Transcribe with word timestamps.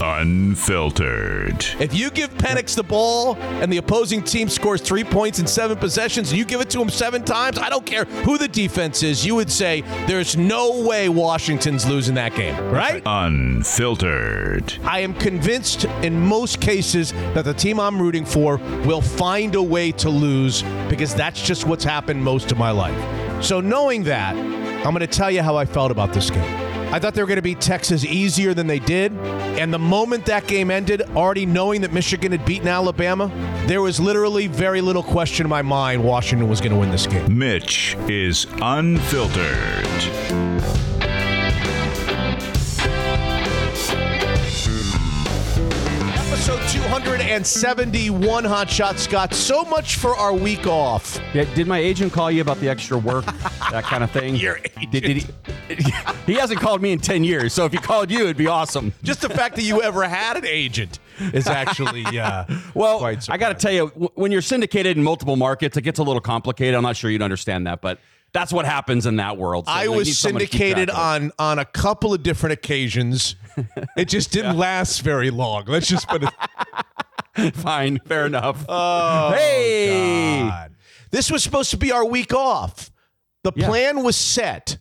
Unfiltered. 0.00 1.66
If 1.80 1.92
you 1.92 2.12
give 2.12 2.30
Penix 2.34 2.76
the 2.76 2.84
ball 2.84 3.34
and 3.34 3.72
the 3.72 3.78
opposing 3.78 4.22
team 4.22 4.48
scores 4.48 4.80
three 4.80 5.02
points 5.02 5.40
in 5.40 5.46
seven 5.48 5.76
possessions 5.76 6.30
and 6.30 6.38
you 6.38 6.44
give 6.44 6.60
it 6.60 6.70
to 6.70 6.80
him 6.80 6.88
seven 6.88 7.24
times, 7.24 7.58
I 7.58 7.68
don't 7.68 7.84
care 7.84 8.04
who 8.04 8.38
the 8.38 8.46
defense 8.46 9.02
is, 9.02 9.26
you 9.26 9.34
would 9.34 9.50
say 9.50 9.80
there's 10.06 10.36
no 10.36 10.86
way 10.86 11.08
Washington's 11.08 11.84
losing 11.84 12.14
that 12.14 12.36
game, 12.36 12.56
right? 12.70 13.02
Unfiltered. 13.06 14.72
I 14.84 15.00
am 15.00 15.14
convinced 15.14 15.86
in 16.04 16.16
most 16.16 16.60
cases 16.60 17.10
that 17.34 17.44
the 17.44 17.54
team 17.54 17.80
I'm 17.80 18.00
rooting 18.00 18.24
for 18.24 18.58
will 18.86 19.02
find 19.02 19.56
a 19.56 19.62
way 19.62 19.90
to 19.90 20.08
lose 20.08 20.62
because 20.88 21.12
that's 21.12 21.42
just 21.42 21.66
what's 21.66 21.82
happened 21.82 22.22
most 22.22 22.52
of 22.52 22.58
my 22.58 22.70
life. 22.70 23.44
So, 23.44 23.60
knowing 23.60 24.04
that, 24.04 24.36
I'm 24.36 24.94
going 24.94 25.00
to 25.00 25.08
tell 25.08 25.32
you 25.32 25.42
how 25.42 25.56
I 25.56 25.64
felt 25.64 25.90
about 25.90 26.12
this 26.12 26.30
game. 26.30 26.67
I 26.90 26.98
thought 26.98 27.14
they 27.14 27.22
were 27.22 27.26
going 27.26 27.36
to 27.36 27.42
beat 27.42 27.60
Texas 27.60 28.04
easier 28.04 28.54
than 28.54 28.66
they 28.66 28.78
did. 28.78 29.12
And 29.58 29.72
the 29.72 29.78
moment 29.78 30.24
that 30.26 30.46
game 30.46 30.70
ended, 30.70 31.02
already 31.14 31.44
knowing 31.44 31.82
that 31.82 31.92
Michigan 31.92 32.32
had 32.32 32.44
beaten 32.46 32.66
Alabama, 32.66 33.30
there 33.66 33.82
was 33.82 34.00
literally 34.00 34.46
very 34.46 34.80
little 34.80 35.02
question 35.02 35.44
in 35.44 35.50
my 35.50 35.62
mind 35.62 36.02
Washington 36.02 36.48
was 36.48 36.60
going 36.60 36.72
to 36.72 36.78
win 36.78 36.90
this 36.90 37.06
game. 37.06 37.38
Mitch 37.38 37.94
is 38.08 38.46
unfiltered. 38.62 40.47
Episode 46.98 47.14
271 47.14 48.44
Hot 48.44 48.68
shots, 48.68 49.02
Scott. 49.02 49.32
So 49.32 49.62
much 49.62 49.94
for 49.94 50.16
our 50.16 50.34
week 50.34 50.66
off. 50.66 51.20
Yeah, 51.32 51.44
did 51.54 51.68
my 51.68 51.78
agent 51.78 52.12
call 52.12 52.28
you 52.28 52.42
about 52.42 52.58
the 52.58 52.68
extra 52.68 52.98
work, 52.98 53.24
that 53.70 53.84
kind 53.84 54.02
of 54.02 54.10
thing? 54.10 54.34
Your 54.34 54.58
Did, 54.90 55.04
did 55.04 55.16
he, 55.18 55.26
he 56.26 56.34
hasn't 56.34 56.58
called 56.58 56.82
me 56.82 56.90
in 56.90 56.98
10 56.98 57.22
years, 57.22 57.52
so 57.52 57.64
if 57.64 57.70
he 57.70 57.78
called 57.78 58.10
you, 58.10 58.24
it'd 58.24 58.36
be 58.36 58.48
awesome. 58.48 58.92
Just 59.04 59.20
the 59.20 59.28
fact 59.28 59.54
that 59.54 59.62
you 59.62 59.80
ever 59.80 60.08
had 60.08 60.38
an 60.38 60.44
agent 60.44 60.98
is 61.32 61.46
actually 61.46 62.04
uh, 62.18 62.46
Well, 62.74 63.04
I 63.04 63.38
got 63.38 63.50
to 63.50 63.54
tell 63.54 63.72
you, 63.72 63.86
when 64.16 64.32
you're 64.32 64.42
syndicated 64.42 64.96
in 64.96 65.04
multiple 65.04 65.36
markets, 65.36 65.76
it 65.76 65.82
gets 65.82 66.00
a 66.00 66.02
little 66.02 66.20
complicated. 66.20 66.74
I'm 66.74 66.82
not 66.82 66.96
sure 66.96 67.12
you'd 67.12 67.22
understand 67.22 67.68
that, 67.68 67.80
but 67.80 68.00
that's 68.32 68.52
what 68.52 68.66
happens 68.66 69.06
in 69.06 69.16
that 69.16 69.38
world. 69.38 69.66
So 69.66 69.72
I 69.72 69.86
was 69.86 70.08
need 70.08 70.14
someone 70.14 70.40
to 70.40 70.46
keep 70.46 70.58
syndicated 70.60 70.88
track 70.88 71.16
of 71.16 71.22
it. 71.26 71.32
on 71.38 71.50
on 71.50 71.58
a 71.60 71.64
couple 71.64 72.12
of 72.12 72.24
different 72.24 72.54
occasions. 72.54 73.36
It 73.96 74.08
just 74.08 74.32
didn't 74.32 74.56
last 74.56 75.02
very 75.02 75.30
long. 75.30 75.64
Let's 75.66 75.88
just 75.88 76.08
put 76.08 76.22
it. 76.24 76.30
Fine, 77.54 78.00
fair 78.06 78.26
enough. 78.26 78.64
Oh, 78.68 79.32
hey! 79.32 80.46
God. 80.48 80.74
This 81.10 81.30
was 81.30 81.42
supposed 81.42 81.70
to 81.70 81.76
be 81.76 81.92
our 81.92 82.04
week 82.04 82.32
off. 82.34 82.90
The 83.44 83.52
Yeah. 83.54 83.66
plan 83.66 84.02
was 84.02 84.16
set. 84.16 84.78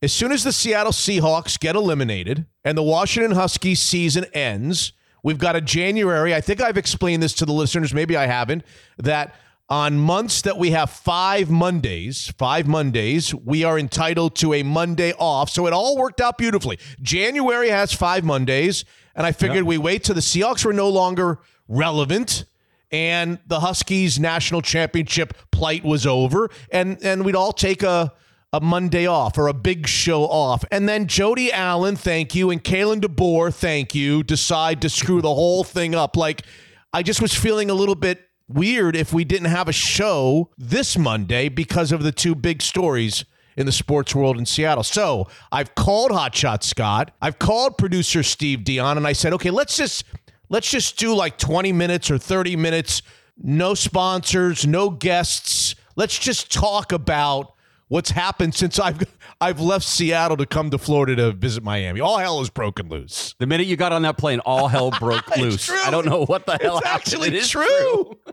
As 0.00 0.12
soon 0.12 0.30
as 0.32 0.44
the 0.44 0.52
Seattle 0.52 0.92
Seahawks 0.92 1.58
get 1.58 1.74
eliminated 1.74 2.46
and 2.64 2.78
the 2.78 2.82
Washington 2.82 3.32
Huskies 3.32 3.80
season 3.80 4.24
ends, 4.32 4.92
we've 5.24 5.38
got 5.38 5.56
a 5.56 5.60
January. 5.60 6.34
I 6.34 6.40
think 6.40 6.60
I've 6.60 6.78
explained 6.78 7.22
this 7.22 7.32
to 7.34 7.44
the 7.44 7.52
listeners, 7.52 7.92
maybe 7.92 8.16
I 8.16 8.26
haven't, 8.26 8.62
that 8.98 9.34
on 9.68 9.98
months 9.98 10.40
that 10.42 10.56
we 10.56 10.70
have 10.70 10.88
five 10.88 11.50
Mondays, 11.50 12.32
five 12.38 12.66
Mondays, 12.66 13.34
we 13.34 13.64
are 13.64 13.78
entitled 13.78 14.34
to 14.36 14.54
a 14.54 14.62
Monday 14.62 15.12
off. 15.18 15.50
So 15.50 15.66
it 15.66 15.72
all 15.72 15.98
worked 15.98 16.20
out 16.20 16.38
beautifully. 16.38 16.78
January 17.02 17.68
has 17.68 17.92
five 17.92 18.24
Mondays, 18.24 18.84
and 19.16 19.26
I 19.26 19.32
figured 19.32 19.64
we 19.64 19.76
wait 19.78 20.04
till 20.04 20.14
the 20.14 20.20
Seahawks 20.22 20.64
were 20.64 20.72
no 20.72 20.88
longer 20.88 21.40
relevant 21.68 22.44
and 22.90 23.38
the 23.46 23.60
Huskies 23.60 24.18
national 24.18 24.62
championship 24.62 25.34
plight 25.50 25.84
was 25.84 26.06
over 26.06 26.48
and 26.70 26.98
and 27.02 27.24
we'd 27.24 27.36
all 27.36 27.52
take 27.52 27.82
a 27.82 28.12
a 28.52 28.60
Monday 28.60 29.06
off 29.06 29.36
or 29.36 29.46
a 29.48 29.52
big 29.52 29.86
show 29.86 30.22
off. 30.22 30.64
And 30.70 30.88
then 30.88 31.06
Jody 31.06 31.52
Allen, 31.52 31.96
thank 31.96 32.34
you, 32.34 32.48
and 32.50 32.64
Kalen 32.64 33.02
DeBoer, 33.02 33.52
thank 33.52 33.94
you, 33.94 34.22
decide 34.22 34.80
to 34.80 34.88
screw 34.88 35.20
the 35.20 35.34
whole 35.34 35.64
thing 35.64 35.94
up. 35.94 36.16
Like 36.16 36.44
I 36.92 37.02
just 37.02 37.20
was 37.20 37.34
feeling 37.34 37.68
a 37.68 37.74
little 37.74 37.94
bit 37.94 38.26
weird 38.48 38.96
if 38.96 39.12
we 39.12 39.24
didn't 39.24 39.48
have 39.48 39.68
a 39.68 39.72
show 39.72 40.50
this 40.56 40.96
Monday 40.96 41.50
because 41.50 41.92
of 41.92 42.02
the 42.02 42.12
two 42.12 42.34
big 42.34 42.62
stories 42.62 43.26
in 43.58 43.66
the 43.66 43.72
sports 43.72 44.14
world 44.14 44.38
in 44.38 44.46
Seattle. 44.46 44.84
So 44.84 45.28
I've 45.52 45.74
called 45.74 46.10
Hotshot 46.10 46.62
Scott. 46.62 47.10
I've 47.20 47.38
called 47.38 47.76
producer 47.76 48.22
Steve 48.22 48.64
Dion, 48.64 48.96
and 48.96 49.06
I 49.06 49.12
said, 49.12 49.34
okay, 49.34 49.50
let's 49.50 49.76
just 49.76 50.04
let's 50.48 50.70
just 50.70 50.98
do 50.98 51.14
like 51.14 51.38
20 51.38 51.72
minutes 51.72 52.10
or 52.10 52.18
30 52.18 52.56
minutes, 52.56 53.02
no 53.36 53.74
sponsors, 53.74 54.66
no 54.66 54.90
guests. 54.90 55.74
Let's 55.96 56.18
just 56.18 56.52
talk 56.52 56.92
about 56.92 57.54
what's 57.88 58.10
happened 58.10 58.54
since 58.54 58.78
I've 58.78 59.02
I've 59.40 59.60
left 59.60 59.84
Seattle 59.84 60.36
to 60.38 60.46
come 60.46 60.70
to 60.70 60.78
Florida 60.78 61.16
to 61.16 61.32
visit 61.32 61.62
Miami. 61.62 62.00
All 62.00 62.18
hell 62.18 62.40
is 62.40 62.50
broken 62.50 62.88
loose. 62.88 63.34
The 63.38 63.46
minute 63.46 63.66
you 63.66 63.76
got 63.76 63.92
on 63.92 64.02
that 64.02 64.16
plane, 64.18 64.40
all 64.40 64.68
hell 64.68 64.90
broke 64.98 65.28
loose. 65.36 65.66
true. 65.66 65.78
I 65.84 65.90
don't 65.90 66.06
know 66.06 66.24
what 66.26 66.46
the 66.46 66.58
hell 66.60 66.78
It's 66.78 66.86
happened. 66.86 67.02
actually 67.02 67.28
It 67.28 67.34
is 67.34 67.48
true. 67.48 67.64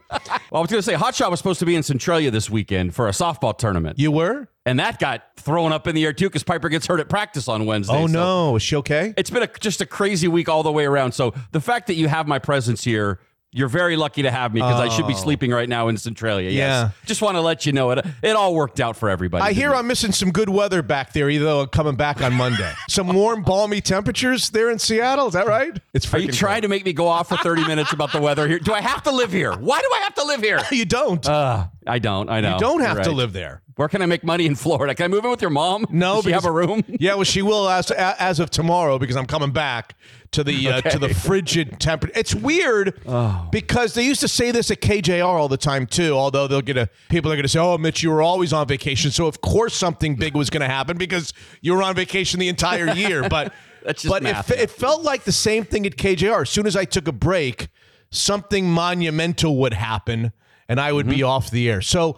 Well, 0.10 0.22
I 0.54 0.60
was 0.60 0.70
going 0.70 0.80
to 0.80 0.82
say, 0.82 0.94
Hot 0.94 1.14
Shot 1.16 1.30
was 1.32 1.40
supposed 1.40 1.60
to 1.60 1.66
be 1.66 1.76
in 1.76 1.84
Centralia 1.84 2.32
this 2.32 2.50
weekend 2.50 2.96
for 2.96 3.08
a 3.08 3.12
softball 3.12 3.58
tournament. 3.58 4.00
You 4.00 4.12
were? 4.12 4.48
and 4.68 4.80
that 4.80 4.98
got 4.98 5.22
thrown 5.38 5.72
up 5.72 5.86
in 5.86 5.94
the 5.94 6.04
air 6.04 6.12
too 6.12 6.26
because 6.28 6.42
Piper 6.44 6.70
gets 6.70 6.88
hurt 6.88 7.00
at 7.00 7.08
practice 7.08 7.48
on 7.48 7.68
Wednesday. 7.68 7.94
Oh 7.94 8.08
So 8.08 8.14
no, 8.14 8.56
is 8.56 8.64
she 8.64 8.76
okay? 8.78 9.14
It's 9.16 9.30
been 9.30 9.44
a, 9.44 9.48
just 9.60 9.80
a 9.80 9.86
crazy 9.86 10.28
week 10.28 10.50
all 10.50 10.64
the 10.64 10.72
way 10.72 10.86
around. 10.86 11.12
So 11.12 11.36
the 11.52 11.62
fact 11.62 11.86
that 11.86 11.94
you 11.94 12.08
have 12.08 12.28
my 12.28 12.40
presence 12.40 12.84
here, 12.84 13.20
you're 13.56 13.70
very 13.70 13.96
lucky 13.96 14.24
to 14.24 14.32
have 14.32 14.54
me 14.54 14.60
because 14.60 14.82
I 14.82 14.90
should 14.90 15.08
be 15.08 15.14
sleeping 15.14 15.50
right 15.50 15.70
now 15.70 15.88
in 15.88 15.96
Centralia. 15.96 16.50
Yes. 16.50 16.58
Yeah. 16.58 16.90
Just 17.06 17.22
want 17.22 17.38
to 17.38 17.42
let 17.42 17.66
you 17.66 17.72
know 17.72 17.92
it. 17.92 18.06
It 18.22 18.36
all 18.36 18.54
worked 18.54 18.82
out 18.82 18.98
for 18.98 19.10
everybody. 19.10 19.42
I 19.44 19.54
hear 19.54 19.72
it? 19.72 19.76
I'm 19.76 19.88
missing 19.88 20.12
some 20.12 20.32
good 20.32 20.50
weather 20.50 20.82
back 20.82 21.14
there, 21.14 21.30
even 21.30 21.46
though 21.48 21.66
coming 21.66 21.96
back 21.96 22.22
on 22.22 22.34
Monday. 22.34 22.74
some 22.90 23.08
warm, 23.08 23.44
balmy 23.44 23.80
temperatures 23.80 24.50
there 24.50 24.70
in 24.70 24.78
Seattle. 24.78 25.28
Is 25.28 25.34
that 25.36 25.48
right? 25.48 25.80
It's 25.94 26.14
Are 26.14 26.20
you 26.20 26.34
trying 26.34 26.64
to 26.64 26.68
make 26.68 26.84
me 26.84 26.92
go 26.92 27.08
off 27.08 27.30
for 27.30 27.38
30 27.38 27.66
minutes 27.68 27.94
about 27.94 28.12
the 28.12 28.20
weather 28.20 28.46
here? 28.46 28.60
Do 28.60 28.74
I 28.74 28.82
have 28.82 29.04
to 29.04 29.12
live 29.12 29.32
here? 29.32 29.54
Why 29.54 29.80
do 29.80 29.90
I 29.96 30.00
have 30.00 30.16
to 30.16 30.24
live 30.26 30.42
here? 30.42 30.60
You 30.76 30.84
don't. 30.84 31.26
Uh, 31.26 31.68
I 31.88 32.00
don't. 32.00 32.30
I 32.30 32.42
know. 32.42 32.56
you 32.56 32.60
don't 32.60 32.82
have 32.82 32.98
You're 32.98 33.06
to 33.06 33.12
live 33.14 33.32
there. 33.32 33.62
Where 33.76 33.90
can 33.90 34.02
I 34.02 34.06
make 34.06 34.24
money 34.24 34.46
in 34.46 34.56
Florida? 34.56 34.96
Can 34.96 35.04
I 35.04 35.08
move 35.10 35.26
in 35.26 35.32
with 35.32 35.42
your 35.42 35.50
mom? 35.52 35.86
No, 35.90 36.16
Does 36.16 36.24
she 36.26 36.32
have 36.32 36.46
a 36.46 36.52
room? 36.52 36.82
Yeah, 37.00 37.16
well, 37.16 37.26
she 37.26 37.42
will 37.42 37.68
as 37.70 37.92
as 37.92 38.40
of 38.40 38.50
tomorrow 38.50 38.98
because 38.98 39.18
I'm 39.18 39.26
coming 39.26 39.52
back 39.52 39.96
to 40.32 40.46
the 40.46 40.70
uh, 40.70 40.82
to 40.82 40.98
the 40.98 41.10
frigid 41.14 41.78
temperature. 41.80 42.18
It's 42.18 42.34
weird 42.34 42.98
Oh. 43.06 43.50
because 43.52 43.94
they 43.94 44.04
used 44.06 44.22
to 44.22 44.30
say 44.30 44.52
this 44.52 44.72
at 44.72 44.80
KJR 44.80 45.26
all 45.26 45.50
the 45.50 45.58
time 45.58 45.88
too. 45.88 46.14
Although 46.14 46.48
they'll 46.48 46.62
get 46.62 46.78
a 46.78 46.90
people 47.10 47.30
are 47.32 47.36
going 47.36 47.44
to 47.44 47.50
say, 47.50 47.60
"Oh, 47.60 47.78
Mitch, 47.78 48.02
you 48.02 48.12
were 48.12 48.22
always 48.22 48.54
on 48.54 48.66
vacation," 48.66 49.12
so 49.12 49.28
of 49.28 49.42
course 49.42 49.74
something 49.76 50.16
big 50.16 50.36
was 50.36 50.50
going 50.50 50.62
to 50.62 50.68
happen 50.74 50.98
because 50.98 51.34
you 51.62 51.74
were 51.76 51.84
on 51.84 51.96
vacation 51.96 52.40
the 52.40 52.48
entire 52.48 52.90
year. 52.94 53.28
But 53.30 53.54
That's 53.84 54.04
just 54.04 54.12
but 54.12 54.24
math, 54.24 54.52
it, 54.52 54.60
it 54.60 54.72
felt 54.72 55.02
like 55.04 55.26
the 55.26 55.34
same 55.34 55.66
thing 55.66 55.86
at 55.86 55.98
KJR. 55.98 56.44
As 56.44 56.50
soon 56.50 56.66
as 56.66 56.78
I 56.78 56.86
took 56.86 57.10
a 57.10 57.12
break, 57.12 57.68
something 58.10 58.70
monumental 58.70 59.58
would 59.58 59.74
happen, 59.74 60.32
and 60.70 60.80
I 60.80 60.94
would 60.94 61.08
be 61.08 61.18
Mm-hmm. 61.18 61.26
off 61.30 61.52
the 61.52 61.70
air. 61.70 61.82
So. 61.82 62.18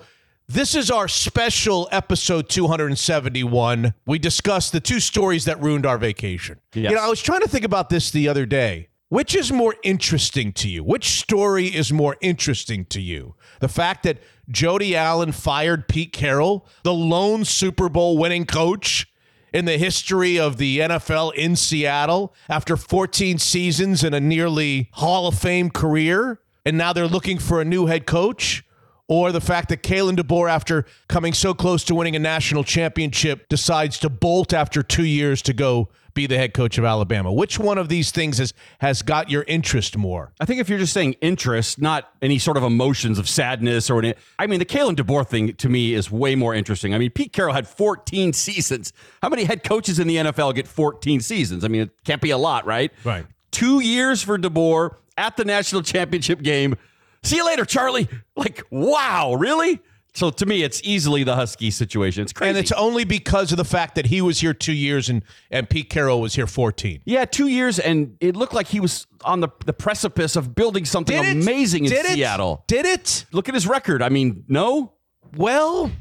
This 0.49 0.75
is 0.75 0.89
our 0.89 1.09
special 1.09 1.89
episode 1.91 2.47
271. 2.47 3.93
We 4.05 4.17
discussed 4.17 4.71
the 4.71 4.79
two 4.79 5.01
stories 5.01 5.43
that 5.43 5.61
ruined 5.61 5.85
our 5.85 5.97
vacation. 5.97 6.61
Yes. 6.73 6.89
You 6.89 6.95
know, 6.95 7.03
I 7.03 7.09
was 7.09 7.21
trying 7.21 7.41
to 7.41 7.49
think 7.49 7.65
about 7.65 7.89
this 7.89 8.11
the 8.11 8.29
other 8.29 8.45
day. 8.45 8.87
Which 9.09 9.35
is 9.35 9.51
more 9.51 9.75
interesting 9.83 10.53
to 10.53 10.69
you? 10.69 10.85
Which 10.85 11.19
story 11.19 11.65
is 11.65 11.91
more 11.91 12.15
interesting 12.21 12.85
to 12.85 13.01
you? 13.01 13.35
The 13.59 13.67
fact 13.67 14.03
that 14.03 14.19
Jody 14.49 14.95
Allen 14.95 15.33
fired 15.33 15.89
Pete 15.89 16.13
Carroll, 16.13 16.65
the 16.83 16.93
lone 16.93 17.43
Super 17.43 17.89
Bowl 17.89 18.17
winning 18.17 18.45
coach 18.45 19.05
in 19.53 19.65
the 19.65 19.77
history 19.77 20.39
of 20.39 20.55
the 20.55 20.79
NFL 20.79 21.33
in 21.33 21.57
Seattle 21.57 22.33
after 22.47 22.77
14 22.77 23.37
seasons 23.37 24.01
and 24.01 24.15
a 24.15 24.21
nearly 24.21 24.89
Hall 24.93 25.27
of 25.27 25.37
Fame 25.37 25.69
career, 25.71 26.39
and 26.65 26.77
now 26.77 26.93
they're 26.93 27.05
looking 27.05 27.37
for 27.37 27.59
a 27.59 27.65
new 27.65 27.87
head 27.87 28.05
coach? 28.05 28.63
Or 29.09 29.31
the 29.31 29.41
fact 29.41 29.69
that 29.69 29.83
Kalen 29.83 30.17
DeBoer, 30.17 30.49
after 30.49 30.85
coming 31.07 31.33
so 31.33 31.53
close 31.53 31.83
to 31.85 31.95
winning 31.95 32.15
a 32.15 32.19
national 32.19 32.65
championship, 32.65 33.47
decides 33.47 33.99
to 33.99 34.09
bolt 34.09 34.53
after 34.53 34.83
two 34.83 35.05
years 35.05 35.41
to 35.43 35.53
go 35.53 35.89
be 36.17 36.25
the 36.25 36.37
head 36.37 36.53
coach 36.53 36.77
of 36.79 36.83
Alabama. 36.83 37.31
Which 37.31 37.59
one 37.59 37.77
of 37.77 37.89
these 37.89 38.11
things 38.11 38.39
has, 38.39 38.53
has 38.79 39.03
got 39.03 39.29
your 39.29 39.43
interest 39.47 39.95
more? 39.95 40.33
I 40.39 40.45
think 40.45 40.59
if 40.59 40.67
you're 40.67 40.79
just 40.79 40.91
saying 40.91 41.13
interest, 41.21 41.79
not 41.79 42.11
any 42.21 42.39
sort 42.39 42.57
of 42.57 42.63
emotions 42.63 43.19
of 43.19 43.29
sadness 43.29 43.89
or 43.89 43.99
any, 43.99 44.15
I 44.39 44.47
mean, 44.47 44.59
the 44.59 44.65
Kalen 44.65 44.95
DeBoer 44.95 45.27
thing 45.27 45.53
to 45.53 45.69
me 45.69 45.93
is 45.93 46.11
way 46.11 46.35
more 46.35 46.55
interesting. 46.55 46.95
I 46.95 46.97
mean, 46.97 47.11
Pete 47.11 47.31
Carroll 47.31 47.53
had 47.53 47.67
14 47.67 48.33
seasons. 48.33 48.91
How 49.21 49.29
many 49.29 49.43
head 49.43 49.63
coaches 49.63 49.99
in 49.99 50.07
the 50.07 50.17
NFL 50.17 50.55
get 50.55 50.67
14 50.67 51.21
seasons? 51.21 51.63
I 51.63 51.67
mean, 51.67 51.81
it 51.81 51.91
can't 52.03 52.21
be 52.21 52.31
a 52.31 52.37
lot, 52.37 52.65
right? 52.65 52.91
Right. 53.05 53.25
Two 53.51 53.79
years 53.79 54.23
for 54.23 54.39
DeBoer 54.39 54.95
at 55.17 55.37
the 55.37 55.45
national 55.45 55.83
championship 55.83 56.41
game. 56.41 56.75
See 57.23 57.35
you 57.37 57.45
later, 57.45 57.65
Charlie. 57.65 58.07
Like, 58.35 58.63
wow, 58.69 59.33
really? 59.33 59.79
So 60.13 60.31
to 60.31 60.45
me, 60.47 60.63
it's 60.63 60.81
easily 60.83 61.23
the 61.23 61.35
Husky 61.35 61.69
situation. 61.69 62.23
It's 62.23 62.33
crazy. 62.33 62.49
And 62.49 62.57
it's 62.57 62.71
only 62.71 63.03
because 63.03 63.51
of 63.51 63.57
the 63.57 63.65
fact 63.65 63.93
that 63.95 64.07
he 64.07 64.21
was 64.21 64.39
here 64.39 64.53
two 64.53 64.73
years 64.73 65.09
and, 65.09 65.23
and 65.51 65.69
Pete 65.69 65.89
Carroll 65.91 66.21
was 66.21 66.33
here 66.33 66.47
14. 66.47 67.01
Yeah, 67.05 67.25
two 67.25 67.47
years, 67.47 67.77
and 67.77 68.17
it 68.19 68.35
looked 68.35 68.53
like 68.53 68.67
he 68.67 68.79
was 68.79 69.05
on 69.23 69.41
the, 69.41 69.49
the 69.65 69.73
precipice 69.73 70.35
of 70.35 70.55
building 70.55 70.85
something 70.85 71.21
Did 71.21 71.37
it? 71.37 71.43
amazing 71.43 71.85
in 71.85 71.91
Did 71.91 72.05
it? 72.05 72.13
Seattle. 72.13 72.63
Did 72.67 72.85
it? 72.87 73.25
Look 73.31 73.47
at 73.47 73.53
his 73.53 73.67
record. 73.67 74.01
I 74.01 74.09
mean, 74.09 74.43
no? 74.47 74.93
Well, 75.35 75.91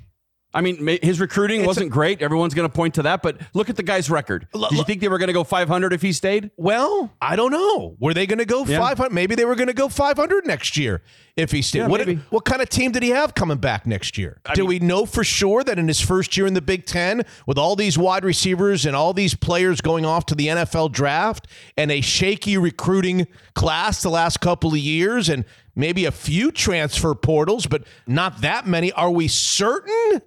I 0.56 0.62
mean, 0.62 0.86
his 1.02 1.20
recruiting 1.20 1.60
It's 1.60 1.66
wasn't 1.66 1.86
a- 1.86 1.90
great. 1.90 2.22
Everyone's 2.22 2.54
going 2.54 2.68
to 2.68 2.74
point 2.74 2.94
to 2.94 3.02
that, 3.02 3.22
but 3.22 3.38
look 3.54 3.68
at 3.70 3.76
the 3.76 3.82
guy's 3.82 4.08
record. 4.10 4.48
Did 4.52 4.72
you 4.72 4.84
think 4.84 5.00
they 5.00 5.08
were 5.08 5.18
going 5.18 5.28
to 5.28 5.32
go 5.34 5.44
500 5.44 5.92
if 5.92 6.02
he 6.02 6.12
stayed? 6.12 6.50
Well, 6.56 7.12
I 7.20 7.36
don't 7.36 7.52
know. 7.52 7.94
Were 8.00 8.14
they 8.14 8.26
going 8.26 8.38
to 8.38 8.44
go 8.46 8.64
Yeah. 8.64 8.78
500? 8.78 9.12
Maybe 9.12 9.34
they 9.34 9.44
were 9.44 9.54
going 9.54 9.68
to 9.68 9.74
go 9.74 9.88
500 9.88 10.46
next 10.46 10.76
year 10.76 11.02
if 11.36 11.52
he 11.52 11.60
stayed. 11.62 11.80
Yeah, 11.80 11.86
what, 11.88 12.00
maybe. 12.06 12.20
what 12.30 12.44
kind 12.46 12.62
of 12.62 12.68
team 12.70 12.90
did 12.92 13.02
he 13.02 13.10
have 13.10 13.34
coming 13.34 13.58
back 13.58 13.86
next 13.86 14.16
year? 14.16 14.40
Do 14.54 14.62
mean- 14.62 14.68
we 14.68 14.78
know 14.78 15.04
for 15.04 15.22
sure 15.22 15.62
that 15.62 15.78
in 15.78 15.88
his 15.88 16.00
first 16.00 16.36
year 16.36 16.46
in 16.46 16.54
the 16.54 16.62
Big 16.62 16.86
Ten, 16.86 17.22
with 17.46 17.58
all 17.58 17.76
these 17.76 17.98
wide 17.98 18.24
receivers 18.24 18.86
and 18.86 18.96
all 18.96 19.12
these 19.12 19.34
players 19.34 19.80
going 19.82 20.06
off 20.06 20.24
to 20.26 20.34
the 20.34 20.46
NFL 20.48 20.90
draft 20.90 21.46
and 21.76 21.90
a 21.92 22.00
shaky 22.00 22.56
recruiting 22.56 23.26
class 23.54 24.02
the 24.02 24.08
last 24.10 24.40
couple 24.40 24.70
of 24.72 24.78
years 24.78 25.28
and 25.28 25.44
maybe 25.74 26.06
a 26.06 26.10
few 26.12 26.50
transfer 26.50 27.14
portals, 27.14 27.66
but 27.66 27.84
not 28.06 28.40
that 28.40 28.66
many, 28.66 28.90
are 28.92 29.10
we 29.10 29.28
certain 29.28 30.22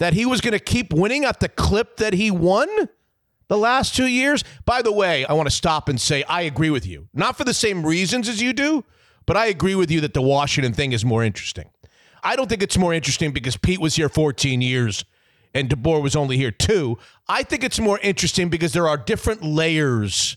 that 0.00 0.12
he 0.12 0.26
was 0.26 0.40
going 0.40 0.52
to 0.52 0.58
keep 0.58 0.92
winning 0.92 1.24
at 1.24 1.38
the 1.38 1.48
clip 1.48 1.96
that 1.98 2.12
he 2.12 2.30
won? 2.30 2.68
the 3.48 3.58
last 3.58 3.96
two 3.96 4.06
years. 4.06 4.44
By 4.64 4.80
the 4.80 4.92
way, 4.92 5.26
I 5.26 5.32
want 5.32 5.48
to 5.48 5.54
stop 5.54 5.88
and 5.88 6.00
say 6.00 6.22
I 6.22 6.42
agree 6.42 6.70
with 6.70 6.86
you. 6.86 7.08
Not 7.12 7.36
for 7.36 7.42
the 7.42 7.52
same 7.52 7.84
reasons 7.84 8.28
as 8.28 8.40
you 8.40 8.52
do, 8.52 8.84
but 9.26 9.36
I 9.36 9.46
agree 9.46 9.74
with 9.74 9.90
you 9.90 10.00
that 10.02 10.14
the 10.14 10.22
Washington 10.22 10.72
thing 10.72 10.92
is 10.92 11.04
more 11.04 11.24
interesting. 11.24 11.68
I 12.22 12.36
don't 12.36 12.48
think 12.48 12.62
it's 12.62 12.78
more 12.78 12.94
interesting 12.94 13.32
because 13.32 13.56
Pete 13.56 13.80
was 13.80 13.96
here 13.96 14.08
14 14.08 14.62
years 14.62 15.04
and 15.52 15.68
DeBoer 15.68 16.00
was 16.00 16.14
only 16.14 16.36
here 16.36 16.52
two. 16.52 16.96
I 17.28 17.42
think 17.42 17.64
it's 17.64 17.80
more 17.80 17.98
interesting 18.04 18.50
because 18.50 18.72
there 18.72 18.86
are 18.86 18.96
different 18.96 19.42
layers 19.42 20.36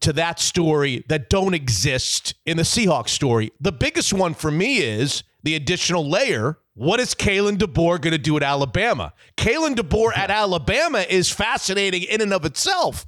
to 0.00 0.12
that 0.14 0.38
story 0.38 1.04
that 1.08 1.30
don't 1.30 1.54
exist 1.54 2.34
in 2.44 2.58
the 2.58 2.62
Seahawks 2.62 3.08
story. 3.08 3.52
The 3.58 3.72
biggest 3.72 4.12
one 4.12 4.34
for 4.34 4.50
me 4.50 4.78
is 4.78 5.22
the 5.42 5.54
additional 5.54 6.08
layer. 6.08 6.58
What 6.80 6.98
is 6.98 7.14
Kalen 7.14 7.58
DeBoer 7.58 8.00
going 8.00 8.12
to 8.12 8.18
do 8.18 8.38
at 8.38 8.42
Alabama? 8.42 9.12
Kalen 9.36 9.74
DeBoer 9.74 10.16
at 10.16 10.30
Alabama 10.30 11.00
is 11.00 11.30
fascinating 11.30 12.04
in 12.04 12.22
and 12.22 12.32
of 12.32 12.46
itself. 12.46 13.04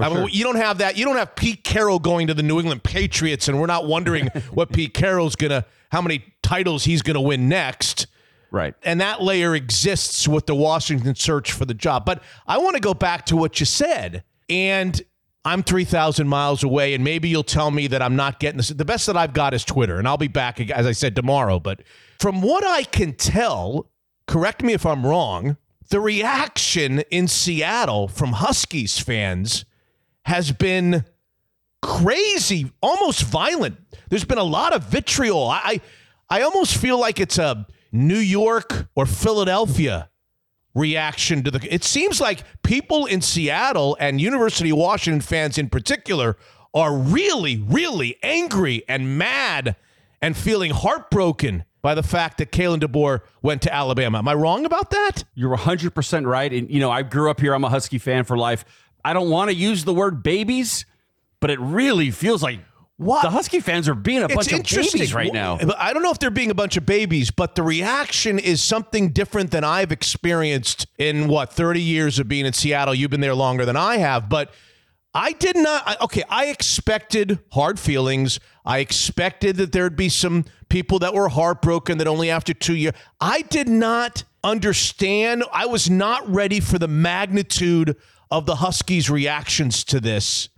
I 0.00 0.12
mean, 0.12 0.28
you 0.32 0.42
don't 0.42 0.56
have 0.56 0.78
that. 0.78 0.96
You 0.96 1.04
don't 1.04 1.14
have 1.14 1.36
Pete 1.36 1.62
Carroll 1.62 2.00
going 2.00 2.26
to 2.26 2.34
the 2.34 2.42
New 2.42 2.58
England 2.58 2.82
Patriots, 2.82 3.46
and 3.46 3.60
we're 3.60 3.68
not 3.68 3.86
wondering 3.86 4.26
what 4.50 4.72
Pete 4.72 4.94
Carroll's 4.94 5.36
going 5.36 5.52
to, 5.52 5.64
how 5.92 6.02
many 6.02 6.24
titles 6.42 6.82
he's 6.82 7.02
going 7.02 7.14
to 7.14 7.20
win 7.20 7.48
next 7.48 8.08
Right. 8.50 8.74
and 8.82 9.00
that 9.00 9.22
layer 9.22 9.54
exists 9.54 10.26
with 10.26 10.46
the 10.46 10.56
Washington 10.56 11.14
search 11.14 11.52
for 11.52 11.66
the 11.66 11.74
job. 11.74 12.04
But 12.04 12.20
I 12.48 12.58
want 12.58 12.74
to 12.74 12.80
go 12.80 12.94
back 12.94 13.26
to 13.26 13.36
what 13.36 13.60
you 13.60 13.66
said, 13.66 14.24
and 14.48 15.00
I'm 15.44 15.62
3,000 15.62 16.26
miles 16.26 16.64
away, 16.64 16.94
and 16.94 17.04
maybe 17.04 17.28
you'll 17.28 17.44
tell 17.44 17.70
me 17.70 17.86
that 17.86 18.02
I'm 18.02 18.16
not 18.16 18.40
getting 18.40 18.56
this. 18.56 18.70
The 18.70 18.84
best 18.84 19.06
that 19.06 19.16
I've 19.16 19.34
got 19.34 19.54
is 19.54 19.64
Twitter, 19.64 20.00
and 20.00 20.08
I'll 20.08 20.16
be 20.16 20.26
back, 20.26 20.58
as 20.58 20.84
I 20.84 20.92
said, 20.92 21.14
tomorrow. 21.14 21.60
But 21.60 21.82
from 22.18 22.42
what 22.42 22.64
I 22.64 22.84
can 22.84 23.14
tell, 23.14 23.90
correct 24.26 24.62
me 24.62 24.72
if 24.72 24.86
I'm 24.86 25.06
wrong, 25.06 25.56
the 25.90 26.00
reaction 26.00 27.00
in 27.10 27.28
Seattle 27.28 28.08
from 28.08 28.32
Huskies 28.32 28.98
fans 28.98 29.64
has 30.22 30.52
been 30.52 31.04
crazy, 31.82 32.72
almost 32.80 33.22
violent. 33.22 33.76
There's 34.08 34.24
been 34.24 34.38
a 34.38 34.44
lot 34.44 34.72
of 34.72 34.84
vitriol. 34.84 35.48
I, 35.48 35.80
I, 36.30 36.42
almost 36.42 36.76
feel 36.78 36.98
like 36.98 37.20
it's 37.20 37.36
a 37.36 37.66
New 37.92 38.18
York 38.18 38.88
or 38.94 39.04
Philadelphia 39.04 40.08
reaction 40.74 41.42
to 41.44 41.50
the. 41.50 41.68
It 41.72 41.84
seems 41.84 42.20
like 42.20 42.42
people 42.62 43.04
in 43.04 43.20
Seattle 43.20 43.96
and 44.00 44.20
University 44.20 44.70
of 44.70 44.78
Washington 44.78 45.20
fans 45.20 45.58
in 45.58 45.68
particular 45.68 46.36
are 46.72 46.96
really, 46.96 47.58
really 47.58 48.16
angry 48.22 48.82
and 48.88 49.18
mad 49.18 49.76
and 50.22 50.36
feeling 50.36 50.70
heartbroken 50.70 51.64
by 51.84 51.94
the 51.94 52.02
fact 52.02 52.38
that 52.38 52.50
Kalen 52.50 52.80
DeBoer 52.80 53.20
went 53.42 53.60
to 53.60 53.72
Alabama. 53.72 54.16
Am 54.16 54.26
I 54.26 54.32
wrong 54.32 54.64
about 54.64 54.88
that? 54.88 55.24
You're 55.34 55.54
100% 55.54 56.26
right. 56.26 56.50
And, 56.50 56.70
you 56.70 56.80
know, 56.80 56.90
I 56.90 57.02
grew 57.02 57.30
up 57.30 57.40
here. 57.40 57.52
I'm 57.52 57.62
a 57.62 57.68
Husky 57.68 57.98
fan 57.98 58.24
for 58.24 58.38
life. 58.38 58.64
I 59.04 59.12
don't 59.12 59.28
want 59.28 59.50
to 59.50 59.54
use 59.54 59.84
the 59.84 59.92
word 59.92 60.22
babies, 60.22 60.86
but 61.40 61.50
it 61.50 61.60
really 61.60 62.10
feels 62.10 62.42
like 62.42 62.60
What? 62.96 63.20
the 63.20 63.28
Husky 63.28 63.60
fans 63.60 63.86
are 63.86 63.94
being 63.94 64.22
a 64.22 64.28
bunch 64.28 64.50
of 64.50 64.62
babies 64.62 65.12
right 65.12 65.30
now. 65.30 65.58
I 65.76 65.92
don't 65.92 66.02
know 66.02 66.10
if 66.10 66.18
they're 66.18 66.30
being 66.30 66.50
a 66.50 66.54
bunch 66.54 66.78
of 66.78 66.86
babies, 66.86 67.30
but 67.30 67.54
the 67.54 67.62
reaction 67.62 68.38
is 68.38 68.62
something 68.62 69.10
different 69.10 69.50
than 69.50 69.62
I've 69.62 69.92
experienced 69.92 70.86
in 70.96 71.28
what 71.28 71.52
30 71.52 71.82
years 71.82 72.18
of 72.18 72.28
being 72.28 72.46
in 72.46 72.54
Seattle. 72.54 72.94
You've 72.94 73.10
been 73.10 73.20
there 73.20 73.34
longer 73.34 73.66
than 73.66 73.76
I 73.76 73.98
have, 73.98 74.30
but 74.30 74.54
I 75.14 75.32
did 75.32 75.56
not. 75.56 75.82
I- 75.86 75.96
Okay, 76.02 76.24
I 76.28 76.46
expected 76.46 77.38
hard 77.52 77.78
feelings. 77.78 78.40
I 78.64 78.78
expected 78.78 79.56
that 79.56 79.72
there'd 79.72 79.96
be 79.96 80.08
some 80.08 80.44
people 80.68 80.98
that 81.00 81.14
were 81.14 81.28
heartbroken 81.28 81.98
that 81.98 82.06
only 82.08 82.30
after 82.30 82.52
two 82.52 82.74
years. 82.74 82.94
I 83.20 83.42
did 83.42 83.68
not 83.68 84.24
understand. 84.42 85.44
I 85.52 85.66
was 85.66 85.88
not 85.88 86.28
ready 86.28 86.58
for 86.60 86.78
the 86.78 86.88
magnitude 86.88 87.96
of 88.30 88.46
the 88.46 88.56
Huskies' 88.56 89.08
reactions 89.08 89.84
to 89.84 90.00
this. 90.00 90.48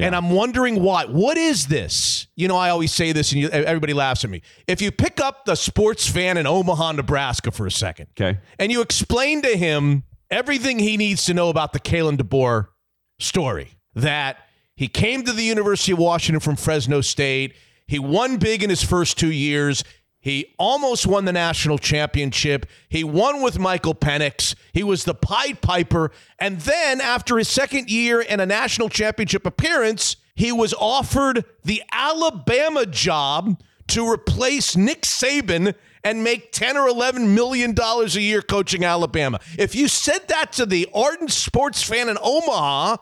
And 0.00 0.14
I'm 0.14 0.30
wondering 0.30 0.80
why. 0.80 1.06
What 1.06 1.36
is 1.36 1.66
this? 1.66 2.28
You 2.36 2.46
know, 2.46 2.56
I 2.56 2.70
always 2.70 2.92
say 2.92 3.10
this, 3.10 3.32
and 3.32 3.40
you, 3.40 3.48
everybody 3.48 3.92
laughs 3.94 4.22
at 4.22 4.30
me. 4.30 4.42
If 4.68 4.80
you 4.80 4.92
pick 4.92 5.18
up 5.20 5.44
the 5.44 5.56
sports 5.56 6.06
fan 6.06 6.36
in 6.36 6.46
Omaha, 6.46 6.92
Nebraska 6.92 7.50
for 7.50 7.66
a 7.66 7.70
second, 7.72 8.06
Okay. 8.16 8.38
and 8.60 8.70
you 8.70 8.80
explain 8.80 9.42
to 9.42 9.56
him 9.56 10.04
everything 10.30 10.78
he 10.78 10.96
needs 10.96 11.24
to 11.24 11.34
know 11.34 11.48
about 11.48 11.72
the 11.72 11.80
Kalen 11.80 12.16
DeBoer 12.16 12.68
story, 13.18 13.70
that 13.98 14.38
he 14.74 14.88
came 14.88 15.24
to 15.24 15.32
the 15.32 15.42
University 15.42 15.92
of 15.92 15.98
Washington 15.98 16.40
from 16.40 16.56
Fresno 16.56 17.00
State, 17.00 17.54
he 17.86 17.98
won 17.98 18.36
big 18.36 18.62
in 18.62 18.70
his 18.70 18.82
first 18.82 19.18
two 19.18 19.32
years. 19.32 19.82
He 20.20 20.54
almost 20.58 21.06
won 21.06 21.24
the 21.24 21.32
national 21.32 21.78
championship. 21.78 22.66
He 22.88 23.02
won 23.02 23.40
with 23.40 23.58
Michael 23.58 23.94
Penix. 23.94 24.54
He 24.72 24.82
was 24.82 25.04
the 25.04 25.14
Pied 25.14 25.60
Piper. 25.60 26.10
And 26.38 26.60
then, 26.60 27.00
after 27.00 27.38
his 27.38 27.48
second 27.48 27.90
year 27.90 28.24
and 28.28 28.40
a 28.40 28.46
national 28.46 28.88
championship 28.88 29.46
appearance, 29.46 30.16
he 30.34 30.52
was 30.52 30.74
offered 30.74 31.44
the 31.64 31.82
Alabama 31.90 32.84
job 32.84 33.60
to 33.88 34.08
replace 34.08 34.76
Nick 34.76 35.02
Saban 35.02 35.74
and 36.04 36.22
make 36.22 36.52
10 36.52 36.76
or 36.76 36.88
11 36.88 37.34
million 37.34 37.72
dollars 37.72 38.14
a 38.14 38.20
year 38.20 38.42
coaching 38.42 38.84
Alabama. 38.84 39.40
If 39.58 39.74
you 39.74 39.88
said 39.88 40.28
that 40.28 40.52
to 40.52 40.66
the 40.66 40.88
ardent 40.94 41.32
sports 41.32 41.82
fan 41.82 42.08
in 42.08 42.18
Omaha, 42.20 42.98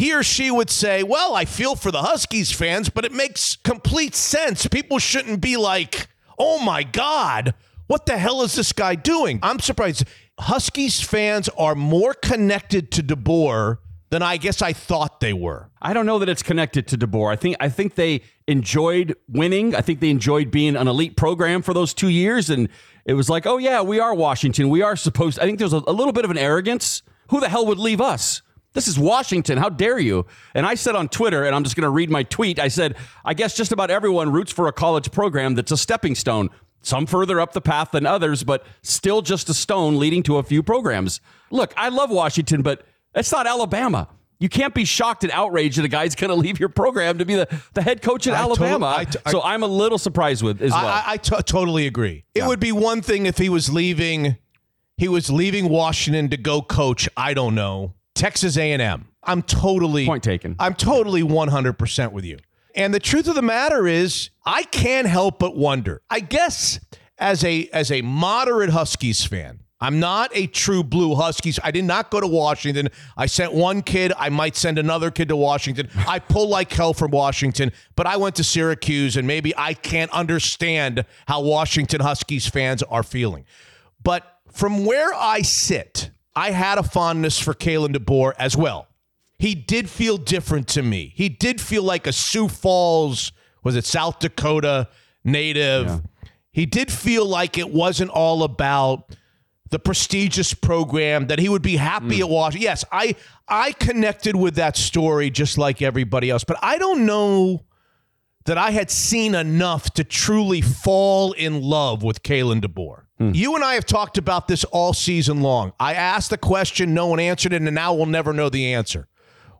he 0.00 0.14
or 0.14 0.22
she 0.22 0.50
would 0.50 0.70
say, 0.70 1.02
Well, 1.02 1.34
I 1.34 1.44
feel 1.44 1.76
for 1.76 1.90
the 1.90 2.00
Huskies 2.00 2.50
fans, 2.50 2.88
but 2.88 3.04
it 3.04 3.12
makes 3.12 3.56
complete 3.56 4.14
sense. 4.14 4.66
People 4.66 4.98
shouldn't 4.98 5.42
be 5.42 5.58
like, 5.58 6.08
Oh 6.38 6.58
my 6.58 6.82
God, 6.82 7.52
what 7.86 8.06
the 8.06 8.16
hell 8.16 8.40
is 8.40 8.54
this 8.54 8.72
guy 8.72 8.94
doing? 8.94 9.40
I'm 9.42 9.58
surprised. 9.58 10.04
Huskies 10.38 11.02
fans 11.02 11.50
are 11.50 11.74
more 11.74 12.14
connected 12.14 12.90
to 12.92 13.02
DeBoer 13.02 13.76
than 14.08 14.22
I 14.22 14.38
guess 14.38 14.62
I 14.62 14.72
thought 14.72 15.20
they 15.20 15.34
were. 15.34 15.68
I 15.82 15.92
don't 15.92 16.06
know 16.06 16.18
that 16.18 16.30
it's 16.30 16.42
connected 16.42 16.88
to 16.88 16.96
DeBoer. 16.96 17.30
I 17.30 17.36
think 17.36 17.56
I 17.60 17.68
think 17.68 17.96
they 17.96 18.22
enjoyed 18.48 19.14
winning. 19.28 19.74
I 19.74 19.82
think 19.82 20.00
they 20.00 20.08
enjoyed 20.08 20.50
being 20.50 20.76
an 20.76 20.88
elite 20.88 21.14
program 21.14 21.60
for 21.60 21.74
those 21.74 21.92
two 21.92 22.08
years, 22.08 22.48
and 22.48 22.70
it 23.04 23.12
was 23.12 23.28
like, 23.28 23.44
oh 23.44 23.58
yeah, 23.58 23.82
we 23.82 24.00
are 24.00 24.14
Washington. 24.14 24.70
We 24.70 24.80
are 24.80 24.96
supposed. 24.96 25.38
I 25.38 25.44
think 25.44 25.58
there's 25.58 25.74
a, 25.74 25.82
a 25.86 25.92
little 25.92 26.14
bit 26.14 26.24
of 26.24 26.30
an 26.30 26.38
arrogance. 26.38 27.02
Who 27.28 27.38
the 27.38 27.50
hell 27.50 27.66
would 27.66 27.78
leave 27.78 28.00
us? 28.00 28.40
This 28.72 28.86
is 28.86 28.98
Washington. 28.98 29.58
How 29.58 29.68
dare 29.68 29.98
you? 29.98 30.26
And 30.54 30.64
I 30.64 30.74
said 30.76 30.94
on 30.94 31.08
Twitter, 31.08 31.44
and 31.44 31.54
I'm 31.54 31.64
just 31.64 31.74
going 31.74 31.84
to 31.84 31.90
read 31.90 32.08
my 32.08 32.22
tweet. 32.22 32.60
I 32.60 32.68
said, 32.68 32.96
I 33.24 33.34
guess 33.34 33.56
just 33.56 33.72
about 33.72 33.90
everyone 33.90 34.30
roots 34.30 34.52
for 34.52 34.68
a 34.68 34.72
college 34.72 35.10
program 35.10 35.54
that's 35.54 35.72
a 35.72 35.76
stepping 35.76 36.14
stone. 36.14 36.50
Some 36.82 37.06
further 37.06 37.40
up 37.40 37.52
the 37.52 37.60
path 37.60 37.90
than 37.90 38.06
others, 38.06 38.44
but 38.44 38.64
still 38.82 39.22
just 39.22 39.48
a 39.48 39.54
stone 39.54 39.98
leading 39.98 40.22
to 40.24 40.38
a 40.38 40.42
few 40.42 40.62
programs. 40.62 41.20
Look, 41.50 41.74
I 41.76 41.88
love 41.88 42.10
Washington, 42.10 42.62
but 42.62 42.86
it's 43.14 43.32
not 43.32 43.46
Alabama. 43.46 44.08
You 44.38 44.48
can't 44.48 44.72
be 44.72 44.86
shocked 44.86 45.24
and 45.24 45.32
outraged 45.32 45.76
that 45.76 45.84
a 45.84 45.88
guy's 45.88 46.14
going 46.14 46.30
to 46.30 46.34
leave 46.34 46.58
your 46.58 46.70
program 46.70 47.18
to 47.18 47.26
be 47.26 47.34
the, 47.34 47.60
the 47.74 47.82
head 47.82 48.00
coach 48.00 48.26
at 48.26 48.34
I 48.34 48.38
Alabama. 48.38 49.04
T- 49.04 49.18
so 49.30 49.42
I'm 49.42 49.62
a 49.62 49.66
little 49.66 49.98
surprised 49.98 50.42
with 50.42 50.62
as 50.62 50.70
well. 50.70 50.86
I, 50.86 51.02
I, 51.06 51.16
to- 51.18 51.42
totally 51.42 51.86
agree. 51.86 52.24
It 52.34 52.46
would 52.46 52.60
be 52.60 52.72
one 52.72 53.02
thing 53.02 53.26
if 53.26 53.36
he 53.36 53.50
was 53.50 53.70
leaving. 53.70 54.38
He 54.96 55.08
was 55.08 55.28
leaving 55.28 55.68
Washington 55.68 56.30
to 56.30 56.38
go 56.38 56.62
coach. 56.62 57.08
I 57.16 57.34
don't 57.34 57.54
know 57.54 57.94
Texas 58.20 58.58
A&M. 58.58 59.08
I'm 59.24 59.42
totally 59.42 60.04
Point 60.04 60.22
taken. 60.22 60.54
I'm 60.58 60.74
totally 60.74 61.22
100 61.22 61.72
percent 61.74 62.12
with 62.12 62.24
you. 62.26 62.38
And 62.74 62.92
the 62.92 63.00
truth 63.00 63.28
of 63.28 63.34
the 63.34 63.42
matter 63.42 63.88
is, 63.88 64.28
I 64.44 64.62
can't 64.64 65.06
help 65.06 65.38
but 65.38 65.56
wonder. 65.56 66.02
I 66.10 66.20
guess 66.20 66.78
as 67.18 67.42
a 67.44 67.68
as 67.72 67.90
a 67.90 68.02
moderate 68.02 68.70
Huskies 68.70 69.24
fan. 69.24 69.60
I'm 69.82 69.98
not 69.98 70.30
a 70.34 70.46
true 70.46 70.84
blue 70.84 71.14
Huskies. 71.14 71.58
I 71.64 71.70
did 71.70 71.84
not 71.84 72.10
go 72.10 72.20
to 72.20 72.26
Washington. 72.26 72.90
I 73.16 73.24
sent 73.24 73.54
one 73.54 73.80
kid. 73.80 74.12
I 74.18 74.28
might 74.28 74.54
send 74.54 74.78
another 74.78 75.10
kid 75.10 75.28
to 75.28 75.36
Washington. 75.36 75.88
I 76.06 76.18
pull 76.18 76.50
like 76.50 76.70
hell 76.70 76.92
from 76.92 77.12
Washington, 77.12 77.72
but 77.96 78.06
I 78.06 78.18
went 78.18 78.36
to 78.36 78.44
Syracuse, 78.44 79.16
and 79.16 79.26
maybe 79.26 79.54
I 79.56 79.72
can't 79.72 80.10
understand 80.10 81.06
how 81.26 81.40
Washington 81.40 82.02
Huskies 82.02 82.46
fans 82.46 82.82
are 82.82 83.02
feeling. 83.02 83.46
But 84.02 84.22
from 84.52 84.84
where 84.84 85.14
I 85.14 85.40
sit, 85.40 86.10
I 86.40 86.50
had 86.52 86.78
a 86.78 86.82
fondness 86.82 87.38
for 87.38 87.52
Kalen 87.54 87.94
DeBoer 87.94 88.32
as 88.38 88.56
well. 88.56 88.88
He 89.38 89.54
did 89.54 89.88
feel 89.90 90.16
different 90.16 90.68
to 90.68 90.82
me. 90.82 91.12
He 91.14 91.28
did 91.28 91.60
feel 91.60 91.82
like 91.82 92.06
a 92.06 92.12
Sioux 92.12 92.48
Falls, 92.48 93.32
was 93.62 93.76
it 93.76 93.84
South 93.84 94.18
Dakota 94.20 94.88
native? 95.24 96.00
He 96.50 96.66
did 96.66 96.90
feel 96.90 97.26
like 97.26 97.58
it 97.58 97.70
wasn't 97.70 98.10
all 98.10 98.42
about 98.42 99.14
the 99.70 99.78
prestigious 99.78 100.52
program, 100.52 101.28
that 101.28 101.38
he 101.38 101.48
would 101.48 101.62
be 101.62 101.76
happy 101.76 102.18
Mm. 102.18 102.20
at 102.20 102.28
Washington. 102.28 102.62
Yes, 102.62 102.84
I 102.90 103.14
I 103.46 103.72
connected 103.72 104.34
with 104.34 104.54
that 104.56 104.76
story 104.76 105.30
just 105.30 105.58
like 105.58 105.80
everybody 105.82 106.28
else, 106.30 106.42
but 106.44 106.56
I 106.62 106.76
don't 106.78 107.06
know 107.06 107.64
that 108.46 108.58
I 108.58 108.70
had 108.72 108.90
seen 108.90 109.34
enough 109.34 109.90
to 109.94 110.02
truly 110.04 110.60
fall 110.60 111.32
in 111.32 111.60
love 111.62 112.02
with 112.02 112.22
Kalen 112.24 112.60
DeBoer. 112.64 113.02
Hmm. 113.20 113.32
You 113.34 113.54
and 113.54 113.62
I 113.62 113.74
have 113.74 113.84
talked 113.84 114.16
about 114.16 114.48
this 114.48 114.64
all 114.64 114.94
season 114.94 115.42
long. 115.42 115.74
I 115.78 115.92
asked 115.92 116.30
the 116.30 116.38
question, 116.38 116.94
no 116.94 117.06
one 117.06 117.20
answered 117.20 117.52
it, 117.52 117.60
and 117.60 117.74
now 117.74 117.92
we'll 117.92 118.06
never 118.06 118.32
know 118.32 118.48
the 118.48 118.72
answer. 118.72 119.08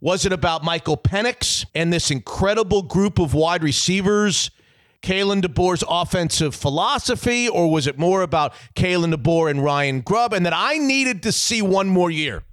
Was 0.00 0.25
it 0.25 0.33
about 0.33 0.64
Michael 0.64 0.97
Penix 0.97 1.67
and 1.75 1.93
this 1.93 2.11
incredible 2.11 2.81
group 2.81 3.19
of 3.19 3.35
wide 3.35 3.62
receivers, 3.62 4.50
Kalen 5.02 5.43
DeBoer's 5.43 5.85
offensive 5.87 6.55
philosophy, 6.55 7.50
or 7.50 7.71
was 7.71 7.87
it 7.87 7.99
more 7.99 8.23
about 8.23 8.55
Kalen 8.75 9.12
DeBoer 9.14 9.50
and 9.50 9.62
Ryan 9.62 10.00
Grubb? 10.00 10.33
And 10.33 10.47
that 10.47 10.55
I 10.57 10.79
needed 10.79 11.23
to 11.25 11.33
see 11.33 11.61
one 11.61 11.88
more 11.88 12.11
year. 12.11 12.45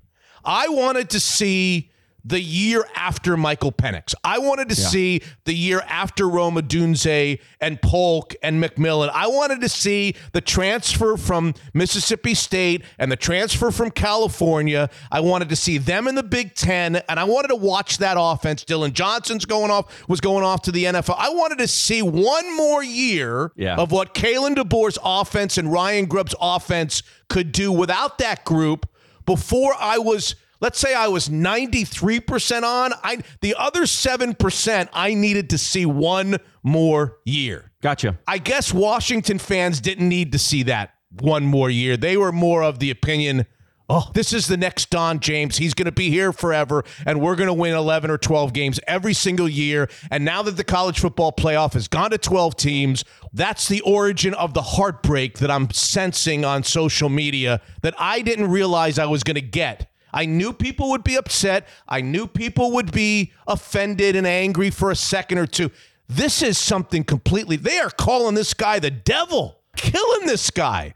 I 0.44 0.68
wanted 0.68 1.10
to 1.12 1.22
see 1.22 1.90
the 2.27 2.41
year 2.41 2.86
after 2.93 3.38
Michael 3.38 3.72
Penix. 3.72 4.13
I 4.22 4.39
wanted 4.39 4.67
to 4.67 4.75
see 4.75 5.22
the 5.46 5.53
year 5.53 5.81
after 5.88 6.27
Rome 6.27 6.55
Odunze 6.55 7.39
and 7.62 7.81
Polk 7.81 8.36
and 8.43 8.62
McMillan. 8.62 9.10
I 9.13 9.27
wanted 9.27 9.62
to 9.62 9.69
see 9.69 10.13
the 10.34 10.41
transfer 10.41 11.15
from 11.15 11.53
Mississippi 11.74 12.34
State 12.34 12.84
and 13.00 13.10
the 13.10 13.15
transfer 13.15 13.72
from 13.72 13.91
California. 13.91 14.89
I 15.10 15.22
wanted 15.22 15.48
to 15.50 15.55
see 15.55 15.77
them 15.77 16.05
in 16.05 16.15
the 16.15 16.24
Big 16.24 16.53
Ten, 16.53 16.98
and 16.98 17.17
I 17.17 17.24
wanted 17.24 17.48
to 17.48 17.55
watch 17.55 18.00
that 18.00 18.17
offense. 18.19 18.65
Dillon 18.65 18.91
Johnson's 18.91 19.46
going 19.46 19.72
off 19.72 20.07
was 20.10 20.19
going 20.19 20.43
off 20.43 20.63
to 20.63 20.72
the 20.74 20.84
NFL. 20.84 21.15
I 21.17 21.29
wanted 21.29 21.60
to 21.60 21.67
see 21.67 22.01
one 22.01 22.57
more 22.57 22.84
year 22.84 23.53
Yeah. 23.55 23.77
of 23.77 23.91
what 23.93 24.13
Kalen 24.13 24.55
DeBoer's 24.55 24.98
offense 25.01 25.57
and 25.57 25.72
Ryan 25.72 26.05
Grubb's 26.07 26.36
offense 26.41 27.03
could 27.29 27.53
do 27.53 27.72
without 27.72 28.17
that 28.17 28.43
group 28.43 28.86
before 29.25 29.74
I 29.79 29.98
was 29.98 30.36
let's 30.60 30.80
say 30.80 30.94
I 30.94 31.08
was 31.08 31.30
93% 31.30 32.64
on, 32.64 32.94
I 33.04 33.20
the 33.42 33.56
other 33.58 33.84
7% 33.84 34.90
I 34.94 35.14
needed 35.14 35.50
to 35.52 35.58
see 35.58 35.86
one 35.86 36.38
more 36.64 37.18
year. 37.26 37.72
Gotcha. 37.82 38.18
I 38.28 38.38
guess 38.38 38.74
Washington 38.74 39.40
fans 39.40 39.80
didn't 39.80 40.10
need 40.10 40.32
to 40.32 40.40
see 40.40 40.64
that 40.64 40.92
one 41.20 41.46
more 41.46 41.70
year. 41.70 41.98
They 41.98 42.18
were 42.18 42.32
more 42.32 42.64
of 42.64 42.80
the 42.80 42.90
opinion, 42.90 43.46
oh, 43.90 44.10
this 44.14 44.34
is 44.34 44.48
the 44.48 44.58
next 44.58 44.90
Don 44.90 45.20
James. 45.20 45.58
He's 45.58 45.74
going 45.74 45.86
to 45.86 45.92
be 45.92 46.10
here 46.10 46.34
forever, 46.34 46.84
and 47.06 47.22
we're 47.22 47.36
going 47.36 47.48
to 47.48 47.54
win 47.54 47.74
11 47.74 48.10
or 48.12 48.18
12 48.18 48.54
games 48.54 48.80
every 48.88 49.14
single 49.14 49.48
year. 49.48 49.90
And 50.12 50.26
now 50.26 50.42
that 50.44 50.58
the 50.58 50.64
college 50.64 51.00
football 51.00 51.32
playoff 51.32 51.74
has 51.74 51.88
gone 51.88 52.12
to 52.12 52.18
12 52.18 52.56
teams, 52.58 53.06
that's 53.34 53.68
the 53.68 53.82
origin 53.82 54.34
of 54.34 54.54
the 54.54 54.62
heartbreak 54.62 55.38
that 55.40 55.52
I'm 55.52 55.70
sensing 55.72 56.44
on 56.44 56.64
social 56.64 57.10
media 57.10 57.62
that 57.82 57.94
I 57.98 58.22
didn't 58.22 58.50
realize 58.50 59.00
I 59.00 59.06
was 59.06 59.24
going 59.24 59.36
to 59.36 59.42
get. 59.42 59.90
I 60.14 60.26
knew 60.26 60.54
people 60.54 60.90
would 60.92 61.04
be 61.04 61.16
upset. 61.16 61.68
I 61.88 62.02
knew 62.02 62.28
people 62.28 62.72
would 62.74 62.92
be 62.92 63.34
offended 63.48 64.16
and 64.16 64.26
angry 64.26 64.70
for 64.70 64.92
a 64.92 64.96
second 64.96 65.38
or 65.38 65.48
two. 65.48 65.72
This 66.08 66.42
is 66.42 66.58
something 66.58 67.04
completely. 67.04 67.58
They 67.58 67.80
are 67.80 67.90
calling 67.90 68.36
this 68.36 68.54
guy 68.54 68.80
the 68.80 68.92
devil, 68.92 69.60
killing 69.76 70.26
this 70.26 70.50
guy. 70.50 70.94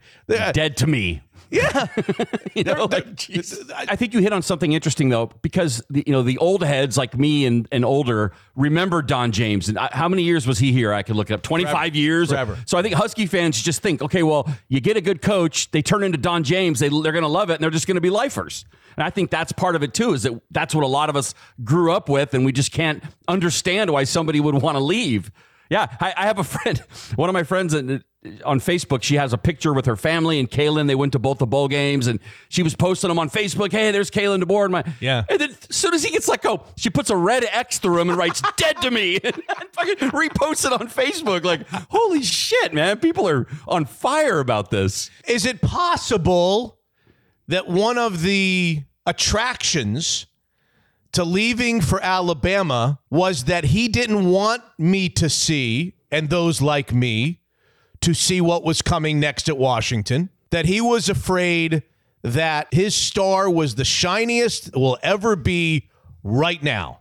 Dead 0.54 0.76
to 0.78 0.86
me. 0.86 1.20
Yeah. 1.52 1.86
you 2.54 2.64
know, 2.64 2.86
like, 2.86 3.06
jeez. 3.14 3.70
I 3.76 3.94
think 3.94 4.14
you 4.14 4.20
hit 4.20 4.32
on 4.32 4.40
something 4.40 4.72
interesting 4.72 5.10
though, 5.10 5.26
because 5.42 5.82
the, 5.90 6.02
you 6.06 6.12
know 6.12 6.22
the 6.22 6.38
old 6.38 6.64
heads 6.64 6.96
like 6.96 7.16
me 7.16 7.44
and, 7.44 7.68
and 7.70 7.84
older 7.84 8.32
remember 8.56 9.02
Don 9.02 9.32
James. 9.32 9.68
And 9.68 9.78
I, 9.78 9.90
how 9.92 10.08
many 10.08 10.22
years 10.22 10.46
was 10.46 10.58
he 10.58 10.72
here? 10.72 10.92
I 10.94 11.02
could 11.02 11.14
look 11.14 11.30
it 11.30 11.34
up. 11.34 11.42
Twenty 11.42 11.64
five 11.64 11.94
years. 11.94 12.30
Forever. 12.30 12.58
So 12.66 12.78
I 12.78 12.82
think 12.82 12.94
Husky 12.94 13.26
fans 13.26 13.60
just 13.60 13.82
think, 13.82 14.00
okay, 14.00 14.22
well, 14.22 14.48
you 14.68 14.80
get 14.80 14.96
a 14.96 15.02
good 15.02 15.20
coach, 15.20 15.70
they 15.70 15.82
turn 15.82 16.02
into 16.02 16.18
Don 16.18 16.42
James, 16.42 16.80
they 16.80 16.88
they're 16.88 17.12
going 17.12 17.22
to 17.22 17.28
love 17.28 17.50
it, 17.50 17.54
and 17.54 17.62
they're 17.62 17.70
just 17.70 17.86
going 17.86 17.96
to 17.96 18.00
be 18.00 18.10
lifers. 18.10 18.64
And 18.96 19.04
I 19.04 19.10
think 19.10 19.30
that's 19.30 19.52
part 19.52 19.76
of 19.76 19.82
it 19.82 19.92
too. 19.92 20.14
Is 20.14 20.22
that 20.22 20.40
that's 20.50 20.74
what 20.74 20.84
a 20.84 20.88
lot 20.88 21.10
of 21.10 21.16
us 21.16 21.34
grew 21.62 21.92
up 21.92 22.08
with, 22.08 22.32
and 22.32 22.44
we 22.46 22.52
just 22.52 22.72
can't 22.72 23.02
understand 23.28 23.90
why 23.90 24.04
somebody 24.04 24.40
would 24.40 24.54
want 24.54 24.76
to 24.76 24.82
leave. 24.82 25.30
Yeah, 25.72 25.86
I, 26.00 26.12
I 26.14 26.26
have 26.26 26.38
a 26.38 26.44
friend. 26.54 26.78
One 27.16 27.30
of 27.30 27.32
my 27.32 27.44
friends 27.44 27.74
on 27.74 28.60
Facebook. 28.60 29.02
She 29.02 29.14
has 29.14 29.32
a 29.32 29.38
picture 29.38 29.72
with 29.72 29.86
her 29.86 29.96
family 29.96 30.38
and 30.38 30.50
Kalen. 30.50 30.86
They 30.86 30.94
went 30.94 31.12
to 31.12 31.18
both 31.18 31.38
the 31.38 31.46
bowl 31.46 31.66
games, 31.66 32.08
and 32.08 32.20
she 32.50 32.62
was 32.62 32.76
posting 32.76 33.08
them 33.08 33.18
on 33.18 33.30
Facebook. 33.30 33.72
Hey, 33.72 33.90
there's 33.90 34.10
Kalen 34.10 34.42
DeBoer. 34.42 34.64
And 34.64 34.72
my 34.72 34.84
Yeah. 35.00 35.24
And 35.30 35.40
then 35.40 35.50
as 35.50 35.74
soon 35.74 35.94
as 35.94 36.04
he 36.04 36.10
gets 36.10 36.28
let 36.28 36.42
go, 36.42 36.64
she 36.76 36.90
puts 36.90 37.08
a 37.08 37.16
red 37.16 37.44
X 37.50 37.78
through 37.78 38.00
him 38.00 38.10
and 38.10 38.18
writes 38.18 38.42
"dead 38.58 38.82
to 38.82 38.90
me" 38.90 39.18
and 39.24 39.34
fucking 39.72 40.10
reposts 40.10 40.66
it 40.66 40.74
on 40.78 40.88
Facebook. 40.88 41.42
Like, 41.42 41.66
holy 41.90 42.22
shit, 42.22 42.74
man! 42.74 42.98
People 42.98 43.26
are 43.26 43.46
on 43.66 43.86
fire 43.86 44.40
about 44.40 44.70
this. 44.70 45.10
Is 45.26 45.46
it 45.46 45.62
possible 45.62 46.78
that 47.48 47.66
one 47.66 47.96
of 47.96 48.20
the 48.20 48.82
attractions 49.06 50.26
to 51.12 51.24
leaving 51.24 51.80
for 51.80 52.02
Alabama 52.02 52.98
was 53.10 53.44
that 53.44 53.64
he 53.64 53.88
didn't 53.88 54.30
want 54.30 54.62
me 54.78 55.08
to 55.10 55.28
see, 55.28 55.94
and 56.10 56.30
those 56.30 56.62
like 56.62 56.92
me, 56.92 57.40
to 58.00 58.14
see 58.14 58.40
what 58.40 58.64
was 58.64 58.82
coming 58.82 59.20
next 59.20 59.48
at 59.48 59.58
Washington? 59.58 60.30
That 60.50 60.66
he 60.66 60.80
was 60.80 61.08
afraid 61.08 61.82
that 62.22 62.68
his 62.72 62.94
star 62.94 63.50
was 63.50 63.74
the 63.74 63.84
shiniest 63.84 64.74
will 64.74 64.98
ever 65.02 65.36
be 65.36 65.88
right 66.22 66.62
now. 66.62 67.00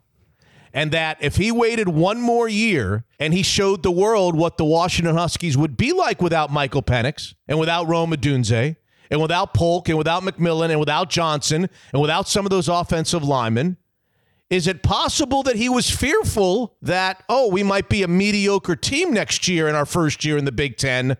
And 0.73 0.91
that 0.93 1.17
if 1.19 1.35
he 1.35 1.51
waited 1.51 1.89
one 1.89 2.21
more 2.21 2.47
year 2.47 3.03
and 3.19 3.33
he 3.33 3.43
showed 3.43 3.83
the 3.83 3.91
world 3.91 4.35
what 4.35 4.57
the 4.57 4.63
Washington 4.63 5.17
Huskies 5.17 5.57
would 5.57 5.75
be 5.75 5.91
like 5.91 6.21
without 6.21 6.49
Michael 6.49 6.81
Penix 6.81 7.33
and 7.47 7.59
without 7.59 7.87
Rome 7.87 8.11
Odunze 8.11 8.77
and 9.09 9.21
without 9.21 9.53
Polk 9.53 9.89
and 9.89 9.97
without 9.97 10.23
McMillan 10.23 10.69
and 10.69 10.79
without 10.79 11.09
Johnson 11.09 11.69
and 11.91 12.01
without 12.01 12.29
some 12.29 12.45
of 12.45 12.51
those 12.51 12.69
offensive 12.69 13.23
linemen, 13.23 13.75
is 14.51 14.67
it 14.67 14.83
possible 14.83 15.43
that 15.43 15.55
he 15.55 15.69
was 15.69 15.89
fearful 15.89 16.75
that, 16.81 17.23
oh, 17.29 17.47
we 17.47 17.63
might 17.63 17.87
be 17.87 18.03
a 18.03 18.07
mediocre 18.07 18.75
team 18.75 19.13
next 19.13 19.47
year 19.47 19.69
in 19.69 19.75
our 19.75 19.85
first 19.85 20.25
year 20.25 20.37
in 20.37 20.43
the 20.43 20.51
Big 20.51 20.75
Ten, 20.75 21.15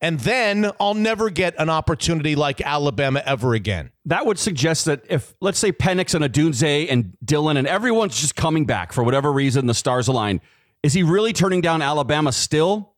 and 0.00 0.18
then 0.20 0.72
I'll 0.80 0.94
never 0.94 1.30
get 1.30 1.54
an 1.56 1.70
opportunity 1.70 2.34
like 2.34 2.60
Alabama 2.60 3.22
ever 3.24 3.54
again? 3.54 3.92
That 4.06 4.26
would 4.26 4.40
suggest 4.40 4.86
that 4.86 5.04
if, 5.08 5.36
let's 5.40 5.58
say, 5.58 5.70
Penix 5.70 6.16
and 6.16 6.24
Odunze 6.24 6.88
and 6.90 7.16
Dillon 7.24 7.56
and 7.56 7.68
everyone's 7.68 8.20
just 8.20 8.34
coming 8.34 8.66
back 8.66 8.92
for 8.92 9.04
whatever 9.04 9.32
reason, 9.32 9.66
the 9.66 9.72
stars 9.72 10.08
align, 10.08 10.40
is 10.82 10.92
he 10.92 11.04
really 11.04 11.32
turning 11.32 11.60
down 11.60 11.80
Alabama 11.80 12.32
still? 12.32 12.92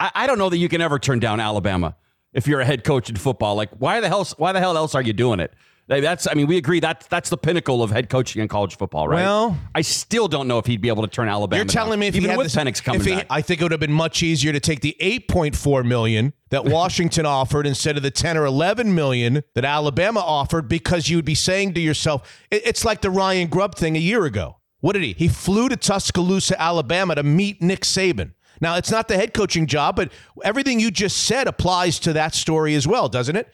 I, 0.00 0.10
I 0.14 0.26
don't 0.26 0.38
know 0.38 0.48
that 0.48 0.56
you 0.56 0.70
can 0.70 0.80
ever 0.80 0.98
turn 0.98 1.20
down 1.20 1.40
Alabama 1.40 1.94
if 2.32 2.48
you're 2.48 2.60
a 2.60 2.64
head 2.64 2.84
coach 2.84 3.10
in 3.10 3.16
football. 3.16 3.54
Like, 3.54 3.70
why 3.78 4.00
the 4.00 4.08
hell? 4.08 4.26
Why 4.38 4.52
the 4.52 4.60
hell 4.60 4.78
else 4.78 4.94
are 4.94 5.02
you 5.02 5.12
doing 5.12 5.40
it? 5.40 5.52
That's, 5.88 6.28
I 6.30 6.34
mean, 6.34 6.46
we 6.46 6.56
agree 6.56 6.78
that 6.80 7.06
that's 7.10 7.30
the 7.30 7.36
pinnacle 7.36 7.82
of 7.82 7.90
head 7.90 8.08
coaching 8.08 8.40
in 8.40 8.46
college 8.46 8.76
football, 8.76 9.08
right? 9.08 9.22
Well- 9.22 9.58
I 9.74 9.80
still 9.82 10.28
don't 10.28 10.46
know 10.46 10.58
if 10.58 10.66
he'd 10.66 10.80
be 10.80 10.88
able 10.88 11.02
to 11.02 11.08
turn 11.08 11.28
Alabama. 11.28 11.58
You're 11.58 11.64
telling 11.64 11.90
down, 11.92 11.98
me 12.00 12.06
if 12.06 12.14
even 12.14 12.24
he 12.26 12.28
had 12.30 12.38
with 12.38 12.52
this, 12.52 12.54
Penix 12.54 12.82
coming 12.82 13.00
if 13.00 13.06
he- 13.06 13.14
back, 13.16 13.26
I 13.28 13.42
think 13.42 13.60
it 13.60 13.64
would 13.64 13.72
have 13.72 13.80
been 13.80 13.92
much 13.92 14.22
easier 14.22 14.52
to 14.52 14.60
take 14.60 14.80
the 14.82 14.96
8.4 15.00 15.84
million 15.84 16.32
that 16.50 16.64
Washington 16.66 17.26
offered 17.26 17.66
instead 17.66 17.96
of 17.96 18.04
the 18.04 18.10
10 18.12 18.36
or 18.36 18.44
11 18.44 18.94
million 18.94 19.42
that 19.54 19.64
Alabama 19.64 20.20
offered 20.20 20.68
because 20.68 21.08
you 21.08 21.16
would 21.16 21.24
be 21.24 21.34
saying 21.34 21.74
to 21.74 21.80
yourself, 21.80 22.40
it- 22.52 22.62
it's 22.64 22.84
like 22.84 23.00
the 23.00 23.10
Ryan 23.10 23.48
Grubb 23.48 23.74
thing 23.74 23.96
a 23.96 24.00
year 24.00 24.24
ago. 24.26 24.58
What 24.78 24.92
did 24.92 25.02
he? 25.02 25.12
He 25.12 25.26
flew 25.28 25.68
to 25.68 25.76
Tuscaloosa, 25.76 26.60
Alabama 26.60 27.16
to 27.16 27.22
meet 27.24 27.60
Nick 27.60 27.80
Saban. 27.80 28.32
Now, 28.62 28.76
it's 28.76 28.90
not 28.90 29.08
the 29.08 29.16
head 29.16 29.34
coaching 29.34 29.66
job, 29.66 29.96
but 29.96 30.12
everything 30.44 30.78
you 30.80 30.90
just 30.90 31.16
said 31.24 31.48
applies 31.48 31.98
to 32.00 32.12
that 32.12 32.34
story 32.34 32.74
as 32.74 32.86
well, 32.86 33.08
doesn't 33.08 33.34
it? 33.36 33.52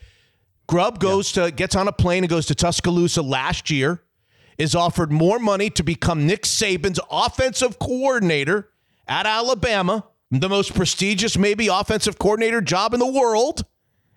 Grubb 0.67 0.99
goes 0.99 1.31
to 1.33 1.51
gets 1.51 1.75
on 1.75 1.87
a 1.87 1.91
plane 1.91 2.23
and 2.23 2.29
goes 2.29 2.45
to 2.47 2.55
Tuscaloosa 2.55 3.21
last 3.21 3.69
year, 3.69 4.03
is 4.57 4.75
offered 4.75 5.11
more 5.11 5.39
money 5.39 5.69
to 5.71 5.83
become 5.83 6.27
Nick 6.27 6.43
Saban's 6.43 6.99
offensive 7.09 7.79
coordinator 7.79 8.69
at 9.07 9.25
Alabama, 9.25 10.05
the 10.29 10.49
most 10.49 10.75
prestigious 10.75 11.37
maybe 11.37 11.67
offensive 11.67 12.19
coordinator 12.19 12.59
job 12.61 12.93
in 12.93 12.99
the 12.99 13.07
world. 13.07 13.63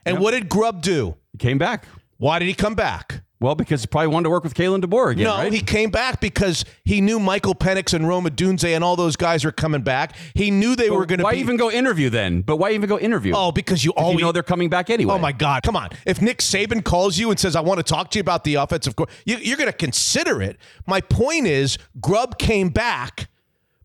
And 0.04 0.18
what 0.18 0.32
did 0.32 0.48
Grubb 0.48 0.82
do? 0.82 1.16
he 1.32 1.38
came 1.38 1.58
back. 1.58 1.86
Why 2.16 2.38
did 2.38 2.48
he 2.48 2.54
come 2.54 2.74
back? 2.74 3.22
Well, 3.40 3.54
because 3.54 3.80
he 3.80 3.86
probably 3.86 4.08
wanted 4.08 4.24
to 4.24 4.30
work 4.30 4.44
with 4.44 4.52
Kalen 4.52 4.82
DeBoer 4.82 5.12
again, 5.12 5.24
no, 5.24 5.36
right? 5.36 5.50
he 5.50 5.60
came 5.60 5.90
back 5.90 6.20
because 6.20 6.66
he 6.84 7.00
knew 7.00 7.18
Michael 7.18 7.54
Penix 7.54 7.94
and 7.94 8.06
Rome 8.06 8.26
Odunze 8.26 8.74
and 8.74 8.84
all 8.84 8.96
those 8.96 9.16
guys 9.16 9.46
are 9.46 9.52
coming 9.52 9.80
back. 9.80 10.14
He 10.34 10.50
knew 10.50 10.76
they 10.76 10.90
were 10.90 11.06
going 11.06 11.20
to 11.20 11.24
why 11.24 11.32
be. 11.32 11.38
even 11.38 11.56
go 11.56 11.70
interview 11.70 12.10
then? 12.10 12.42
But 12.42 12.56
why 12.56 12.72
even 12.72 12.86
go 12.88 12.98
interview? 12.98 13.32
oh, 13.34 13.50
because 13.50 13.82
you 13.82 13.92
always 13.92 14.18
you 14.18 14.24
know 14.26 14.32
they're 14.32 14.42
coming 14.42 14.68
back 14.68 14.90
anyway. 14.90 15.14
Oh 15.14 15.18
my 15.18 15.32
God! 15.32 15.62
Come 15.62 15.74
on. 15.74 15.88
If 16.04 16.20
Nick 16.20 16.38
Saban 16.38 16.84
calls 16.84 17.16
you 17.16 17.30
and 17.30 17.40
says, 17.40 17.56
"I 17.56 17.60
want 17.62 17.78
to 17.78 17.82
talk 17.82 18.10
to 18.10 18.18
you 18.18 18.20
about 18.20 18.44
the 18.44 18.56
offensive 18.56 18.94
court," 18.94 19.08
you, 19.24 19.38
you're 19.38 19.56
going 19.56 19.68
to 19.68 19.72
consider 19.72 20.42
it. 20.42 20.58
My 20.86 21.00
point 21.00 21.46
is, 21.46 21.78
Grubb 21.98 22.38
came 22.38 22.68
back 22.68 23.30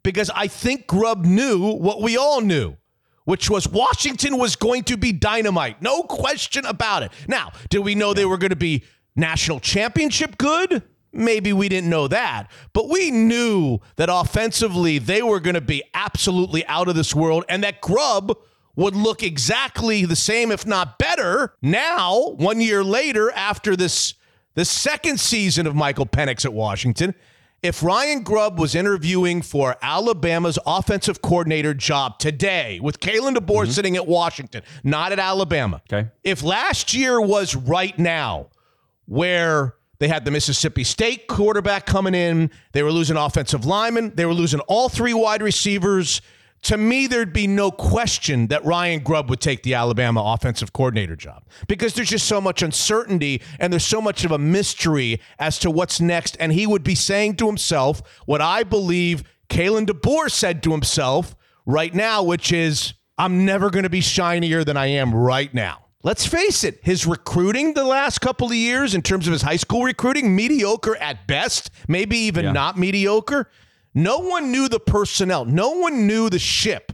because 0.04 0.30
I 0.36 0.48
think 0.48 0.86
Grubb 0.86 1.24
knew 1.26 1.76
what 1.76 2.02
we 2.02 2.18
all 2.18 2.42
knew, 2.42 2.76
which 3.24 3.50
was 3.50 3.68
Washington 3.68 4.38
was 4.38 4.56
going 4.58 4.84
to 4.84 4.98
be 4.98 5.14
dynamite, 5.14 5.82
no 5.82 6.04
question 6.04 6.66
about 6.66 7.04
it. 7.04 7.12
Now, 7.28 7.52
did 7.70 7.80
we 7.80 7.96
know 7.96 8.14
they 8.14 8.26
were 8.26 8.38
going 8.38 8.50
to 8.52 8.56
be 8.56 8.84
national 9.16 9.60
championship 9.60 10.38
good? 10.38 10.84
Maybe 11.14 11.54
we 11.54 11.70
didn't 11.70 11.90
know 11.90 12.10
that, 12.10 12.52
but 12.74 12.90
we 12.90 13.10
knew 13.10 13.80
that 13.96 14.10
offensively 14.12 14.98
they 14.98 15.22
were 15.22 15.40
going 15.40 15.54
to 15.54 15.62
be 15.62 15.82
absolutely 15.94 16.66
out 16.68 16.90
of 16.90 16.96
this 16.96 17.16
world, 17.16 17.46
and 17.48 17.64
that 17.64 17.80
Grubb 17.80 18.38
would 18.76 18.96
look 18.96 19.24
exactly 19.24 20.04
the 20.06 20.18
same, 20.18 20.52
if 20.52 20.66
not 20.66 21.00
better, 21.00 21.54
now, 21.62 22.32
one 22.36 22.60
year 22.60 22.84
later, 22.84 23.32
after 23.32 23.78
this 23.78 24.16
the 24.56 24.66
second 24.66 25.20
season 25.20 25.68
of 25.68 25.76
Michael 25.76 26.06
Penix 26.06 26.46
at 26.46 26.54
Washington. 26.54 27.14
If 27.62 27.84
Ryan 27.84 28.22
Grubb 28.24 28.60
was 28.60 28.76
interviewing 28.76 29.42
for 29.42 29.76
Alabama's 29.82 30.60
offensive 30.66 31.22
coordinator 31.22 31.74
job 31.74 32.20
today 32.20 32.80
with 32.80 33.00
Kalen 33.00 33.36
DeBoer 33.36 33.64
mm-hmm. 33.64 33.72
sitting 33.72 33.96
at 33.96 34.08
Washington, 34.08 34.62
not 34.84 35.12
at 35.12 35.20
Alabama. 35.20 35.82
Okay. 35.92 36.10
If 36.24 36.44
last 36.44 36.94
year 36.94 37.20
was 37.20 37.56
right 37.56 37.98
now, 37.98 38.50
where 39.06 39.76
they 40.00 40.08
had 40.08 40.26
the 40.26 40.32
Mississippi 40.32 40.84
State 40.84 41.28
quarterback 41.28 41.86
coming 41.86 42.14
in, 42.14 42.52
they 42.74 42.84
were 42.84 42.92
losing 42.92 43.18
offensive 43.18 43.66
linemen, 43.66 44.14
they 44.16 44.26
were 44.26 44.34
losing 44.34 44.60
all 44.62 44.90
three 44.90 45.14
wide 45.14 45.42
receivers 45.42 46.22
to 46.66 46.78
me, 46.78 47.06
there'd 47.06 47.32
be 47.32 47.46
no 47.46 47.70
question 47.70 48.48
that 48.48 48.66
Ryan 48.66 49.04
Grubb 49.04 49.30
would 49.30 49.40
take 49.40 49.62
the 49.62 49.76
Alabama 49.76 50.24
offensive 50.26 50.74
coordinator 50.74 51.16
job 51.16 51.44
because 51.68 51.94
there's 51.94 52.10
just 52.10 52.28
so 52.28 52.42
much 52.42 52.64
uncertainty 52.64 53.44
and 53.60 53.72
there's 53.72 53.86
so 53.86 54.02
much 54.02 54.26
of 54.26 54.32
a 54.32 54.40
mystery 54.40 55.22
as 55.38 55.60
to 55.60 55.70
what's 55.70 56.02
next. 56.02 56.36
And 56.40 56.52
he 56.52 56.66
would 56.66 56.84
be 56.84 56.96
saying 56.96 57.36
to 57.36 57.46
himself 57.46 58.02
what 58.26 58.42
I 58.42 58.64
believe 58.64 59.24
Kalen 59.48 59.86
DeBoer 59.86 60.32
said 60.32 60.64
to 60.64 60.72
himself 60.72 61.36
right 61.68 61.94
now, 61.94 62.24
which 62.24 62.52
is, 62.52 62.96
I'm 63.16 63.46
never 63.46 63.70
going 63.70 63.84
to 63.84 63.90
be 63.90 64.02
shinier 64.02 64.64
than 64.64 64.76
I 64.76 64.88
am 64.88 65.14
right 65.14 65.54
now. 65.54 65.85
Let's 66.06 66.28
face 66.28 66.64
it, 66.64 66.82
his 66.84 67.08
recruiting 67.08 67.74
the 67.74 67.84
last 67.84 68.22
couple 68.22 68.46
of 68.46 68.54
years 68.54 68.94
in 68.94 69.02
terms 69.02 69.26
of 69.26 69.34
his 69.34 69.42
high 69.42 69.56
school 69.56 69.82
recruiting, 69.82 70.36
mediocre 70.36 70.96
at 70.98 71.26
best, 71.26 71.72
maybe 71.88 72.16
even 72.16 72.46
yeah. 72.46 72.52
not 72.52 72.78
mediocre. 72.78 73.50
No 73.96 74.20
one 74.20 74.52
knew 74.52 74.70
the 74.70 74.80
personnel. 74.80 75.46
No 75.46 75.72
one 75.72 76.06
knew 76.06 76.30
the 76.30 76.38
ship 76.38 76.92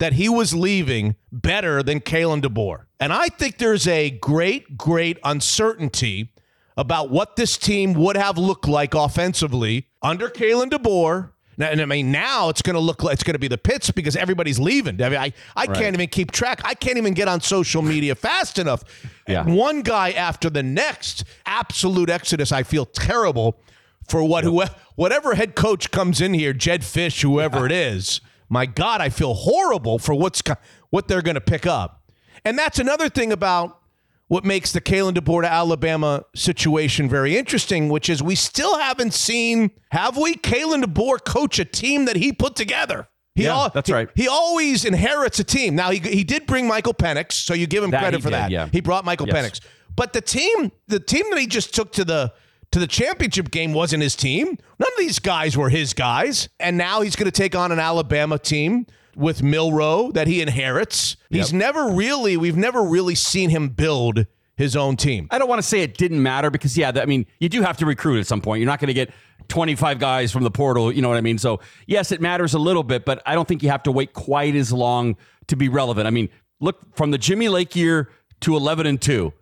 that 0.00 0.14
he 0.14 0.28
was 0.28 0.56
leaving 0.56 1.14
better 1.30 1.84
than 1.84 2.00
Kalen 2.00 2.42
DeBoer. 2.42 2.86
And 2.98 3.12
I 3.12 3.28
think 3.28 3.58
there's 3.58 3.86
a 3.86 4.10
great, 4.10 4.76
great 4.76 5.18
uncertainty 5.22 6.32
about 6.76 7.10
what 7.10 7.36
this 7.36 7.56
team 7.56 7.92
would 7.92 8.16
have 8.16 8.36
looked 8.36 8.66
like 8.66 8.92
offensively 8.92 9.86
under 10.02 10.28
Kalen 10.28 10.68
DeBoer. 10.68 11.30
And 11.58 11.80
I 11.80 11.84
mean, 11.84 12.10
now 12.10 12.48
it's 12.48 12.62
going 12.62 12.74
to 12.74 12.80
look 12.80 13.02
like 13.02 13.14
it's 13.14 13.22
going 13.22 13.34
to 13.34 13.38
be 13.38 13.48
the 13.48 13.58
pits 13.58 13.90
because 13.90 14.16
everybody's 14.16 14.58
leaving. 14.58 15.00
I 15.02 15.08
mean, 15.08 15.18
I, 15.18 15.32
I 15.54 15.66
right. 15.66 15.76
can't 15.76 15.94
even 15.94 16.08
keep 16.08 16.30
track. 16.30 16.62
I 16.64 16.74
can't 16.74 16.96
even 16.96 17.14
get 17.14 17.28
on 17.28 17.40
social 17.40 17.82
media 17.82 18.14
fast 18.14 18.58
enough. 18.58 18.82
Yeah. 19.28 19.44
One 19.44 19.82
guy 19.82 20.12
after 20.12 20.48
the 20.48 20.62
next, 20.62 21.24
absolute 21.44 22.08
exodus. 22.08 22.52
I 22.52 22.62
feel 22.62 22.86
terrible 22.86 23.60
for 24.08 24.24
what 24.24 24.44
who, 24.44 24.62
whatever 24.94 25.34
head 25.34 25.54
coach 25.54 25.90
comes 25.90 26.20
in 26.20 26.34
here, 26.34 26.52
Jedd 26.52 26.80
Fisch, 26.80 27.22
whoever 27.22 27.60
yeah. 27.60 27.66
it 27.66 27.72
is. 27.72 28.20
My 28.48 28.66
God, 28.66 29.00
I 29.00 29.08
feel 29.08 29.34
horrible 29.34 29.98
for 29.98 30.14
what's 30.14 30.42
what 30.90 31.08
they're 31.08 31.22
going 31.22 31.36
to 31.36 31.40
pick 31.40 31.66
up. 31.66 32.02
And 32.44 32.58
that's 32.58 32.78
another 32.78 33.08
thing 33.08 33.32
about 33.32 33.81
what 34.28 34.44
makes 34.44 34.72
the 34.72 34.80
Kalen 34.80 35.14
DeBoer 35.14 35.42
to 35.42 35.52
Alabama 35.52 36.24
situation 36.34 37.08
very 37.08 37.36
interesting, 37.36 37.88
which 37.88 38.08
is 38.08 38.22
we 38.22 38.34
still 38.34 38.78
haven't 38.78 39.14
seen, 39.14 39.70
have 39.90 40.16
we, 40.16 40.34
Kalen 40.34 40.82
DeBoer 40.84 41.24
coach 41.24 41.58
a 41.58 41.64
team 41.64 42.06
that 42.06 42.16
he 42.16 42.32
put 42.32 42.56
together. 42.56 43.08
He 43.34 43.44
yeah, 43.44 43.54
al- 43.54 43.70
that's 43.70 43.90
right. 43.90 44.08
He, 44.14 44.22
he, 44.22 44.28
always 44.28 44.84
inherits 44.84 45.38
a 45.38 45.44
team. 45.44 45.74
Now 45.74 45.90
he, 45.90 45.98
he 45.98 46.22
did 46.22 46.46
bring 46.46 46.66
Michael 46.66 46.94
Penix, 46.94 47.32
so 47.32 47.54
you 47.54 47.66
give 47.66 47.82
him 47.82 47.90
that 47.90 48.00
credit 48.00 48.22
for 48.22 48.28
did, 48.28 48.34
that. 48.34 48.50
Yeah. 48.50 48.68
He 48.70 48.80
brought 48.80 49.04
Michael 49.04 49.26
yes. 49.26 49.36
Penix, 49.36 49.60
but 49.96 50.12
the 50.12 50.20
team, 50.20 50.70
the 50.88 51.00
team 51.00 51.24
that 51.30 51.38
he 51.38 51.46
just 51.46 51.74
took 51.74 51.92
to 51.92 52.04
the 52.04 52.32
to 52.72 52.78
the 52.78 52.86
championship 52.86 53.50
game 53.50 53.72
wasn't 53.72 54.02
his 54.02 54.16
team. 54.16 54.46
None 54.46 54.88
of 54.92 54.98
these 54.98 55.18
guys 55.18 55.56
were 55.56 55.68
his 55.68 55.94
guys. 55.94 56.48
And 56.58 56.76
now 56.76 57.02
he's 57.02 57.16
going 57.16 57.30
to 57.30 57.30
take 57.30 57.54
on 57.54 57.70
an 57.70 57.78
Alabama 57.78 58.38
team 58.38 58.86
with 59.16 59.42
Milroe 59.42 60.12
that 60.12 60.26
he 60.26 60.40
inherits. 60.40 61.16
Yep. 61.30 61.38
He's 61.38 61.52
never 61.52 61.88
really, 61.88 62.36
we've 62.36 62.56
never 62.56 62.82
really 62.82 63.14
seen 63.14 63.50
him 63.50 63.68
build 63.68 64.26
his 64.56 64.76
own 64.76 64.96
team. 64.96 65.28
I 65.30 65.38
don't 65.38 65.48
want 65.48 65.60
to 65.60 65.66
say 65.66 65.80
it 65.80 65.96
didn't 65.96 66.22
matter 66.22 66.50
because, 66.50 66.76
yeah, 66.76 66.92
I 66.94 67.06
mean, 67.06 67.26
you 67.40 67.48
do 67.48 67.62
have 67.62 67.76
to 67.78 67.86
recruit 67.86 68.20
at 68.20 68.26
some 68.26 68.40
point. 68.40 68.60
You're 68.60 68.70
not 68.70 68.80
going 68.80 68.88
to 68.88 68.94
get 68.94 69.10
25 69.48 69.98
guys 69.98 70.30
from 70.30 70.44
the 70.44 70.50
portal, 70.50 70.92
you 70.92 71.02
know 71.02 71.08
what 71.08 71.18
I 71.18 71.22
mean? 71.22 71.38
So, 71.38 71.60
yes, 71.86 72.12
it 72.12 72.20
matters 72.20 72.54
a 72.54 72.58
little 72.58 72.82
bit, 72.82 73.04
but 73.04 73.22
I 73.26 73.34
don't 73.34 73.48
think 73.48 73.62
you 73.62 73.70
have 73.70 73.82
to 73.84 73.92
wait 73.92 74.12
quite 74.12 74.54
as 74.54 74.72
long 74.72 75.16
to 75.48 75.56
be 75.56 75.68
relevant. 75.68 76.06
I 76.06 76.10
mean, 76.10 76.28
look 76.60 76.96
from 76.96 77.10
the 77.10 77.18
Jimmy 77.18 77.48
Lake 77.48 77.74
year 77.74 78.10
to 78.40 78.56
11 78.56 78.86
and 78.86 79.00
2. 79.00 79.32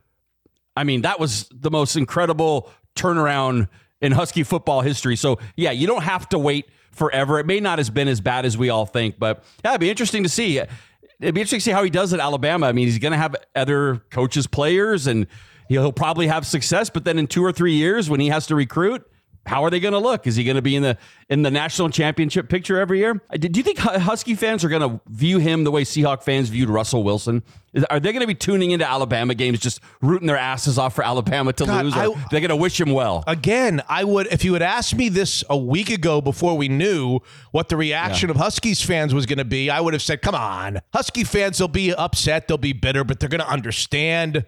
I 0.77 0.85
mean, 0.85 1.03
that 1.03 1.21
was 1.21 1.49
the 1.53 1.71
most 1.71 1.97
incredible 1.97 2.71
turnaround 2.95 3.69
in 4.01 4.13
Husky 4.13 4.43
football 4.43 4.81
history. 4.81 5.17
So, 5.17 5.39
yeah, 5.57 5.73
you 5.73 5.87
don't 5.87 6.03
have 6.03 6.29
to 6.31 6.39
wait 6.39 6.67
forever. 6.91 7.39
It 7.39 7.47
may 7.47 7.61
not 7.61 7.79
have 7.79 7.93
been 7.95 8.09
as 8.09 8.21
bad 8.21 8.45
as 8.45 8.57
we 8.57 8.71
all 8.71 8.87
think, 8.87 9.19
but 9.19 9.45
yeah, 9.65 9.73
it'd 9.73 9.81
be 9.81 9.91
interesting 9.91 10.23
to 10.23 10.29
see. 10.29 10.59
It'd 10.59 11.35
be 11.35 11.41
interesting 11.41 11.59
to 11.59 11.65
see 11.65 11.71
how 11.71 11.83
he 11.83 11.91
does 11.91 12.13
at 12.13 12.21
Alabama. 12.21 12.67
I 12.67 12.73
mean, 12.73 12.87
he's 12.87 12.99
going 12.99 13.13
to 13.13 13.19
have 13.19 13.37
other 13.55 14.03
coaches, 14.11 14.47
players, 14.47 15.07
and 15.07 15.27
he'll 15.69 15.93
probably 15.93 16.27
have 16.29 16.47
success. 16.47 16.91
But 16.91 17.05
then 17.05 17.19
in 17.19 17.27
two 17.27 17.45
or 17.45 17.53
three 17.53 17.75
years, 17.75 18.09
when 18.09 18.21
he 18.21 18.29
has 18.29 18.47
to 18.47 18.55
recruit, 18.55 19.07
how 19.47 19.65
are 19.65 19.71
they 19.71 19.81
going 19.81 19.93
to 19.93 19.99
look? 19.99 20.27
Is 20.27 20.37
he 20.37 20.45
going 20.45 20.57
to 20.57 20.63
be 20.63 20.77
in 20.77 20.83
the 20.83 20.99
in 21.29 21.43
the 21.43 21.51
national 21.51 21.91
championship 21.91 22.49
picture 22.49 22.79
every 22.79 22.99
year? 22.99 23.21
Uh, 23.31 23.37
do 23.37 23.49
you 23.59 23.63
think 23.63 23.79
Husky 23.79 24.35
fans 24.35 24.65
are 24.65 24.69
going 24.69 24.83
to 24.83 25.01
view 25.09 25.39
him 25.39 25.65
the 25.65 25.71
way 25.71 25.85
Seahawk 25.85 26.23
fans 26.23 26.49
viewed 26.51 26.69
Russell 26.69 27.03
Wilson? 27.03 27.43
Are 27.89 28.01
they 28.01 28.13
going 28.13 28.21
to 28.21 28.27
be 28.27 28.35
tuning 28.35 28.73
into 28.73 28.89
Alabama 28.89 29.35
games, 29.35 29.61
just 29.61 29.81
rooting 30.03 30.27
their 30.27 30.37
asses 30.37 30.77
off 30.77 30.95
for 30.95 31.05
Alabama 31.05 31.53
to 31.55 31.65
God, 31.65 31.85
lose? 31.85 31.97
Or 31.97 32.01
I, 32.01 32.27
they're 32.31 32.41
going 32.41 32.51
to 32.51 32.57
wish 32.57 32.81
him 32.81 32.91
well. 32.91 33.25
Again, 33.27 33.83
I 33.89 34.05
would 34.05 34.27
if 34.27 34.45
you 34.45 34.53
had 34.53 34.63
asked 34.63 34.95
me 34.95 35.09
this 35.09 35.43
a 35.49 35.57
week 35.57 35.91
ago 35.91 36.21
before 36.21 36.57
we 36.57 36.69
knew 36.69 37.21
what 37.53 37.69
the 37.69 37.77
reaction 37.77 38.29
yeah. 38.29 38.33
of 38.33 38.37
Huskies 38.37 38.83
fans 38.83 39.15
was 39.15 39.25
going 39.25 39.39
to 39.39 39.45
be. 39.45 39.71
I 39.71 39.81
would 39.81 39.95
have 39.95 40.03
said, 40.03 40.21
"Come 40.21 40.35
on, 40.35 40.81
Husky 40.93 41.25
fans, 41.25 41.59
they'll 41.59 41.69
be 41.69 41.95
upset, 41.95 42.47
they'll 42.47 42.59
be 42.59 42.73
bitter, 42.73 43.05
but 43.05 43.21
they're 43.21 43.29
going 43.29 43.41
to 43.41 43.49
understand." 43.49 44.45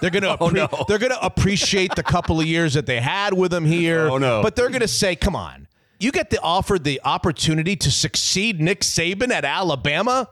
They're 0.00 0.10
gonna 0.10 0.36
oh, 0.40 0.48
no. 0.48 0.68
they're 0.88 0.98
gonna 0.98 1.18
appreciate 1.20 1.94
the 1.94 2.02
couple 2.02 2.40
of 2.40 2.46
years 2.46 2.74
that 2.74 2.86
they 2.86 3.00
had 3.00 3.32
with 3.32 3.52
him 3.52 3.64
here. 3.64 4.08
Oh 4.08 4.18
no! 4.18 4.42
But 4.42 4.56
they're 4.56 4.70
gonna 4.70 4.88
say, 4.88 5.16
"Come 5.16 5.34
on, 5.34 5.68
you 5.98 6.12
get 6.12 6.30
the 6.30 6.40
offered 6.40 6.84
the 6.84 7.00
opportunity 7.04 7.76
to 7.76 7.90
succeed 7.90 8.60
Nick 8.60 8.80
Saban 8.80 9.30
at 9.30 9.44
Alabama." 9.44 10.28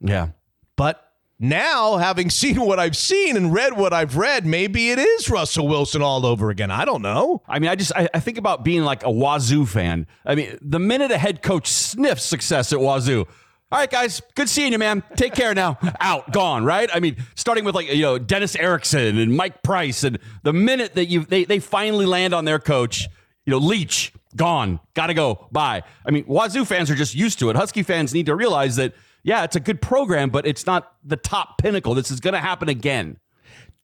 Yeah, 0.00 0.28
but 0.76 1.04
now 1.38 1.96
having 1.98 2.30
seen 2.30 2.60
what 2.60 2.80
I've 2.80 2.96
seen 2.96 3.36
and 3.36 3.52
read 3.52 3.74
what 3.76 3.92
I've 3.92 4.16
read, 4.16 4.44
maybe 4.46 4.90
it 4.90 4.98
is 4.98 5.30
Russell 5.30 5.68
Wilson 5.68 6.02
all 6.02 6.26
over 6.26 6.50
again. 6.50 6.70
I 6.70 6.84
don't 6.84 7.02
know. 7.02 7.42
I 7.48 7.58
mean, 7.58 7.70
I 7.70 7.74
just 7.74 7.92
I, 7.94 8.08
I 8.12 8.20
think 8.20 8.38
about 8.38 8.64
being 8.64 8.82
like 8.82 9.04
a 9.04 9.10
Wazoo 9.10 9.66
fan. 9.66 10.06
I 10.24 10.34
mean, 10.34 10.58
the 10.62 10.78
minute 10.78 11.10
a 11.10 11.18
head 11.18 11.42
coach 11.42 11.68
sniffs 11.68 12.24
success 12.24 12.72
at 12.72 12.80
Wazoo 12.80 13.26
all 13.70 13.78
right, 13.78 13.90
guys, 13.90 14.22
good 14.34 14.48
seeing 14.48 14.72
you, 14.72 14.78
man. 14.78 15.02
Take 15.16 15.34
care 15.34 15.54
now. 15.54 15.78
Out, 16.00 16.32
gone, 16.32 16.64
right? 16.64 16.88
I 16.92 17.00
mean, 17.00 17.16
starting 17.34 17.64
with 17.64 17.74
like, 17.74 17.92
you 17.92 18.00
know, 18.00 18.18
Dennis 18.18 18.56
Erickson 18.56 19.18
and 19.18 19.36
Mike 19.36 19.62
Price. 19.62 20.04
And 20.04 20.18
the 20.42 20.54
minute 20.54 20.94
that 20.94 21.06
you 21.06 21.24
they, 21.24 21.44
they 21.44 21.58
finally 21.58 22.06
land 22.06 22.32
on 22.32 22.46
their 22.46 22.58
coach, 22.58 23.06
you 23.44 23.50
know, 23.50 23.58
Leach, 23.58 24.12
gone, 24.36 24.80
gotta 24.94 25.12
go, 25.12 25.48
bye. 25.52 25.82
I 26.06 26.10
mean, 26.10 26.24
Wazoo 26.26 26.64
fans 26.64 26.90
are 26.90 26.94
just 26.94 27.14
used 27.14 27.38
to 27.40 27.50
it. 27.50 27.56
Husky 27.56 27.82
fans 27.82 28.14
need 28.14 28.26
to 28.26 28.34
realize 28.34 28.76
that, 28.76 28.94
yeah, 29.22 29.44
it's 29.44 29.56
a 29.56 29.60
good 29.60 29.82
program, 29.82 30.30
but 30.30 30.46
it's 30.46 30.64
not 30.64 30.94
the 31.04 31.16
top 31.16 31.58
pinnacle. 31.58 31.94
This 31.94 32.10
is 32.10 32.20
going 32.20 32.34
to 32.34 32.40
happen 32.40 32.70
again. 32.70 33.18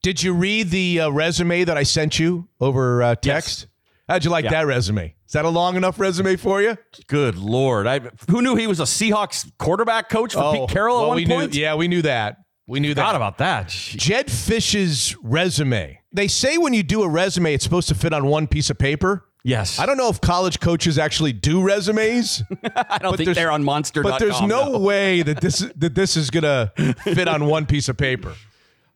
Did 0.02 0.22
you 0.22 0.32
read 0.32 0.70
the 0.70 1.00
uh, 1.00 1.10
resume 1.10 1.64
that 1.64 1.76
I 1.76 1.82
sent 1.82 2.18
you 2.18 2.48
over 2.60 3.02
uh, 3.02 3.14
text? 3.16 3.60
Yes. 3.60 3.66
How'd 4.08 4.24
you 4.24 4.30
like 4.30 4.44
yeah. 4.44 4.50
that 4.50 4.66
resume? 4.66 5.14
Is 5.26 5.32
that 5.32 5.46
a 5.46 5.48
long 5.48 5.76
enough 5.76 5.98
resume 5.98 6.36
for 6.36 6.60
you? 6.60 6.76
Good 7.06 7.36
lord! 7.36 7.86
I, 7.86 8.00
who 8.28 8.42
knew 8.42 8.54
he 8.54 8.66
was 8.66 8.80
a 8.80 8.84
Seahawks 8.84 9.50
quarterback 9.58 10.10
coach 10.10 10.34
for 10.34 10.42
oh, 10.42 10.52
Pete 10.52 10.68
Carroll 10.68 10.96
well, 10.96 11.04
at 11.04 11.08
one 11.08 11.16
we 11.16 11.26
point? 11.26 11.54
Knew, 11.54 11.60
yeah, 11.60 11.74
we 11.74 11.88
knew 11.88 12.02
that. 12.02 12.36
We 12.66 12.80
knew 12.80 12.90
Forgot 12.90 13.12
that. 13.12 13.16
about 13.16 13.38
that. 13.38 13.68
Jedd 13.68 14.30
Fisch's 14.30 15.16
resume. 15.22 16.00
They 16.12 16.28
say 16.28 16.58
when 16.58 16.72
you 16.72 16.82
do 16.82 17.02
a 17.02 17.08
resume, 17.08 17.54
it's 17.54 17.64
supposed 17.64 17.88
to 17.88 17.94
fit 17.94 18.12
on 18.12 18.26
one 18.26 18.46
piece 18.46 18.70
of 18.70 18.78
paper. 18.78 19.26
Yes. 19.42 19.78
I 19.78 19.84
don't 19.84 19.98
know 19.98 20.08
if 20.08 20.22
college 20.22 20.58
coaches 20.60 20.98
actually 20.98 21.34
do 21.34 21.62
resumes. 21.62 22.42
I 22.74 22.98
don't 22.98 23.16
think 23.16 23.34
they're 23.34 23.50
on 23.50 23.62
monster. 23.62 24.02
But 24.02 24.18
there's 24.18 24.40
no, 24.40 24.72
no 24.72 24.78
way 24.78 25.22
that 25.22 25.40
this 25.42 25.58
that 25.76 25.94
this 25.94 26.16
is 26.16 26.30
gonna 26.30 26.72
fit 27.02 27.28
on 27.28 27.46
one 27.46 27.66
piece 27.66 27.88
of 27.88 27.98
paper. 27.98 28.34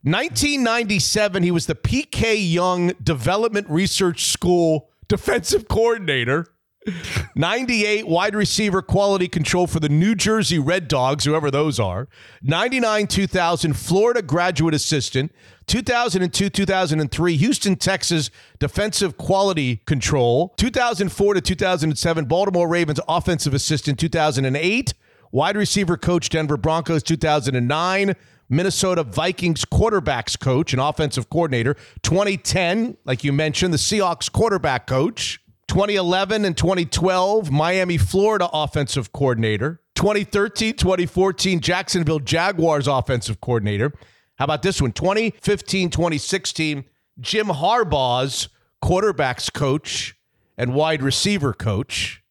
1997, 0.03 1.43
he 1.43 1.51
was 1.51 1.67
the 1.67 1.75
PK 1.75 2.37
Yonge 2.39 2.95
Development 3.03 3.69
Research 3.69 4.27
School 4.27 4.88
defensive 5.09 5.69
coordinator. 5.69 6.47
98 7.35 8.07
wide 8.09 8.35
receiver 8.35 8.81
quality 8.81 9.29
control 9.29 9.67
for 9.67 9.81
the 9.81 9.89
New 9.89 10.15
Jersey 10.15 10.59
Red 10.59 10.89
Dogs, 10.89 11.25
whoever 11.25 11.51
those 11.51 11.79
are. 11.79 12.09
99 12.43 13.07
2000 13.07 13.75
Florida 13.75 14.23
graduate 14.23 14.75
assistant. 14.75 15.33
2002 15.67 16.49
2003 16.49 17.37
Houston, 17.37 17.77
Texas 17.77 18.31
defensive 18.59 19.19
quality 19.19 19.77
control. 19.87 20.55
2004 20.57 21.35
to 21.35 21.41
2007 21.41 22.25
Baltimore 22.25 22.69
Ravens 22.69 23.01
offensive 23.07 23.53
assistant. 23.53 23.99
2008 23.99 24.95
wide 25.31 25.57
receiver 25.57 25.97
coach 25.97 26.31
Denver 26.31 26.57
Broncos. 26.57 27.03
2009 27.03 28.15
Minnesota 28.49 29.03
Vikings 29.03 29.65
quarterbacks 29.65 30.39
coach 30.39 30.73
and 30.73 30.81
offensive 30.81 31.29
coordinator. 31.29 31.75
2010, 32.03 32.97
like 33.05 33.25
you 33.25 33.33
mentioned, 33.33 33.73
the 33.73 33.79
Seahawks 33.79 34.31
quarterback 34.31 34.87
coach. 34.87 35.41
2011 35.69 36.47
and 36.47 36.57
2012, 36.57 37.51
Miami, 37.51 37.99
Florida 37.99 38.49
offensive 38.53 39.13
coordinator. 39.13 39.83
2013 39.97 40.75
2014 40.75 41.61
Jacksonville 41.61 42.21
Jaguars 42.21 42.87
offensive 42.87 43.41
coordinator. 43.41 43.93
How 44.37 44.45
about 44.45 44.63
this 44.63 44.81
one? 44.81 44.93
2015 44.93 45.91
2016 45.91 46.85
Jim 47.21 47.47
Harbaugh's 47.49 48.49
quarterbacks 48.83 49.53
coach 49.53 50.17
and 50.57 50.73
wide 50.73 51.03
receiver 51.03 51.53
coach, 51.53 52.23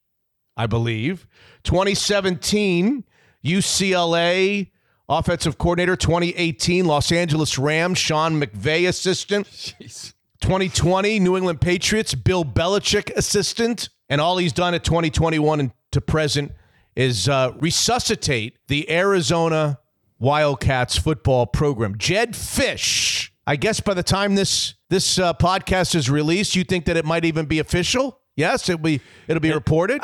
I 0.55 0.65
believe. 0.65 1.27
2017 1.63 3.03
UCLA 3.43 4.71
offensive 5.09 5.57
coordinator. 5.57 5.95
2018 5.95 6.85
Los 6.85 7.11
Angeles 7.11 7.57
Rams 7.57 7.97
Sean 7.97 8.39
McVay 8.41 8.87
assistant. 8.87 9.47
Jeez. 9.47 10.13
2020 10.41 11.19
New 11.19 11.35
England 11.35 11.61
Patriots 11.61 12.13
Bill 12.13 12.45
Belichick 12.45 13.09
assistant, 13.15 13.89
and 14.09 14.21
all 14.21 14.37
he's 14.37 14.53
done 14.53 14.73
at 14.73 14.83
2021 14.83 15.59
and 15.59 15.71
to 15.91 16.01
present 16.01 16.51
is 16.95 17.27
uh, 17.29 17.53
resuscitate 17.59 18.57
the 18.67 18.89
Arizona 18.89 19.79
Wildcats 20.19 20.97
football 20.97 21.45
program. 21.45 21.97
Jedd 21.97 22.33
Fisch. 22.33 23.29
I 23.45 23.55
guess 23.55 23.79
by 23.79 23.93
the 23.93 24.03
time 24.03 24.35
this 24.35 24.73
this 24.89 25.19
uh, 25.19 25.33
podcast 25.33 25.95
is 25.95 26.09
released, 26.09 26.55
you 26.55 26.63
think 26.63 26.85
that 26.85 26.97
it 26.97 27.05
might 27.05 27.23
even 27.25 27.45
be 27.45 27.59
official? 27.59 28.19
Yes, 28.35 28.67
it'll 28.69 28.81
be 28.81 29.01
it'll 29.27 29.41
be 29.41 29.53
reported. 29.53 30.01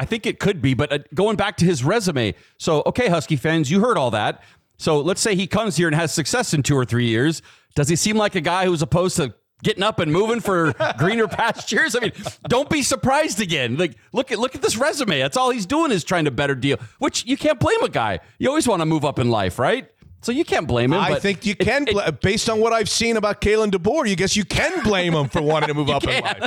I 0.00 0.06
think 0.06 0.24
it 0.26 0.40
could 0.40 0.62
be, 0.62 0.72
but 0.74 0.90
uh, 0.92 0.98
going 1.14 1.36
back 1.36 1.56
to 1.58 1.64
his 1.66 1.84
resume. 1.84 2.34
So, 2.58 2.82
okay, 2.86 3.08
Husky 3.08 3.36
fans, 3.36 3.70
you 3.70 3.80
heard 3.80 3.98
all 3.98 4.10
that. 4.12 4.42
So 4.78 4.98
let's 5.00 5.20
say 5.20 5.34
he 5.34 5.46
comes 5.46 5.76
here 5.76 5.86
and 5.88 5.94
has 5.94 6.10
success 6.12 6.54
in 6.54 6.62
two 6.62 6.74
or 6.74 6.86
three 6.86 7.06
years. 7.06 7.42
Does 7.74 7.88
he 7.88 7.96
seem 7.96 8.16
like 8.16 8.34
a 8.34 8.40
guy 8.40 8.64
who's 8.64 8.80
opposed 8.80 9.16
to 9.16 9.34
getting 9.62 9.82
up 9.82 10.00
and 10.00 10.10
moving 10.10 10.40
for 10.40 10.72
greener 10.98 11.28
pastures? 11.28 11.94
I 11.94 12.00
mean, 12.00 12.12
don't 12.48 12.70
be 12.70 12.82
surprised 12.82 13.42
again. 13.42 13.76
Like, 13.76 13.94
look 14.14 14.32
at 14.32 14.38
look 14.38 14.54
at 14.54 14.62
this 14.62 14.78
resume. 14.78 15.18
That's 15.18 15.36
all 15.36 15.50
he's 15.50 15.66
doing 15.66 15.92
is 15.92 16.02
trying 16.02 16.24
to 16.24 16.30
better 16.30 16.54
deal. 16.54 16.78
Which 16.98 17.26
you 17.26 17.36
can't 17.36 17.60
blame 17.60 17.82
a 17.82 17.90
guy. 17.90 18.20
You 18.38 18.48
always 18.48 18.66
want 18.66 18.80
to 18.80 18.86
move 18.86 19.04
up 19.04 19.18
in 19.18 19.28
life, 19.30 19.58
right? 19.58 19.86
So 20.22 20.32
you 20.32 20.44
can't 20.44 20.66
blame 20.66 20.92
him. 20.92 21.00
I 21.00 21.18
think 21.18 21.46
you 21.46 21.52
it- 21.58 21.64
can, 21.64 21.82
it- 21.88 21.92
bla- 21.92 22.12
based 22.12 22.48
on 22.50 22.58
what 22.60 22.72
I've 22.72 22.88
seen 22.90 23.16
about 23.18 23.40
Kalen 23.40 23.70
DeBoer, 23.70 24.08
you 24.08 24.16
guess 24.16 24.34
you 24.36 24.44
can 24.44 24.82
blame 24.82 25.14
him 25.14 25.28
for 25.28 25.40
wanting 25.42 25.68
to 25.68 25.74
move 25.74 25.88
up 25.96 26.04
in 26.04 26.22
life. 26.22 26.46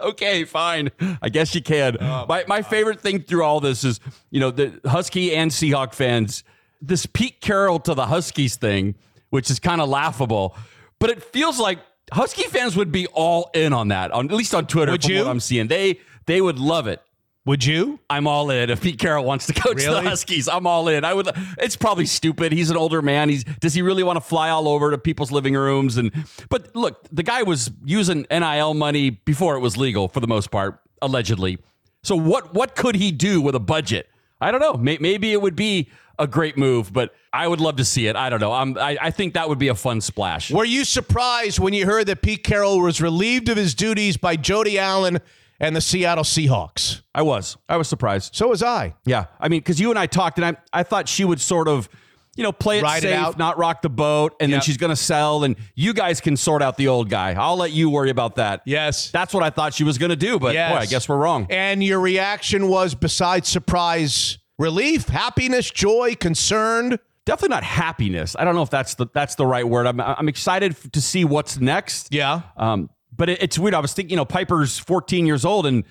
Okay, 0.00 0.44
fine. 0.44 0.90
I 1.22 1.28
guess 1.28 1.54
you 1.54 1.62
can. 1.62 1.96
Oh, 2.00 2.26
my 2.28 2.44
my 2.46 2.62
favorite 2.62 3.00
thing 3.00 3.22
through 3.22 3.42
all 3.44 3.60
this 3.60 3.84
is, 3.84 4.00
you 4.30 4.40
know, 4.40 4.50
the 4.50 4.80
Husky 4.84 5.34
and 5.34 5.50
Seahawk 5.50 5.94
fans, 5.94 6.44
this 6.80 7.06
Pete 7.06 7.40
Carroll 7.40 7.78
to 7.80 7.94
the 7.94 8.06
Huskies 8.06 8.56
thing, 8.56 8.94
which 9.30 9.50
is 9.50 9.58
kind 9.58 9.80
of 9.80 9.88
laughable, 9.88 10.56
but 10.98 11.10
it 11.10 11.22
feels 11.22 11.58
like 11.58 11.78
Husky 12.12 12.44
fans 12.44 12.76
would 12.76 12.90
be 12.90 13.06
all 13.08 13.50
in 13.54 13.72
on 13.72 13.88
that. 13.88 14.10
On 14.12 14.26
at 14.30 14.36
least 14.36 14.54
on 14.54 14.66
Twitter, 14.66 14.92
Would 14.92 15.02
from 15.02 15.12
you? 15.12 15.18
what 15.24 15.30
I'm 15.30 15.40
seeing, 15.40 15.68
they 15.68 16.00
they 16.26 16.40
would 16.40 16.58
love 16.58 16.86
it. 16.86 17.00
Would 17.46 17.64
you? 17.64 17.98
I'm 18.10 18.26
all 18.26 18.50
in. 18.50 18.68
If 18.68 18.82
Pete 18.82 18.98
Carroll 18.98 19.24
wants 19.24 19.46
to 19.46 19.54
coach 19.54 19.78
Really? 19.78 20.02
the 20.02 20.08
Huskies, 20.08 20.46
I'm 20.46 20.66
all 20.66 20.88
in. 20.88 21.04
I 21.04 21.14
would. 21.14 21.30
It's 21.58 21.74
probably 21.74 22.04
stupid. 22.06 22.52
He's 22.52 22.70
an 22.70 22.76
older 22.76 23.00
man. 23.00 23.28
He's 23.30 23.44
does 23.44 23.72
he 23.72 23.80
really 23.82 24.02
want 24.02 24.16
to 24.16 24.20
fly 24.20 24.50
all 24.50 24.68
over 24.68 24.90
to 24.90 24.98
people's 24.98 25.32
living 25.32 25.54
rooms? 25.54 25.96
And 25.96 26.12
but 26.50 26.74
look, 26.76 27.06
the 27.10 27.22
guy 27.22 27.42
was 27.42 27.70
using 27.84 28.26
NIL 28.30 28.74
money 28.74 29.10
before 29.10 29.56
it 29.56 29.60
was 29.60 29.76
legal 29.78 30.08
for 30.08 30.20
the 30.20 30.26
most 30.28 30.50
part, 30.50 30.80
allegedly. 31.00 31.58
So 32.02 32.14
what 32.14 32.52
what 32.52 32.76
could 32.76 32.94
he 32.96 33.10
do 33.10 33.40
with 33.40 33.54
a 33.54 33.60
budget? 33.60 34.08
I 34.40 34.50
don't 34.50 34.60
know. 34.60 34.74
Maybe 34.74 35.32
it 35.32 35.40
would 35.40 35.56
be 35.56 35.90
a 36.18 36.26
great 36.26 36.58
move, 36.58 36.92
but 36.92 37.14
I 37.32 37.48
would 37.48 37.60
love 37.60 37.76
to 37.76 37.84
see 37.84 38.06
it. 38.06 38.16
I 38.16 38.28
don't 38.28 38.40
know. 38.40 38.52
I'm, 38.52 38.76
I, 38.76 38.96
I 39.00 39.10
think 39.10 39.32
that 39.34 39.48
would 39.48 39.58
be 39.58 39.68
a 39.68 39.74
fun 39.74 40.02
splash. 40.02 40.50
Were 40.50 40.64
you 40.64 40.84
surprised 40.84 41.58
when 41.58 41.72
you 41.72 41.86
heard 41.86 42.06
that 42.06 42.20
Pete 42.20 42.42
Carroll 42.44 42.80
was 42.80 43.00
relieved 43.00 43.48
of 43.48 43.56
his 43.56 43.74
duties 43.74 44.18
by 44.18 44.36
Jody 44.36 44.78
Allen 44.78 45.20
and 45.60 45.76
the 45.76 45.80
Seattle 45.80 46.24
Seahawks? 46.24 47.02
I 47.14 47.22
was. 47.22 47.56
I 47.68 47.76
was 47.76 47.88
surprised. 47.88 48.34
So 48.34 48.48
was 48.48 48.62
I. 48.62 48.94
Yeah, 49.04 49.26
I 49.38 49.48
mean, 49.48 49.60
because 49.60 49.78
you 49.78 49.90
and 49.90 49.98
I 49.98 50.06
talked, 50.06 50.38
and 50.38 50.44
I, 50.46 50.56
I 50.72 50.82
thought 50.82 51.08
she 51.08 51.24
would 51.24 51.40
sort 51.40 51.68
of, 51.68 51.88
you 52.36 52.42
know, 52.42 52.52
play 52.52 52.78
it 52.78 52.82
Ride 52.82 52.98
it 52.98 53.02
safe, 53.02 53.18
out. 53.18 53.38
not 53.38 53.58
rock 53.58 53.82
the 53.82 53.90
boat, 53.90 54.34
and 54.40 54.52
then 54.52 54.60
she's 54.62 54.76
going 54.78 54.90
to 54.90 54.96
sell, 54.96 55.44
and 55.44 55.56
you 55.74 55.92
guys 55.92 56.20
can 56.20 56.36
sort 56.36 56.62
out 56.62 56.76
the 56.76 56.88
old 56.88 57.10
guy. 57.10 57.34
I'll 57.38 57.56
let 57.56 57.72
you 57.72 57.90
worry 57.90 58.10
about 58.10 58.36
that. 58.36 58.62
Yes. 58.64 59.10
That's 59.10 59.34
what 59.34 59.42
I 59.42 59.50
thought 59.50 59.74
she 59.74 59.84
was 59.84 59.98
going 59.98 60.10
to 60.10 60.16
do, 60.16 60.38
but 60.38 60.54
Yes. 60.54 60.72
boy, 60.72 60.78
I 60.78 60.86
guess 60.86 61.08
we're 61.08 61.18
wrong. 61.18 61.46
And 61.50 61.82
your 61.84 62.00
reaction 62.00 62.68
was, 62.68 62.94
besides 62.94 63.48
surprise, 63.48 64.38
relief, 64.58 65.08
happiness, 65.08 65.70
joy, 65.70 66.14
concerned. 66.14 66.98
Definitely 67.26 67.54
not 67.54 67.64
happiness. 67.64 68.34
I 68.38 68.44
don't 68.44 68.54
know 68.54 68.62
if 68.62 68.70
that's 68.70 68.94
the 68.94 69.06
that's 69.12 69.34
the 69.34 69.46
right 69.46 69.66
word. 69.68 69.86
I'm 69.86 70.00
I'm 70.00 70.28
excited 70.28 70.72
f- 70.72 70.90
to 70.92 71.00
see 71.02 71.24
what's 71.24 71.60
next. 71.60 72.08
Yeah. 72.14 72.40
Um, 72.56 72.88
but 73.20 73.28
it, 73.28 73.42
it's 73.42 73.58
weird. 73.58 73.74
I 73.74 73.80
was 73.80 73.92
thinking, 73.92 74.12
you 74.12 74.16
know, 74.16 74.24
Piper's 74.24 74.78
14 74.78 75.26
years 75.26 75.44
old, 75.44 75.66
and 75.66 75.84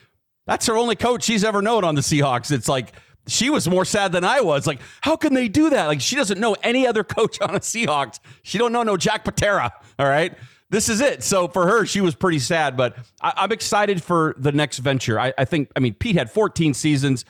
that's 0.47 0.65
her 0.65 0.75
only 0.75 0.95
coach 0.95 1.23
she's 1.23 1.43
ever 1.43 1.61
known 1.61 1.83
on 1.83 1.93
the 1.93 2.01
Seahawks. 2.01 2.51
It's 2.51 2.67
like 2.67 2.91
she 3.27 3.51
was 3.51 3.69
more 3.69 3.85
sad 3.85 4.11
than 4.11 4.23
I 4.23 4.41
was. 4.41 4.65
Like, 4.65 4.79
how 5.01 5.15
can 5.15 5.35
they 5.35 5.47
do 5.47 5.69
that? 5.69 5.85
Like, 5.85 6.01
she 6.01 6.15
doesn't 6.15 6.39
know 6.39 6.55
any 6.63 6.87
other 6.87 7.03
coach 7.17 7.39
on 7.39 7.53
a 7.53 7.59
Seahawks. 7.59 8.19
She 8.41 8.57
don't 8.57 8.71
know 8.71 8.81
no 8.81 8.97
Jack 8.97 9.25
Patera. 9.25 9.71
All 9.99 10.07
right. 10.07 10.33
This 10.71 10.89
is 10.89 11.01
it. 11.01 11.23
So 11.23 11.47
for 11.47 11.67
her, 11.67 11.85
she 11.85 12.01
was 12.01 12.15
pretty 12.15 12.39
sad, 12.39 12.75
but 12.75 12.97
I, 13.21 13.33
I'm 13.37 13.51
excited 13.51 14.01
for 14.01 14.33
the 14.39 14.51
next 14.51 14.79
venture. 14.79 15.19
I, 15.19 15.31
I 15.37 15.45
think, 15.45 15.71
I 15.75 15.81
mean, 15.81 15.93
Pete 15.93 16.15
had 16.15 16.31
14 16.31 16.73
seasons. 16.73 17.25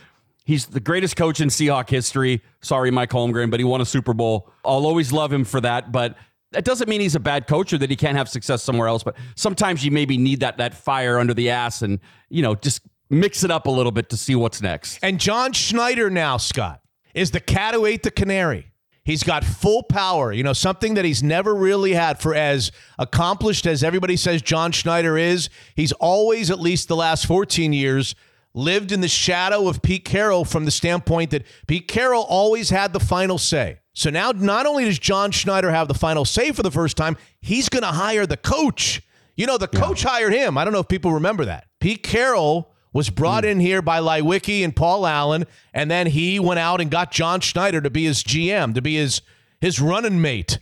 He's 0.46 0.68
the 0.68 0.80
greatest 0.80 1.18
coach 1.18 1.42
in 1.42 1.50
Seahawk 1.50 1.90
history. 1.90 2.42
Sorry, 2.62 2.90
Mike 2.90 3.10
Holmgren, 3.10 3.52
but 3.52 3.60
he 3.60 3.66
won 3.66 3.82
a 3.82 3.86
Super 3.86 4.14
Bowl. 4.14 4.50
I'll 4.64 4.86
always 4.86 5.12
love 5.12 5.34
him 5.34 5.44
for 5.44 5.60
that. 5.60 5.92
But 5.92 6.16
that 6.52 6.66
doesn't 6.66 6.90
mean 6.90 7.02
he's 7.02 7.16
a 7.16 7.20
bad 7.20 7.48
coach 7.48 7.74
or 7.74 7.78
that 7.78 7.90
he 7.90 7.96
can't 7.96 8.18
have 8.18 8.30
success 8.30 8.64
somewhere 8.64 8.88
else. 8.88 9.04
But 9.04 9.16
sometimes 9.36 9.86
you 9.86 9.92
maybe 9.92 10.18
need 10.18 10.40
that 10.40 10.58
that 10.58 10.74
fire 10.74 11.20
under 11.20 11.34
the 11.34 11.50
ass 11.50 11.82
and 11.82 12.00
you 12.30 12.42
know 12.42 12.56
just 12.56 12.82
mix 13.10 13.44
it 13.44 13.52
up 13.52 13.68
a 13.68 13.72
little 13.72 13.92
bit 13.92 14.10
to 14.10 14.18
see 14.18 14.36
what's 14.36 14.62
next. 14.62 15.00
And 15.02 15.20
John 15.20 15.54
Schneider 15.54 16.10
now, 16.10 16.38
Scott, 16.38 16.82
is 17.14 17.32
the 17.32 17.40
cat 17.40 17.74
who 17.74 17.86
ate 17.86 18.04
the 18.04 18.12
canary. 18.12 18.72
He's 19.04 19.24
got 19.24 19.44
full 19.44 19.82
power, 19.82 20.32
you 20.32 20.44
know, 20.44 20.54
something 20.54 20.94
that 20.94 21.04
he's 21.04 21.24
never 21.24 21.56
really 21.56 21.94
had 21.94 22.20
for 22.20 22.36
as 22.36 22.72
accomplished 23.00 23.66
as 23.66 23.84
everybody 23.84 24.16
says 24.16 24.44
John 24.44 24.72
Schneider 24.72 25.18
is. 25.18 25.50
He's 25.76 25.92
always, 25.94 26.52
at 26.52 26.60
least 26.60 26.90
the 26.90 26.96
last 26.96 27.26
14 27.26 27.74
years, 27.74 28.14
lived 28.54 28.92
in 28.92 29.02
the 29.02 29.08
shadow 29.08 29.68
of 29.68 29.82
Pete 29.82 30.06
Carroll 30.06 30.46
from 30.46 30.66
the 30.66 30.72
standpoint 30.72 31.32
that 31.32 31.44
Pete 31.66 31.88
Carroll 31.88 32.24
always 32.30 32.70
had 32.70 32.94
the 32.94 33.00
final 33.00 33.40
say. 33.40 33.80
So 34.00 34.10
now, 34.10 34.32
not 34.32 34.66
only 34.66 34.86
does 34.86 34.98
John 34.98 35.32
Schneider 35.32 35.72
have 35.72 35.90
the 35.90 35.94
final 35.94 36.24
say 36.24 36.54
for 36.54 36.64
the 36.64 36.72
first 36.72 36.96
time, 36.96 37.18
he's 37.42 37.68
going 37.68 37.84
to 37.84 37.90
hire 37.90 38.26
the 38.26 38.38
coach. 38.38 39.02
You 39.36 39.46
know, 39.46 39.58
the 39.58 39.68
coach 39.68 40.04
hired 40.04 40.32
him. 40.32 40.58
I 40.58 40.64
don't 40.64 40.72
know 40.72 40.80
if 40.80 40.88
people 40.88 41.12
remember 41.12 41.44
that. 41.44 41.68
Pete 41.82 42.02
Carroll 42.02 42.72
was 42.94 43.10
brought 43.10 43.44
hmm. 43.44 43.50
in 43.50 43.60
here 43.60 43.82
by 43.82 44.00
Leiweke 44.00 44.64
and 44.64 44.74
Paul 44.74 45.06
Allen, 45.06 45.44
and 45.74 45.92
then 45.92 46.08
he 46.08 46.40
went 46.40 46.62
out 46.62 46.80
and 46.80 46.90
got 46.90 47.12
John 47.12 47.42
Schneider 47.42 47.82
to 47.82 47.90
be 47.90 48.06
his 48.06 48.24
GM, 48.24 48.74
to 48.74 48.82
be 48.82 48.96
his 48.96 49.22
his 49.60 49.82
running 49.82 50.22
mate. 50.22 50.60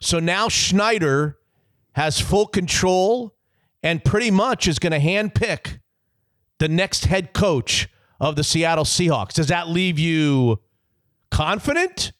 So 0.00 0.18
now 0.18 0.48
Schneider 0.48 1.38
has 1.92 2.20
full 2.20 2.48
control 2.48 3.36
and 3.84 4.04
pretty 4.04 4.32
much 4.32 4.66
is 4.66 4.80
going 4.80 4.90
to 4.90 4.98
handpick 4.98 5.78
the 6.58 6.68
next 6.68 7.04
head 7.04 7.34
coach 7.34 7.88
of 8.18 8.34
the 8.34 8.42
Seattle 8.42 8.84
Seahawks. 8.84 9.34
Does 9.34 9.46
that 9.46 9.68
leave 9.68 9.96
you 9.96 10.58
confident, 11.30 12.10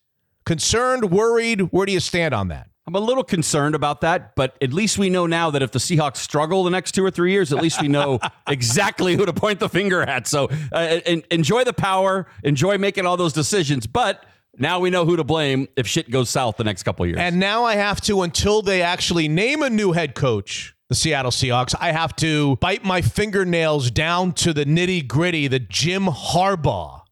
concerned, 0.46 1.10
worried? 1.10 1.60
Where 1.72 1.86
do 1.86 1.92
you 1.92 2.00
stand 2.00 2.34
on 2.34 2.48
that? 2.48 2.68
I'm 2.86 2.94
a 2.94 3.00
little 3.00 3.24
concerned 3.24 3.74
about 3.74 4.02
that, 4.02 4.36
but 4.36 4.58
at 4.60 4.74
least 4.74 4.98
we 4.98 5.08
know 5.08 5.26
now 5.26 5.50
that 5.50 5.62
if 5.62 5.70
the 5.70 5.78
Seahawks 5.78 6.18
struggle 6.18 6.64
the 6.64 6.70
next 6.70 6.92
two 6.92 7.02
or 7.02 7.10
three 7.10 7.32
years, 7.32 7.50
at 7.50 7.62
least 7.62 7.80
we 7.80 7.88
know 7.88 8.20
exactly 8.48 9.16
who 9.16 9.24
to 9.24 9.32
point 9.32 9.58
the 9.58 9.70
finger 9.70 10.02
at. 10.02 10.26
So 10.26 10.50
uh, 10.70 11.00
en- 11.06 11.22
enjoy 11.30 11.64
the 11.64 11.72
power, 11.72 12.26
enjoy 12.42 12.76
making 12.76 13.06
all 13.06 13.16
those 13.16 13.32
decisions, 13.32 13.86
but 13.86 14.26
now 14.58 14.80
we 14.80 14.90
know 14.90 15.06
who 15.06 15.16
to 15.16 15.24
blame 15.24 15.66
if 15.76 15.86
shit 15.86 16.10
goes 16.10 16.28
south 16.28 16.58
the 16.58 16.64
next 16.64 16.82
couple 16.82 17.04
of 17.04 17.08
years. 17.08 17.20
And 17.20 17.40
now 17.40 17.64
I 17.64 17.76
have 17.76 18.02
to, 18.02 18.20
until 18.20 18.60
they 18.60 18.82
actually 18.82 19.28
name 19.28 19.62
a 19.62 19.70
new 19.70 19.92
head 19.92 20.14
coach, 20.14 20.74
the 20.90 20.94
Seattle 20.94 21.30
Seahawks, 21.30 21.74
I 21.80 21.92
have 21.92 22.14
to 22.16 22.56
bite 22.56 22.84
my 22.84 23.00
fingernails 23.00 23.90
down 23.90 24.32
to 24.32 24.52
the 24.52 24.66
nitty 24.66 25.08
gritty 25.08 25.48
the 25.48 25.58
Jim 25.58 26.04
Harbaugh 26.04 27.03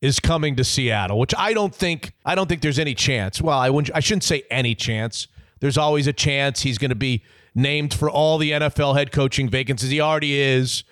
is 0.00 0.18
coming 0.20 0.56
to 0.56 0.64
Seattle, 0.64 1.18
which 1.18 1.34
I 1.36 1.52
don't 1.52 1.74
think 1.74 2.12
I 2.24 2.34
don't 2.34 2.48
think 2.48 2.62
there's 2.62 2.78
any 2.78 2.94
chance. 2.94 3.40
Well, 3.40 3.58
I 3.58 3.70
wouldn't 3.70 3.94
I 3.94 4.00
shouldn't 4.00 4.24
say 4.24 4.42
any 4.50 4.74
chance. 4.74 5.28
There's 5.60 5.76
always 5.78 6.06
a 6.06 6.12
chance 6.12 6.62
he's 6.62 6.78
going 6.78 6.88
to 6.90 6.94
be 6.94 7.22
named 7.54 7.92
for 7.92 8.08
all 8.08 8.38
the 8.38 8.52
NFL 8.52 8.96
head 8.96 9.12
coaching 9.12 9.48
vacancies. 9.48 9.90
He 9.90 10.00
already 10.00 10.40
is. 10.40 10.84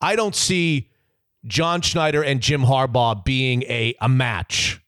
I 0.00 0.14
don't 0.16 0.34
see 0.34 0.90
John 1.46 1.80
Schneider 1.80 2.22
and 2.22 2.40
Jim 2.40 2.62
Harbaugh 2.62 3.24
being 3.24 3.62
a, 3.62 3.94
a 4.00 4.08
match 4.10 4.80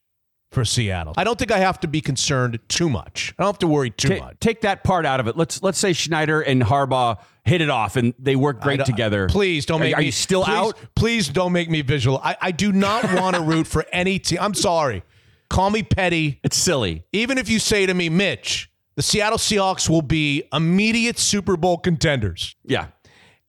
for 0.51 0.67
Seattle. 0.67 1.15
I 1.17 1.25
don't 1.25 1.39
think 1.39 1.51
I 1.51 1.59
have 1.59 1.81
to 1.81 1.89
be 1.89 2.03
concerned 2.03 2.59
too 2.69 2.91
much. 2.91 3.35
I 3.39 3.43
don't 3.43 3.49
have 3.55 3.59
to 3.61 3.67
worry 3.67 3.89
too 3.91 4.19
Ta- 4.19 4.25
much. 4.27 4.37
take 4.41 4.61
that 4.63 4.85
part 4.85 5.07
out 5.07 5.19
of 5.19 5.27
it. 5.29 5.37
Let's 5.37 5.63
let's 5.63 5.79
say 5.79 5.95
Schneider 5.95 6.43
and 6.43 6.61
Harbaugh 6.61 7.19
hit 7.45 7.61
it 7.61 7.71
off 7.71 7.97
and 7.97 8.15
they 8.19 8.37
work 8.37 8.61
great 8.61 8.85
together. 8.85 9.29
Please 9.29 9.67
don't 9.67 9.81
make 9.81 9.95
are 9.95 9.99
me. 9.99 10.03
Are 10.03 10.07
you 10.07 10.13
still 10.13 10.45
please- 10.45 10.55
out? 10.57 10.79
Please 10.95 11.29
don't 11.29 11.53
make 11.53 11.69
me 11.71 11.83
visual. 11.83 12.21
I, 12.23 12.37
I 12.41 12.51
do 12.53 12.73
not 12.73 13.05
want 13.15 13.37
to 13.37 13.43
root 13.53 13.67
for 13.67 13.85
any 13.93 14.19
team. 14.19 14.39
I'm 14.41 14.55
sorry. 14.55 15.03
Call 15.51 15.71
me 15.71 15.83
petty. 15.83 16.41
It's 16.45 16.57
silly. 16.57 17.05
Even 17.13 17.37
if 17.39 17.49
you 17.49 17.59
say 17.59 17.85
to 17.87 17.93
me, 17.95 18.09
Mitch, 18.09 18.71
the 18.97 19.03
Seattle 19.03 19.39
Seahawks 19.39 19.89
will 19.89 20.03
be 20.03 20.45
immediate 20.53 21.19
Super 21.19 21.57
Bowl 21.57 21.79
contenders, 21.79 22.57
Yeah. 22.65 22.87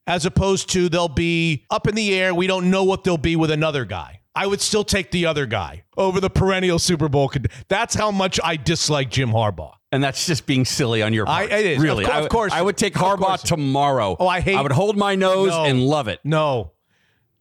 as 0.07 0.25
opposed 0.25 0.69
to 0.71 0.89
they'll 0.89 1.07
be 1.07 1.65
up 1.69 1.87
in 1.87 1.95
the 1.95 2.13
air. 2.13 2.33
We 2.33 2.47
don't 2.47 2.69
know 2.71 2.83
what 2.83 3.03
they'll 3.03 3.17
be 3.17 3.35
with 3.35 3.51
another 3.51 3.85
guy. 3.85 4.21
I 4.35 4.47
would 4.47 4.61
still 4.61 4.83
take 4.83 5.11
the 5.11 5.27
other 5.27 5.45
guy 5.45 5.83
over 5.95 6.19
the 6.19 6.29
perennial 6.29 6.79
Super 6.79 7.07
Bowl. 7.07 7.29
Con- 7.29 7.45
That's 7.67 7.93
how 7.93 8.09
much 8.11 8.39
I 8.43 8.55
dislike 8.57 9.09
Jim 9.11 9.29
Harbaugh. 9.29 9.73
And 9.93 10.03
that's 10.03 10.25
just 10.25 10.45
being 10.47 10.65
silly 10.65 11.03
on 11.03 11.13
your 11.13 11.27
I- 11.29 11.47
part. 11.47 11.51
it 11.51 11.65
is. 11.67 11.77
Of 11.77 11.83
Really. 11.83 12.03
cour- 12.05 12.13
I 12.13 12.19
of 12.21 12.29
course. 12.29 12.51
I 12.51 12.61
would 12.61 12.77
take 12.77 12.95
Of 12.95 13.01
Harbaugh 13.03 13.41
tomorrow. 13.41 14.17
Oh, 14.19 14.27
I 14.27 14.39
hate- 14.41 14.57
I 14.57 14.61
would 14.61 14.71
hold 14.71 14.97
my 14.97 15.13
nose 15.15 15.49
No. 15.49 15.65
and 15.65 15.85
love 15.85 16.07
it. 16.07 16.19
No, 16.23 16.71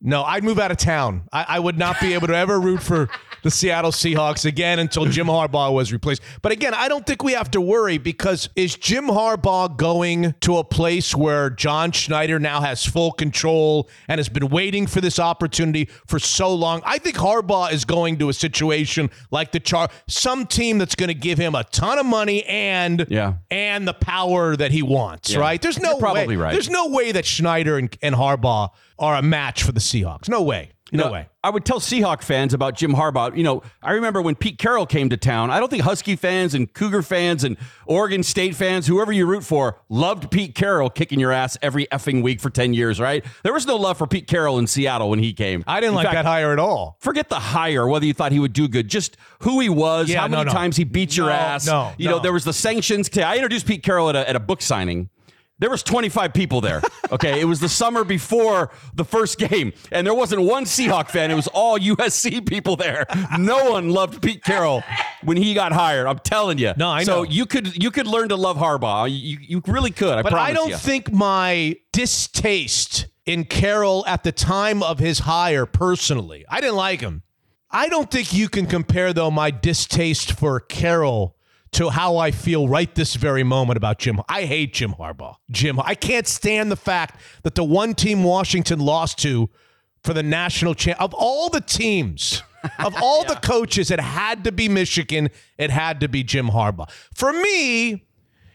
no, 0.03 0.23
I'd 0.23 0.45
move 0.45 0.59
out 0.59 0.71
of 0.71 0.77
town. 0.77 1.23
I, 1.33 1.47
I 1.49 1.59
would 1.59 1.79
not 1.79 1.99
be 2.01 2.13
able 2.15 2.27
to 2.27 2.37
ever 2.37 2.61
root 2.61 2.83
for 2.83 3.09
the 3.43 3.51
Seattle 3.51 3.91
Seahawks 3.91 4.45
again 4.45 4.79
until 4.79 5.07
Jim 5.07 5.27
Harbaugh 5.27 5.73
was 5.73 5.93
replaced. 5.93 6.23
But 6.43 6.53
again, 6.53 6.75
I 6.75 6.89
don't 6.89 7.07
think 7.07 7.23
we 7.23 7.33
have 7.33 7.51
to 7.53 7.61
worry 7.61 7.99
because 7.99 8.49
is 8.57 8.77
Jim 8.77 9.07
Harbaugh 9.07 9.77
going 9.77 10.35
to 10.41 10.59
a 10.59 10.65
place 10.65 11.15
where 11.15 11.51
John 11.51 11.93
Schneider 11.93 12.39
now 12.39 12.61
has 12.61 12.85
full 12.85 13.13
control 13.13 13.89
and 14.09 14.19
has 14.19 14.29
been 14.29 14.49
waiting 14.49 14.87
for 14.87 15.01
this 15.01 15.19
opportunity 15.19 15.89
for 16.07 16.19
so 16.19 16.55
long? 16.55 16.83
I 16.85 16.99
think 16.99 17.17
Harbaugh 17.17 17.73
is 17.73 17.85
going 17.85 18.19
to 18.19 18.29
a 18.29 18.33
situation 18.33 19.11
like 19.31 19.53
the 19.53 19.61
Char, 19.61 19.89
some 20.09 20.47
team 20.47 20.79
that's 20.79 20.95
going 20.95 21.09
to 21.09 21.15
give 21.15 21.39
him 21.39 21.55
a 21.55 21.65
ton 21.65 21.99
of 21.99 22.07
money 22.07 22.45
and 22.45 23.07
Yeah. 23.09 23.35
and 23.51 23.87
the 23.87 23.95
power 23.95 24.57
that 24.57 24.71
he 24.73 24.83
wants. 24.83 25.31
Yeah. 25.31 25.39
Right? 25.41 25.61
There's 25.63 25.79
no 25.81 25.91
You're 25.93 25.99
probably 26.01 26.37
way. 26.37 26.43
right. 26.43 26.53
There's 26.53 26.71
no 26.71 26.89
way 26.89 27.13
that 27.13 27.25
Schneider 27.25 27.79
and, 27.79 27.97
and 28.03 28.15
Harbaugh 28.15 28.71
are 28.99 29.17
a 29.17 29.23
match 29.23 29.63
for 29.63 29.73
the 29.73 29.81
Seahawks. 29.81 30.29
No 30.29 30.43
way. 30.43 30.72
No, 30.99 31.07
know, 31.07 31.13
way. 31.13 31.29
I 31.43 31.51
would 31.51 31.65
tell 31.65 31.81
Seahawk 31.81 32.23
fans 32.23 32.55
about 32.55 32.77
Jim 32.77 32.93
Harbaugh. 32.93 33.37
You 33.37 33.43
know, 33.43 33.63
I 33.83 33.93
remember 33.93 34.21
when 34.23 34.35
Pete 34.35 34.59
Carroll 34.59 34.87
came 34.87 35.09
to 35.11 35.17
town. 35.17 35.51
I 35.51 35.59
don't 35.59 35.69
think 35.71 35.83
Husky 35.83 36.17
fans 36.17 36.55
and 36.55 36.73
Cougar 36.73 37.03
fans 37.03 37.43
and 37.45 37.57
Oregon 37.87 38.23
State 38.23 38.55
fans, 38.55 38.87
whoever 38.87 39.11
you 39.11 39.27
root 39.27 39.43
for, 39.43 39.79
loved 39.89 40.31
Pete 40.31 40.55
Carroll 40.55 40.91
kicking 40.91 41.19
your 41.19 41.33
ass 41.33 41.57
every 41.63 41.87
effing 41.87 42.23
week 42.23 42.41
for 42.41 42.51
10 42.51 42.75
years, 42.75 43.01
right? 43.01 43.25
There 43.43 43.53
was 43.53 43.67
no 43.67 43.77
love 43.77 43.99
for 43.99 44.07
Pete 44.07 44.27
Carroll 44.29 44.59
in 44.59 44.67
Seattle 44.67 45.11
when 45.11 45.19
he 45.19 45.33
came. 45.33 45.65
I 45.67 45.81
didn't 45.81 45.91
In 45.93 45.97
like 45.97 46.07
fact, 46.07 46.15
that 46.17 46.25
hire 46.27 46.53
at 46.53 46.59
all. 46.59 46.97
Forget 47.01 47.29
the 47.29 47.41
hire, 47.41 47.89
whether 47.89 48.07
you 48.07 48.15
thought 48.15 48.33
he 48.33 48.39
would 48.39 48.53
do 48.53 48.69
good, 48.69 48.89
just 48.89 49.17
who 49.41 49.61
he 49.61 49.69
was, 49.69 50.09
Yeah, 50.11 50.21
how 50.21 50.27
no, 50.29 50.39
many 50.39 50.47
no. 50.49 50.53
times 50.53 50.77
he 50.77 50.85
beat 50.85 51.17
your 51.17 51.31
ass. 51.31 51.67
no, 51.67 51.93
you 51.99 52.09
know, 52.09 52.19
there 52.19 52.33
was 52.33 52.45
the 52.45 52.53
sanctions. 52.53 53.09
I 53.19 53.35
introduced 53.37 53.67
Pete 53.67 53.83
Carroll 53.83 54.11
at 54.11 54.17
a, 54.17 54.29
at 54.29 54.37
a 54.37 54.41
book 54.41 54.63
signing. 54.63 55.09
There 55.63 55.71
was 55.71 55.85
25 55.85 56.35
people 56.35 56.61
there. 56.61 56.83
Okay, 57.13 57.41
it 57.41 57.45
was 57.45 57.61
the 57.61 57.69
summer 57.69 58.03
before 58.03 58.73
the 58.95 59.05
first 59.05 59.39
game, 59.39 59.73
and 59.93 60.05
there 60.05 60.13
wasn't 60.15 60.43
one 60.43 60.65
Seahawk 60.65 61.09
fan. 61.09 61.31
It 61.31 61.35
was 61.37 61.47
all 61.47 61.79
USC 61.79 62.45
people 62.45 62.75
there. 62.75 63.07
No 63.39 63.71
one 63.71 63.91
loved 63.91 64.21
Pete 64.21 64.43
Carroll 64.43 64.83
when 65.23 65.37
he 65.37 65.55
got 65.55 65.71
hired. 65.71 66.09
I'm 66.09 66.19
telling 66.19 66.59
you. 66.59 66.73
No, 66.77 66.89
I 66.89 67.05
so 67.05 67.19
know. 67.19 67.23
you 67.31 67.47
could 67.47 67.81
you 67.81 67.93
could 67.93 68.09
learn 68.09 68.31
to 68.31 68.37
love 68.37 68.57
Harbaugh. 68.57 69.09
You 69.09 69.39
you 69.41 69.63
really 69.69 69.93
could. 69.93 70.19
I 70.19 70.23
But 70.23 70.35
I 70.35 70.53
don't 70.53 70.71
you. 70.71 70.77
think 70.77 71.13
my 71.13 71.77
distaste 71.93 73.07
in 73.25 73.45
Carroll 73.45 74.05
at 74.09 74.25
the 74.25 74.33
time 74.33 74.83
of 74.83 74.99
his 74.99 75.21
hire 75.21 75.65
personally, 75.65 76.45
I 76.49 76.61
didn't 76.61 76.75
like 76.77 77.01
him. 77.01 77.23
I 77.71 77.89
don't 77.89 78.11
think 78.11 78.33
you 78.33 78.49
can 78.49 78.67
compare, 78.67 79.13
though, 79.13 79.31
my 79.31 79.53
distaste 79.53 80.33
for 80.33 80.59
Carroll 80.59 81.37
to 81.73 81.89
how 81.89 82.19
I 82.19 82.31
feel 82.31 82.69
right 82.69 82.95
this 82.95 83.15
very 83.15 83.43
moment 83.43 83.77
about 83.77 83.99
Jim. 83.99 84.21
I 84.29 84.45
hate 84.45 84.75
Jim 84.75 84.93
Harbaugh. 84.93 85.37
Jim, 85.51 85.81
I 85.81 85.95
can't 85.95 86.27
stand 86.27 86.71
the 86.71 86.77
fact 86.77 87.19
that 87.43 87.55
the 87.55 87.65
one 87.65 87.95
team 87.95 88.25
Washington 88.25 88.79
lost 88.81 89.19
to 89.21 89.49
for 90.05 90.13
the 90.13 90.23
national 90.23 90.75
champ 90.75 91.01
of 91.01 91.15
all 91.15 91.49
the 91.49 91.61
teams, 91.61 92.43
of 92.79 92.95
all 93.01 93.25
the 93.25 93.37
coaches, 93.37 93.91
it 93.91 94.01
had 94.01 94.45
to 94.45 94.53
be 94.53 94.69
Michigan. 94.69 95.31
It 95.59 95.71
had 95.71 96.01
to 96.01 96.09
be 96.09 96.23
Jim 96.23 96.49
Harbaugh. 96.49 96.91
For 97.15 97.33
me, 97.33 98.05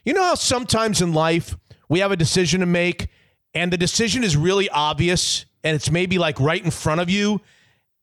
you 0.06 0.13
know 0.13 0.23
how 0.23 0.36
sometimes 0.36 1.01
in 1.01 1.13
life 1.13 1.58
we 1.89 1.99
have 1.99 2.12
a 2.12 2.15
decision 2.15 2.60
to 2.60 2.65
make 2.65 3.10
and 3.53 3.73
the 3.73 3.77
decision 3.77 4.23
is 4.23 4.38
really 4.38 4.69
obvious 4.69 5.45
and 5.63 5.75
it's 5.75 5.89
maybe 5.89 6.19
like 6.19 6.39
right 6.39 6.63
in 6.63 6.71
front 6.71 7.01
of 7.01 7.10
you 7.10 7.41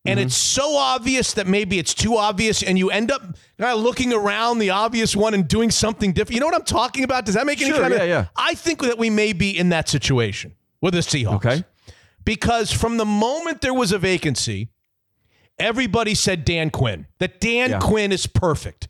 and 0.04 0.18
mm-hmm. 0.18 0.26
it's 0.26 0.36
so 0.36 0.76
obvious 0.76 1.32
that 1.34 1.46
maybe 1.46 1.78
it's 1.78 1.94
too 1.94 2.16
obvious 2.16 2.62
and 2.62 2.78
you 2.78 2.90
end 2.90 3.10
up 3.10 3.22
kind 3.58 3.76
of 3.76 3.80
looking 3.80 4.12
around 4.12 4.58
the 4.58 4.70
obvious 4.70 5.16
one 5.16 5.32
and 5.32 5.48
doing 5.48 5.70
something 5.70 6.12
different. 6.12 6.34
You 6.34 6.40
know 6.40 6.46
what 6.46 6.54
I'm 6.54 6.64
talking 6.64 7.04
about? 7.04 7.24
Does 7.24 7.34
that 7.34 7.46
make 7.46 7.60
any 7.60 7.70
Sure, 7.70 7.80
kind 7.80 7.92
of 7.92 8.00
yeah, 8.00 8.04
yeah. 8.04 8.26
I 8.36 8.54
think 8.54 8.82
that 8.82 8.98
we 8.98 9.08
may 9.08 9.32
be 9.32 9.56
in 9.56 9.70
that 9.70 9.88
situation 9.88 10.54
with 10.80 10.94
the 10.94 11.00
Seahawks. 11.00 11.36
Okay. 11.36 11.64
Because 12.24 12.70
from 12.70 12.98
the 12.98 13.04
moment 13.04 13.62
there 13.62 13.74
was 13.74 13.92
a 13.92 13.98
vacancy, 13.98 14.68
everybody 15.58 16.14
said 16.14 16.44
Dan 16.44 16.70
Quinn. 16.70 17.06
That 17.18 17.40
Dan 17.40 17.70
Yeah. 17.70 17.78
Quinn 17.78 18.12
is 18.12 18.26
perfect. 18.26 18.88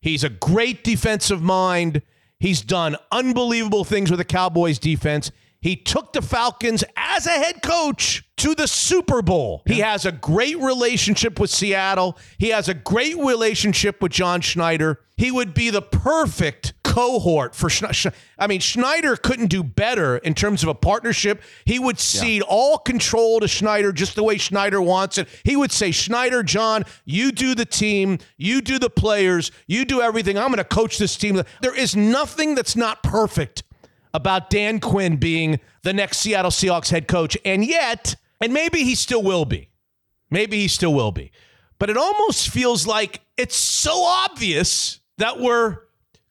He's 0.00 0.24
a 0.24 0.30
great 0.30 0.84
defensive 0.84 1.42
mind. 1.42 2.02
He's 2.38 2.62
done 2.62 2.96
unbelievable 3.12 3.84
things 3.84 4.10
with 4.10 4.18
the 4.18 4.24
Cowboys 4.24 4.78
defense. 4.78 5.30
He 5.60 5.76
took 5.76 6.14
the 6.14 6.22
Falcons 6.22 6.84
as 6.96 7.26
a 7.26 7.30
head 7.30 7.62
coach 7.62 8.24
to 8.38 8.54
the 8.54 8.66
Super 8.66 9.20
Bowl. 9.20 9.62
He 9.66 9.80
has 9.80 10.06
a 10.06 10.12
great 10.12 10.58
relationship 10.58 11.38
with 11.38 11.50
Seattle. 11.50 12.16
He 12.38 12.48
has 12.48 12.68
a 12.70 12.74
great 12.74 13.18
relationship 13.18 14.00
with 14.00 14.12
John 14.12 14.40
Schneider. 14.40 15.00
He 15.18 15.30
would 15.30 15.52
be 15.52 15.68
the 15.68 15.82
perfect 15.82 16.72
cohort 16.82 17.54
for 17.54 17.68
Schneider. 17.68 18.16
I 18.38 18.46
mean, 18.46 18.60
Schneider 18.60 19.16
couldn't 19.16 19.48
do 19.48 19.62
better 19.62 20.16
in 20.16 20.32
terms 20.32 20.62
of 20.62 20.70
a 20.70 20.74
partnership. 20.74 21.42
He 21.66 21.78
would 21.78 21.98
cede 21.98 22.40
all 22.40 22.78
control 22.78 23.40
to 23.40 23.46
Schneider 23.46 23.92
just 23.92 24.14
the 24.14 24.24
way 24.24 24.38
Schneider 24.38 24.80
wants 24.80 25.18
it. 25.18 25.28
He 25.44 25.56
would 25.56 25.72
say, 25.72 25.90
Schneider, 25.90 26.42
John, 26.42 26.84
you 27.04 27.32
do 27.32 27.54
the 27.54 27.66
team, 27.66 28.18
you 28.38 28.62
do 28.62 28.78
the 28.78 28.88
players, 28.88 29.52
you 29.66 29.84
do 29.84 30.00
everything. 30.00 30.38
I'm 30.38 30.48
going 30.48 30.56
to 30.56 30.64
coach 30.64 30.96
this 30.96 31.18
team. 31.18 31.42
There 31.60 31.76
is 31.76 31.94
nothing 31.94 32.54
that's 32.54 32.74
not 32.74 33.02
perfect 33.02 33.62
about 34.12 34.50
Dan 34.50 34.80
Quinn 34.80 35.16
being 35.16 35.60
the 35.82 35.92
next 35.92 36.18
Seattle 36.18 36.50
Seahawks 36.50 36.90
head 36.90 37.08
coach. 37.08 37.36
And 37.44 37.64
yet, 37.64 38.16
and 38.40 38.52
maybe 38.52 38.84
he 38.84 38.94
still 38.94 39.22
will 39.22 39.44
be. 39.44 39.68
Maybe 40.30 40.58
he 40.58 40.68
still 40.68 40.94
will 40.94 41.12
be. 41.12 41.32
But 41.78 41.90
it 41.90 41.96
almost 41.96 42.48
feels 42.48 42.86
like 42.86 43.20
it's 43.36 43.56
so 43.56 44.02
obvious 44.04 45.00
that 45.18 45.40
we're 45.40 45.78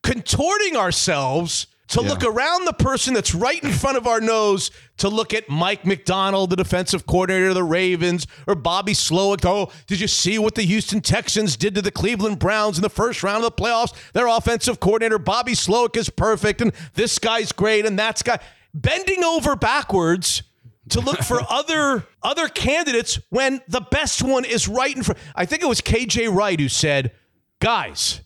contorting 0.04 0.78
ourselves 0.78 1.68
to 1.90 2.02
look 2.02 2.24
around 2.24 2.66
the 2.66 2.74
person 2.74 3.16
that's 3.16 3.34
right 3.34 3.64
in 3.64 3.72
front 3.72 3.98
of 3.98 4.06
our 4.06 4.22
nose 4.22 4.70
to 5.00 5.10
look 5.10 5.34
at 5.34 5.50
Mike 5.50 5.86
Macdonald, 5.86 6.50
the 6.50 6.56
defensive 6.56 7.06
coordinator 7.06 7.50
of 7.50 7.56
the 7.56 7.64
Ravens, 7.64 8.28
or 8.48 8.56
Bobby 8.56 8.94
Slowik. 8.94 9.46
Oh, 9.46 9.72
did 9.88 10.00
you 10.00 10.08
see 10.08 10.38
what 10.38 10.56
the 10.56 10.64
Houston 10.64 11.02
Texans 11.02 11.58
did 11.58 11.76
to 11.76 11.82
the 11.82 11.92
Cleveland 11.92 12.40
Browns 12.40 12.78
in 12.78 12.82
the 12.82 12.90
first 12.90 13.24
round 13.24 13.44
of 13.44 13.56
the 13.56 13.62
playoffs? 13.62 13.94
Their 14.14 14.28
offensive 14.28 14.80
coordinator, 14.80 15.18
Bobby 15.18 15.54
Slowik, 15.54 15.98
is 15.98 16.10
perfect, 16.10 16.62
and 16.62 16.74
this 16.94 17.18
guy's 17.18 17.52
great, 17.52 17.86
and 17.86 17.98
that's 17.98 18.22
guy 18.22 18.40
bending 18.74 19.24
over 19.24 19.56
backwards 19.56 20.44
to 20.90 21.00
look 21.00 21.20
for 21.20 21.42
other 21.50 22.06
other 22.22 22.48
candidates 22.48 23.20
when 23.30 23.62
the 23.68 23.82
best 23.82 24.22
one 24.22 24.46
is 24.46 24.68
right 24.68 24.96
in 24.96 25.04
front. 25.04 25.20
I 25.36 25.46
think 25.46 25.64
it 25.64 25.68
was 25.68 25.82
KJ 25.82 26.34
Wright 26.34 26.60
who 26.60 26.70
said, 26.70 27.14
"Guys, 27.60 28.22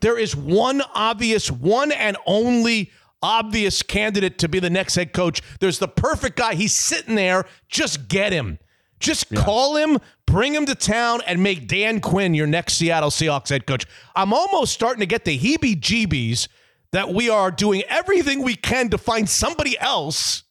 there 0.00 0.18
is 0.18 0.34
one 0.34 0.82
obvious, 0.94 1.50
one 1.50 1.92
and 1.92 2.16
only 2.26 2.90
obvious 3.24 3.82
candidate 3.82 4.38
to 4.38 4.48
be 4.48 4.60
the 4.60 4.68
next 4.68 4.94
head 4.96 5.14
coach. 5.14 5.40
There's 5.58 5.78
the 5.78 5.88
perfect 5.88 6.36
guy. 6.36 6.54
He's 6.54 6.74
sitting 6.74 7.14
there. 7.14 7.46
Just 7.70 8.06
get 8.08 8.34
him. 8.34 8.58
Just 9.00 9.34
call 9.34 9.76
him, 9.76 9.98
bring 10.26 10.54
him 10.54 10.66
to 10.66 10.74
town, 10.74 11.20
and 11.26 11.42
make 11.42 11.66
Dan 11.66 12.00
Quinn 12.00 12.34
your 12.34 12.46
next 12.46 12.74
Seattle 12.74 13.10
Seahawks 13.10 13.48
head 13.48 13.66
coach. 13.66 13.86
I'm 14.14 14.32
almost 14.32 14.74
starting 14.74 15.00
to 15.00 15.06
get 15.06 15.24
the 15.24 15.38
heebie 15.38 15.80
jeebies 15.80 16.48
that 16.92 17.12
we 17.12 17.28
are 17.28 17.50
doing 17.50 17.82
everything 17.88 18.42
we 18.42 18.54
can 18.54 18.90
to 18.90 18.98
find 18.98 19.28
somebody 19.28 19.78
else 19.78 20.44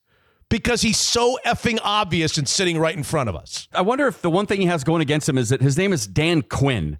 because 0.49 0.81
he's 0.81 0.97
so 0.97 1.37
effing 1.45 1.79
obvious 1.83 2.37
and 2.37 2.47
sitting 2.47 2.77
right 2.77 2.95
in 2.95 3.03
front 3.03 3.29
of 3.29 3.35
us. 3.35 3.67
I 3.71 3.81
wonder 3.81 4.07
if 4.07 4.21
the 4.21 4.29
one 4.29 4.45
thing 4.45 4.61
he 4.61 4.67
has 4.67 4.83
going 4.83 5.01
against 5.01 5.29
him 5.29 5.37
is 5.37 5.49
that 5.49 5.61
his 5.61 5.77
name 5.77 5.93
is 5.93 6.05
Dan 6.05 6.41
Quinn. 6.41 6.99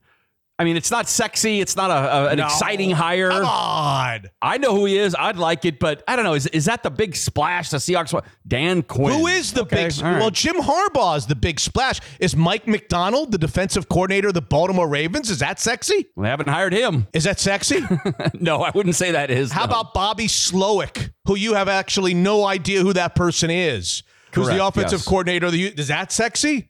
I 0.64 0.66
mean, 0.66 0.78
it's 0.78 0.92
not 0.92 1.10
sexy. 1.10 1.60
It's 1.60 1.76
not 1.76 1.92
a, 1.92 1.94
a- 1.94 2.30
an 2.30 2.38
No. 2.38 2.46
exciting 2.46 2.92
hire. 2.92 3.30
Come 3.30 3.44
on. 3.44 4.30
I 4.42 4.58
know 4.60 4.74
who 4.74 4.86
he 4.86 4.98
is. 4.98 5.14
I'd 5.14 5.36
like 5.36 5.66
it, 5.66 5.78
but 5.78 6.02
I 6.08 6.16
don't 6.16 6.24
know. 6.24 6.36
Is, 6.36 6.48
is 6.48 6.64
that 6.66 6.84
the 6.84 6.90
big 6.90 7.18
splash 7.18 7.70
the 7.70 7.80
Seahawks 7.80 8.14
want? 8.14 8.24
Dan 8.48 8.82
Quinn. 8.82 9.20
Who 9.20 9.28
is 9.28 9.52
the 9.52 9.64
Okay, 9.64 9.90
big? 9.90 10.02
right. 10.02 10.20
Well, 10.20 10.32
Jim 10.32 10.56
Harbaugh 10.56 11.18
is 11.18 11.26
the 11.26 11.36
big 11.36 11.60
splash. 11.60 12.00
Is 12.22 12.34
Mike 12.34 12.66
Macdonald 12.66 13.34
the 13.34 13.38
defensive 13.38 13.90
coordinator 13.90 14.30
of 14.30 14.36
the 14.36 14.42
Baltimore 14.42 14.88
Ravens? 14.88 15.30
Is 15.30 15.40
that 15.40 15.60
sexy? 15.60 16.06
Well, 16.16 16.24
they 16.24 16.30
haven't 16.30 16.48
hired 16.48 16.72
him. 16.72 17.08
Is 17.12 17.26
that 17.26 17.42
sexy? 17.42 17.82
no, 18.40 18.62
I 18.62 18.72
wouldn't 18.74 18.96
say 18.96 19.12
that 19.12 19.32
is. 19.32 19.52
How 19.52 19.66
no. 19.66 19.72
about 19.74 19.94
Bobby 19.94 20.28
Slowik, 20.28 21.12
who 21.26 21.36
you 21.36 21.56
have 21.56 21.68
actually 21.68 22.14
no 22.14 22.46
idea 22.46 22.80
who 22.80 22.94
that 22.94 23.16
person 23.16 23.50
is? 23.50 24.04
Who's 24.34 24.48
the 24.48 24.66
offensive 24.66 25.00
yes. 25.00 25.08
coordinator 25.10 25.48
of 25.48 25.52
the? 25.52 25.66
Is 25.66 25.90
that 25.90 26.14
sexy? 26.14 26.70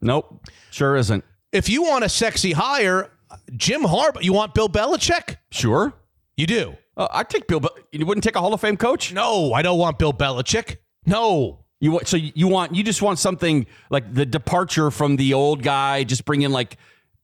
Nope. 0.00 0.46
Sure 0.70 0.96
isn't. 0.96 1.24
If 1.52 1.68
you 1.68 1.82
want 1.82 2.04
a 2.04 2.08
sexy 2.08 2.50
hire, 2.50 3.12
Jim 3.56 3.82
Harbaugh. 3.82 4.22
You 4.22 4.32
want 4.32 4.54
Bill 4.54 4.68
Belichick? 4.68 5.36
Sure. 5.50 5.92
You 6.36 6.46
do. 6.46 6.76
Uh, 6.96 7.08
I'd 7.12 7.28
take 7.30 7.46
Bill, 7.46 7.60
but 7.60 7.76
you 7.92 8.04
wouldn't 8.06 8.24
take 8.24 8.36
a 8.36 8.40
Hall 8.40 8.54
of 8.54 8.60
Fame 8.60 8.76
coach? 8.76 9.12
No, 9.12 9.52
I 9.52 9.62
don't 9.62 9.78
want 9.78 9.98
Bill 9.98 10.12
Belichick. 10.12 10.76
No. 11.06 11.60
You 11.80 11.90
want 11.92 12.08
so 12.08 12.16
you 12.16 12.48
want 12.48 12.74
you 12.74 12.82
just 12.82 13.02
want 13.02 13.18
something 13.18 13.66
like 13.90 14.14
the 14.14 14.24
departure 14.24 14.90
from 14.90 15.16
the 15.16 15.34
old 15.34 15.62
guy, 15.62 16.04
just 16.04 16.24
bring 16.24 16.42
in 16.42 16.50
like 16.52 16.76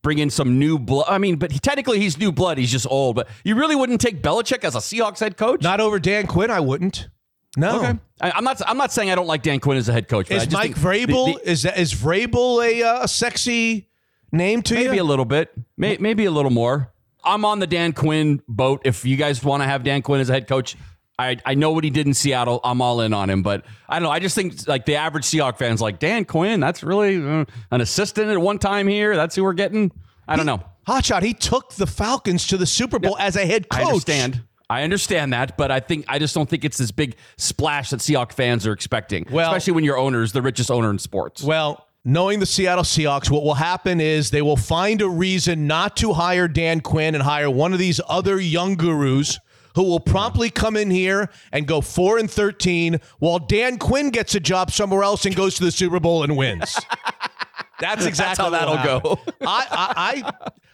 bring 0.02 0.18
in 0.18 0.28
some 0.28 0.58
new 0.58 0.78
blood. 0.78 1.06
I 1.08 1.18
mean, 1.18 1.36
but 1.36 1.52
he, 1.52 1.58
technically 1.58 1.98
he's 1.98 2.18
new 2.18 2.30
blood. 2.32 2.58
He's 2.58 2.70
just 2.70 2.86
old. 2.90 3.16
But 3.16 3.28
you 3.44 3.54
really 3.54 3.76
wouldn't 3.76 4.00
take 4.00 4.22
Belichick 4.22 4.64
as 4.64 4.74
a 4.74 4.78
Seahawks 4.78 5.20
head 5.20 5.36
coach? 5.36 5.62
Not 5.62 5.80
over 5.80 5.98
Dan 5.98 6.26
Quinn, 6.26 6.50
I 6.50 6.60
wouldn't. 6.60 7.08
No. 7.56 7.78
Okay. 7.78 7.98
I, 8.20 8.30
I'm 8.32 8.44
not. 8.44 8.60
I'm 8.66 8.76
not 8.76 8.92
saying 8.92 9.10
I 9.10 9.14
don't 9.14 9.26
like 9.26 9.42
Dan 9.42 9.60
Quinn 9.60 9.78
as 9.78 9.88
a 9.88 9.92
head 9.92 10.08
coach. 10.08 10.30
I 10.30 10.34
Is 10.36 10.42
just 10.44 10.52
Mike 10.52 10.74
think 10.74 10.76
the- 10.76 10.82
Vrabel 11.14 11.34
the- 11.42 11.50
is 11.50 11.62
that 11.62 11.78
is 11.78 11.94
Vrabel 11.94 12.64
a 12.64 12.82
uh, 12.82 13.04
a 13.04 13.08
sexy 13.08 13.88
name 14.32 14.62
to 14.62 14.74
maybe 14.74 14.96
you? 14.96 15.02
a 15.02 15.04
little 15.04 15.24
bit, 15.24 15.52
may, 15.76 15.96
maybe 15.98 16.24
a 16.24 16.30
little 16.30 16.50
more. 16.50 16.92
I'm 17.22 17.44
on 17.44 17.58
the 17.58 17.66
Dan 17.66 17.92
Quinn 17.92 18.42
boat. 18.48 18.82
If 18.84 19.04
you 19.04 19.16
guys 19.16 19.44
want 19.44 19.62
to 19.62 19.66
have 19.66 19.84
Dan 19.84 20.02
Quinn 20.02 20.20
as 20.20 20.30
a 20.30 20.32
head 20.32 20.48
coach, 20.48 20.76
I, 21.18 21.36
I 21.44 21.54
know 21.54 21.72
what 21.72 21.84
he 21.84 21.90
did 21.90 22.06
in 22.06 22.14
Seattle. 22.14 22.60
I'm 22.64 22.80
all 22.80 23.02
in 23.02 23.12
on 23.12 23.28
him, 23.28 23.42
but 23.42 23.66
I 23.88 23.98
don't 23.98 24.04
know. 24.04 24.10
I 24.10 24.20
just 24.20 24.34
think 24.34 24.66
like 24.66 24.86
the 24.86 24.96
average 24.96 25.24
Seahawk 25.24 25.58
fans 25.58 25.80
like 25.82 25.98
Dan 25.98 26.24
Quinn. 26.24 26.60
That's 26.60 26.82
really 26.82 27.16
uh, 27.16 27.44
an 27.70 27.80
assistant 27.82 28.30
at 28.30 28.40
one 28.40 28.58
time 28.58 28.88
here. 28.88 29.14
That's 29.16 29.36
who 29.36 29.44
we're 29.44 29.52
getting. 29.52 29.92
I 30.26 30.36
don't 30.36 30.46
know. 30.46 30.62
Hotshot. 30.86 31.22
He 31.22 31.34
took 31.34 31.74
the 31.74 31.86
Falcons 31.86 32.46
to 32.48 32.56
the 32.56 32.66
Super 32.66 32.98
Bowl 32.98 33.18
as 33.18 33.36
a 33.36 33.44
head 33.44 33.68
coach. 33.68 33.80
I 33.80 33.84
understand. 33.84 34.42
I 34.70 34.84
understand 34.84 35.32
that, 35.32 35.58
but 35.58 35.70
I 35.72 35.80
think 35.80 36.04
I 36.08 36.20
just 36.20 36.34
don't 36.34 36.48
think 36.48 36.64
it's 36.64 36.78
this 36.78 36.92
big 36.92 37.16
splash 37.36 37.90
that 37.90 37.98
Seahawk 38.00 38.32
fans 38.32 38.66
are 38.66 38.72
expecting. 38.72 39.26
Well- 39.30 39.50
especially 39.50 39.74
when 39.74 39.84
your 39.84 39.98
owner 39.98 40.22
is 40.22 40.32
the 40.32 40.42
richest 40.42 40.70
owner 40.70 40.90
in 40.90 40.98
sports. 40.98 41.42
Well, 41.42 41.86
knowing 42.04 42.40
the 42.40 42.46
Seattle 42.46 42.84
Seahawks, 42.84 43.30
what 43.30 43.42
will 43.42 43.54
happen 43.54 44.00
is 44.00 44.30
they 44.30 44.42
will 44.42 44.56
find 44.56 45.02
a 45.02 45.08
reason 45.08 45.66
not 45.66 45.96
to 45.98 46.12
hire 46.12 46.48
Dan 46.48 46.80
Quinn 46.80 47.14
and 47.14 47.22
hire 47.22 47.50
one 47.50 47.72
of 47.72 47.78
these 47.78 48.00
other 48.08 48.40
young 48.40 48.74
gurus 48.76 49.38
who 49.74 49.84
will 49.84 50.00
promptly 50.00 50.50
come 50.50 50.76
in 50.76 50.90
here 50.90 51.30
and 51.52 51.66
go 51.66 51.80
4 51.80 52.18
and 52.18 52.30
13 52.30 53.00
while 53.18 53.38
Dan 53.38 53.78
Quinn 53.78 54.10
gets 54.10 54.34
a 54.34 54.40
job 54.40 54.70
somewhere 54.70 55.02
else 55.02 55.24
and 55.26 55.36
goes 55.36 55.54
to 55.56 55.64
the 55.64 55.70
Super 55.70 56.00
Bowl 56.00 56.22
and 56.22 56.36
wins. 56.36 56.76
That's 57.80 58.04
exactly 58.04 58.44
how 58.44 58.50
that'll 58.50 59.00
go. 59.00 59.20
I, 59.40 59.66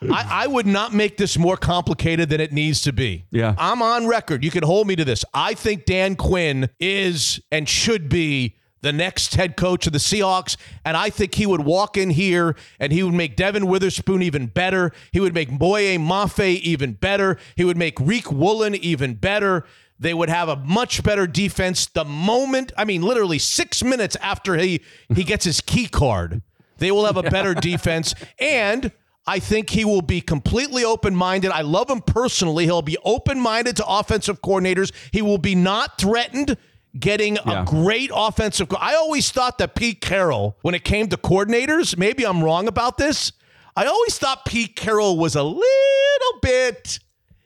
I, 0.03 0.11
I, 0.11 0.27
I 0.43 0.47
would 0.49 0.67
not 0.67 0.93
make 0.93 1.17
this 1.17 1.39
more 1.39 1.57
complicated 1.57 2.31
than 2.31 2.41
it 2.41 2.53
needs 2.53 2.83
to 2.83 2.93
be. 2.93 3.27
Yeah. 3.31 3.55
I'm 3.59 3.81
on 3.81 4.09
record. 4.09 4.43
You 4.43 4.51
can 4.51 4.65
hold 4.65 4.89
me 4.89 4.97
to 4.97 5.05
this. 5.05 5.25
I 5.33 5.55
think 5.55 5.85
Dan 5.85 6.17
Quinn 6.17 6.69
is 6.81 7.41
and 7.53 7.69
should 7.69 8.09
be 8.09 8.57
the 8.87 8.93
next 8.93 9.35
head 9.35 9.57
coach 9.57 9.89
of 9.89 9.93
the 9.93 9.99
Seahawks. 9.99 10.57
And 10.85 10.97
I 10.97 11.11
think 11.11 11.35
he 11.35 11.45
would 11.45 11.63
walk 11.63 11.97
in 11.97 12.11
here 12.11 12.55
and 12.79 12.93
he 12.93 13.03
would 13.03 13.15
make 13.15 13.35
Devon 13.35 13.67
Witherspoon 13.67 14.23
even 14.23 14.47
better. 14.47 14.93
He 15.13 15.19
would 15.19 15.35
make 15.35 15.51
Boye 15.51 15.99
Mafe 15.99 16.61
even 16.61 16.93
better. 16.93 17.37
He 17.57 17.65
would 17.65 17.77
make 17.77 17.97
Riq 17.97 18.33
Woolen 18.33 18.77
even 18.77 19.15
better. 19.15 19.65
They 19.99 20.15
would 20.15 20.29
have 20.29 20.49
a 20.49 20.57
much 20.57 21.03
better 21.03 21.27
defense 21.27 21.87
the 21.87 22.05
moment, 22.05 22.71
I 22.77 22.85
mean, 22.85 23.03
literally 23.03 23.39
six 23.41 23.83
minutes 23.83 24.17
after 24.21 24.57
he, 24.57 24.83
he 25.13 25.25
gets 25.25 25.45
his 25.45 25.61
key 25.61 25.89
card. 25.89 26.43
They 26.79 26.93
will 26.93 27.07
have 27.07 27.17
a 27.17 27.25
better 27.25 27.55
defense. 27.61 28.15
And 28.39 28.93
I 29.27 29.41
think 29.41 29.71
he 29.71 29.85
will 29.85 30.03
be 30.03 30.21
completely 30.21 30.85
open 30.85 31.17
minded. 31.17 31.51
I 31.51 31.63
love 31.63 31.91
him 31.91 32.03
personally. 32.03 32.67
He'll 32.67 32.83
be 32.83 32.99
open 33.05 33.41
minded 33.41 33.77
to 33.79 33.87
offensive 33.87 34.43
coordinators. 34.43 34.93
He 35.11 35.23
will 35.23 35.39
be 35.39 35.57
not 35.57 35.99
threatened 35.99 36.57
getting 37.01 37.37
Yeah. 37.37 37.63
a 37.63 37.65
great 37.65 38.11
offensive. 38.15 38.69
I 38.79 38.95
always 38.95 39.31
thought 39.31 39.59
that 39.59 39.75
Pete 39.75 40.01
Carroll, 40.01 40.57
when 40.63 40.75
it 40.75 40.85
came 40.85 41.09
to 41.09 41.17
coordinators, 41.17 41.97
maybe 41.97 42.25
I'm 42.25 42.43
wrong 42.43 42.69
about 42.69 42.99
this. 42.99 43.33
I 43.77 43.85
always 43.87 44.19
thought 44.19 44.45
Pete 44.47 44.75
Carroll 44.77 45.19
was 45.19 45.35
a 45.37 45.43
little 45.43 46.41
bit 46.43 46.99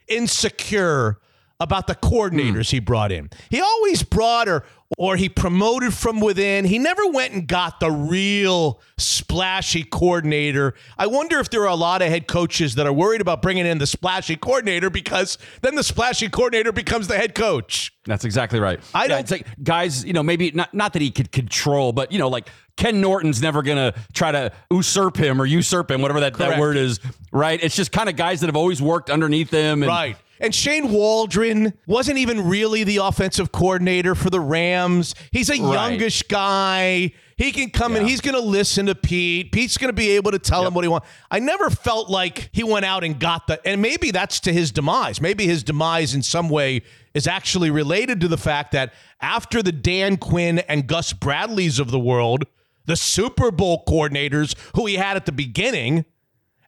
insecure 0.09 1.19
about 1.61 1.87
the 1.87 1.95
coordinators 1.95 2.71
hmm. 2.71 2.77
he 2.77 2.81
brought 2.81 3.13
in. 3.13 3.31
He 3.51 3.61
always 3.61 4.03
brought 4.03 4.49
or 4.49 4.65
or 4.99 5.17
he 5.17 5.29
promoted 5.29 5.95
from 5.95 6.21
within. 6.21 6.65
He 6.65 6.77
never 6.79 7.07
went 7.07 7.33
and 7.33 7.47
got 7.47 7.79
the 7.79 7.93
real 7.93 8.81
splashy 8.99 9.85
coordinator. 9.85 10.75
I 10.99 11.07
wonder 11.07 11.39
if 11.39 11.49
there 11.49 11.63
are 11.63 11.69
a 11.69 11.77
lot 11.77 12.03
of 12.03 12.09
head 12.09 12.27
coaches 12.27 12.75
that 12.75 12.89
are 12.89 12.93
worried 12.93 13.21
about 13.21 13.41
bringing 13.41 13.67
in 13.67 13.79
the 13.79 13.87
splashy 13.87 14.35
coordinator 14.35 14.91
because 14.91 15.39
then 15.63 15.77
the 15.77 15.85
splashy 15.85 16.29
coordinator 16.29 16.73
becomes 16.73 17.07
the 17.07 17.17
head 17.17 17.37
coach. 17.37 17.95
That's 18.05 18.25
exactly 18.25 18.59
right. 18.59 18.81
I 18.93 19.03
Yeah, 19.03 19.09
don't- 19.09 19.21
it's 19.21 19.31
like 19.31 19.47
guys, 19.63 20.05
you 20.05 20.13
know, 20.13 20.25
maybe 20.25 20.51
not 20.53 20.75
not 20.75 20.95
that 20.95 21.03
he 21.03 21.13
could 21.13 21.31
control, 21.31 21.93
but 21.93 22.11
you 22.11 22.19
know, 22.19 22.29
like 22.29 22.49
Ken 22.77 23.01
Norton's 23.01 23.41
never 23.41 23.63
gonna 23.63 23.95
try 24.13 24.33
to 24.33 24.51
usurp 24.73 25.17
him 25.17 25.41
or 25.41 25.47
usurp 25.47 25.91
him, 25.91 26.03
whatever 26.03 26.21
that, 26.21 26.35
that 26.39 26.59
word 26.59 26.77
is, 26.77 26.99
right? 27.31 27.63
It's 27.63 27.77
just 27.77 27.93
kind 27.93 28.09
of 28.09 28.17
guys 28.17 28.41
that 28.41 28.47
have 28.47 28.57
always 28.57 28.83
worked 28.83 29.11
underneath 29.11 29.51
him. 29.51 29.83
And, 29.83 29.89
Right. 29.89 30.17
And 30.41 30.55
Shane 30.55 30.91
Waldron 30.91 31.75
wasn't 31.87 32.17
even 32.19 32.49
really 32.49 32.83
the 32.83 32.97
offensive 32.97 33.53
coordinator 33.53 34.15
for 34.15 34.31
the 34.31 34.41
Rams. 34.41 35.15
He's 35.33 35.51
a 35.51 35.61
Right. 35.61 35.91
youngish 35.91 36.23
guy. 36.23 37.13
He 37.37 37.53
can 37.53 37.71
come 37.71 37.95
and 37.95 38.07
Yeah. 38.07 38.11
he's 38.11 38.21
going 38.23 38.35
to 38.35 38.41
listen 38.41 38.87
to 38.87 38.95
Pete. 38.95 39.53
Pete's 39.53 39.77
going 39.77 39.89
to 39.91 39.95
be 39.95 40.11
able 40.13 40.31
to 40.33 40.39
tell 40.39 40.67
him 40.67 40.73
what 40.75 40.83
he 40.85 40.89
wants. 40.89 41.07
I 41.31 41.41
never 41.41 41.69
felt 41.71 42.09
like 42.09 42.49
he 42.53 42.63
went 42.65 42.85
out 42.87 43.05
and 43.05 43.19
got 43.19 43.47
the, 43.49 43.61
and 43.67 43.83
maybe 43.83 44.11
that's 44.11 44.41
to 44.41 44.53
his 44.53 44.71
demise. 44.73 45.21
Maybe 45.21 45.47
his 45.47 45.63
demise 45.63 46.15
in 46.15 46.23
some 46.23 46.49
way 46.49 46.83
is 47.13 47.27
actually 47.27 47.71
related 47.71 48.21
to 48.23 48.29
the 48.29 48.39
fact 48.39 48.73
that 48.73 48.93
after 49.21 49.63
the 49.63 49.73
Dan 49.73 50.17
Quinn 50.17 50.61
and 50.61 50.87
Gus 50.87 51.13
Bradleys 51.13 51.79
of 51.79 51.91
the 51.91 51.99
world, 52.01 52.45
the 52.87 52.97
Super 52.97 53.51
Bowl 53.51 53.85
coordinators 53.87 54.55
who 54.75 54.87
he 54.87 54.95
had 54.95 55.17
at 55.17 55.27
the 55.27 55.33
beginning, 55.33 56.05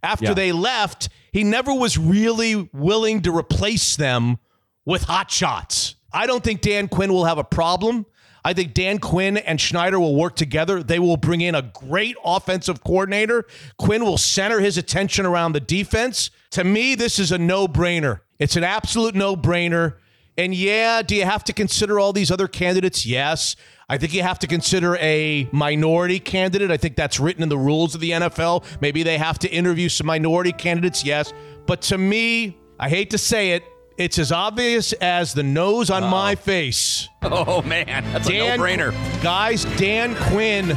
after 0.03 0.27
Yeah. 0.27 0.35
they 0.35 0.53
left, 0.53 1.09
he 1.33 1.45
never 1.45 1.73
was 1.73 1.97
really 1.99 2.69
willing 2.73 3.23
to 3.23 3.37
replace 3.37 3.97
them 3.97 4.39
with 4.85 5.05
hot 5.05 5.31
shots. 5.31 5.95
I 6.13 6.27
don't 6.27 6.45
think 6.45 6.61
Dan 6.61 6.89
Quinn 6.89 7.13
will 7.13 7.25
have 7.25 7.39
a 7.39 7.45
problem. 7.45 8.07
I 8.45 8.53
think 8.53 8.75
Dan 8.75 8.99
Quinn 8.99 9.37
and 9.37 9.61
Schneider 9.61 9.99
will 10.01 10.17
work 10.17 10.35
together. 10.35 10.83
They 10.83 10.99
will 10.99 11.17
bring 11.17 11.41
in 11.41 11.55
a 11.55 11.63
great 11.63 12.17
offensive 12.25 12.83
coordinator. 12.83 13.47
Quinn 13.79 14.05
will 14.05 14.19
center 14.19 14.61
his 14.61 14.77
attention 14.77 15.25
around 15.25 15.53
the 15.53 15.61
defense. 15.61 16.31
To 16.51 16.65
me, 16.65 16.95
this 16.95 17.19
is 17.19 17.31
a 17.33 17.39
no 17.39 17.69
brainer. 17.69 18.21
It's 18.39 18.57
an 18.57 18.65
absolute 18.65 19.15
no 19.15 19.37
brainer. 19.37 19.95
And 20.37 20.55
yeah, 20.55 21.03
do 21.03 21.15
you 21.15 21.25
have 21.25 21.45
to 21.45 21.53
consider 21.53 22.01
all 22.01 22.13
these 22.13 22.31
other 22.31 22.49
candidates? 22.49 23.07
Yes. 23.07 23.55
I 23.93 23.99
think 23.99 24.15
you 24.15 24.23
have 24.23 24.39
to 24.39 24.47
consider 24.47 24.97
a 24.97 25.47
minority 25.53 26.19
candidate. 26.19 26.71
I 26.71 26.79
think 26.79 26.97
that's 26.97 27.21
written 27.21 27.43
in 27.43 27.51
the 27.51 27.59
rules 27.59 27.95
of 27.95 28.01
the 28.01 28.13
NFL. 28.13 28.65
Maybe 28.81 29.03
they 29.03 29.19
have 29.19 29.39
to 29.41 29.51
interview 29.51 29.91
some 29.91 30.07
minority 30.07 30.53
candidates. 30.53 31.05
Yes. 31.05 31.35
But 31.67 31.83
to 31.83 31.99
me, 31.99 32.57
I 32.81 32.89
hate 32.89 33.11
to 33.11 33.19
say 33.19 33.51
it, 33.51 33.65
it's 33.99 34.19
as 34.19 34.33
obvious 34.33 34.95
as 34.95 35.35
the 35.35 35.43
nose 35.43 35.91
on 35.91 36.05
my 36.05 36.37
face. 36.37 37.07
Oh 37.23 37.61
man, 37.61 37.87
that's 38.15 38.27
Dan, 38.27 38.55
a 38.55 38.57
no-brainer. 38.57 39.23
Guys, 39.23 39.65
Dan 39.77 40.17
Quinn. 40.31 40.69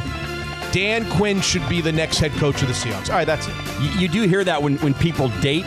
Dan 0.70 1.10
Quinn 1.12 1.40
should 1.40 1.66
be 1.70 1.80
the 1.80 1.92
next 1.92 2.18
head 2.18 2.32
coach 2.32 2.60
of 2.60 2.68
the 2.68 2.74
Seahawks. 2.74 3.08
All 3.08 3.16
right, 3.16 3.24
that's 3.24 3.46
it. 3.48 3.54
You, 3.80 4.00
you 4.00 4.08
do 4.08 4.28
hear 4.28 4.44
that 4.44 4.62
when, 4.62 4.76
when 4.78 4.92
people 4.92 5.30
date. 5.40 5.64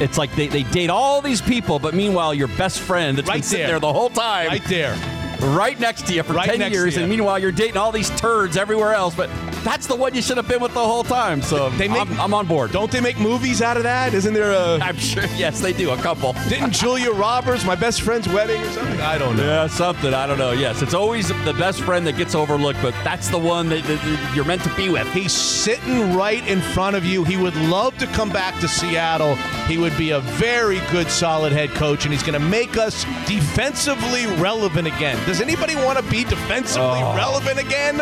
It's 0.00 0.18
like 0.18 0.32
they, 0.36 0.46
they 0.46 0.62
date 0.62 0.88
all 0.88 1.20
these 1.20 1.42
people, 1.42 1.80
but 1.80 1.94
meanwhile, 1.94 2.32
your 2.32 2.48
best 2.48 2.78
friend 2.78 3.18
that's 3.18 3.28
Right 3.28 3.38
been 3.38 3.42
sitting 3.42 3.66
there. 3.66 3.72
there 3.72 3.80
the 3.80 3.92
whole 3.92 4.08
time, 4.08 4.46
Right 4.46 4.64
there. 4.66 4.96
Right 5.42 5.78
next 5.78 6.06
to 6.06 6.14
you 6.14 6.22
for 6.22 6.32
Right 6.34 6.48
10 6.48 6.72
years, 6.72 6.96
and 6.96 7.08
meanwhile, 7.08 7.38
you're 7.38 7.52
dating 7.52 7.76
all 7.76 7.92
these 7.92 8.10
turds 8.10 8.56
everywhere 8.56 8.94
else, 8.94 9.14
but 9.14 9.28
that's 9.64 9.86
the 9.86 9.94
one 9.96 10.14
you 10.14 10.22
should 10.22 10.36
have 10.36 10.48
been 10.48 10.60
with 10.60 10.74
the 10.74 10.80
whole 10.84 11.04
time. 11.04 11.42
So 11.42 11.70
They 11.70 11.88
make- 11.88 12.00
I'm, 12.00 12.20
I'm 12.20 12.34
on 12.34 12.46
board. 12.46 12.72
Don't 12.72 12.90
they 12.90 13.00
make 13.00 13.18
movies 13.18 13.62
out 13.62 13.76
of 13.76 13.82
that? 13.84 14.14
Isn't 14.14 14.34
there 14.34 14.52
a. 14.52 14.78
I'm 14.82 14.96
sure, 14.96 15.24
yes, 15.36 15.60
they 15.60 15.72
do, 15.72 15.90
a 15.90 15.96
couple. 15.96 16.32
Didn't 16.48 16.72
Julia 16.72 17.10
Roberts, 17.12 17.64
my 17.64 17.74
best 17.74 18.02
friend's 18.02 18.28
wedding 18.28 18.60
or 18.62 18.70
something? 18.70 19.00
I 19.00 19.18
don't 19.18 19.36
know. 19.36 19.44
Yeah, 19.44 19.66
something. 19.66 20.14
I 20.14 20.26
don't 20.26 20.38
know. 20.38 20.52
Yes, 20.52 20.82
it's 20.82 20.94
always 20.94 21.28
the 21.44 21.54
best 21.58 21.80
friend 21.82 22.06
that 22.06 22.16
gets 22.16 22.34
overlooked, 22.34 22.80
but 22.82 22.94
that's 23.04 23.28
the 23.28 23.38
one 23.38 23.68
that, 23.68 23.82
that- 23.84 24.00
that 24.02 24.32
you're 24.36 24.44
meant 24.44 24.62
to 24.64 24.74
be 24.74 24.88
with. 24.88 25.06
He's 25.12 25.32
sitting 25.32 26.14
right 26.14 26.46
in 26.48 26.60
front 26.60 26.96
of 26.96 27.04
you. 27.04 27.24
He 27.24 27.36
would 27.36 27.54
love 27.56 27.96
to 27.98 28.06
come 28.08 28.30
back 28.30 28.58
to 28.60 28.68
Seattle. 28.68 29.36
He 29.66 29.78
would 29.78 29.96
be 29.96 30.10
a 30.10 30.20
very 30.20 30.80
good, 30.90 31.08
solid 31.08 31.52
head 31.52 31.70
coach, 31.70 32.04
and 32.04 32.12
he's 32.12 32.22
going 32.22 32.40
to 32.40 32.46
make 32.46 32.76
us 32.76 33.04
defensively 33.26 34.26
relevant 34.40 34.86
again. 34.88 35.16
Does 35.26 35.40
anybody 35.40 35.76
want 35.76 35.98
to 35.98 36.04
be 36.10 36.24
defensively 36.24 37.00
Oh. 37.02 37.16
relevant 37.16 37.58
again? 37.58 37.96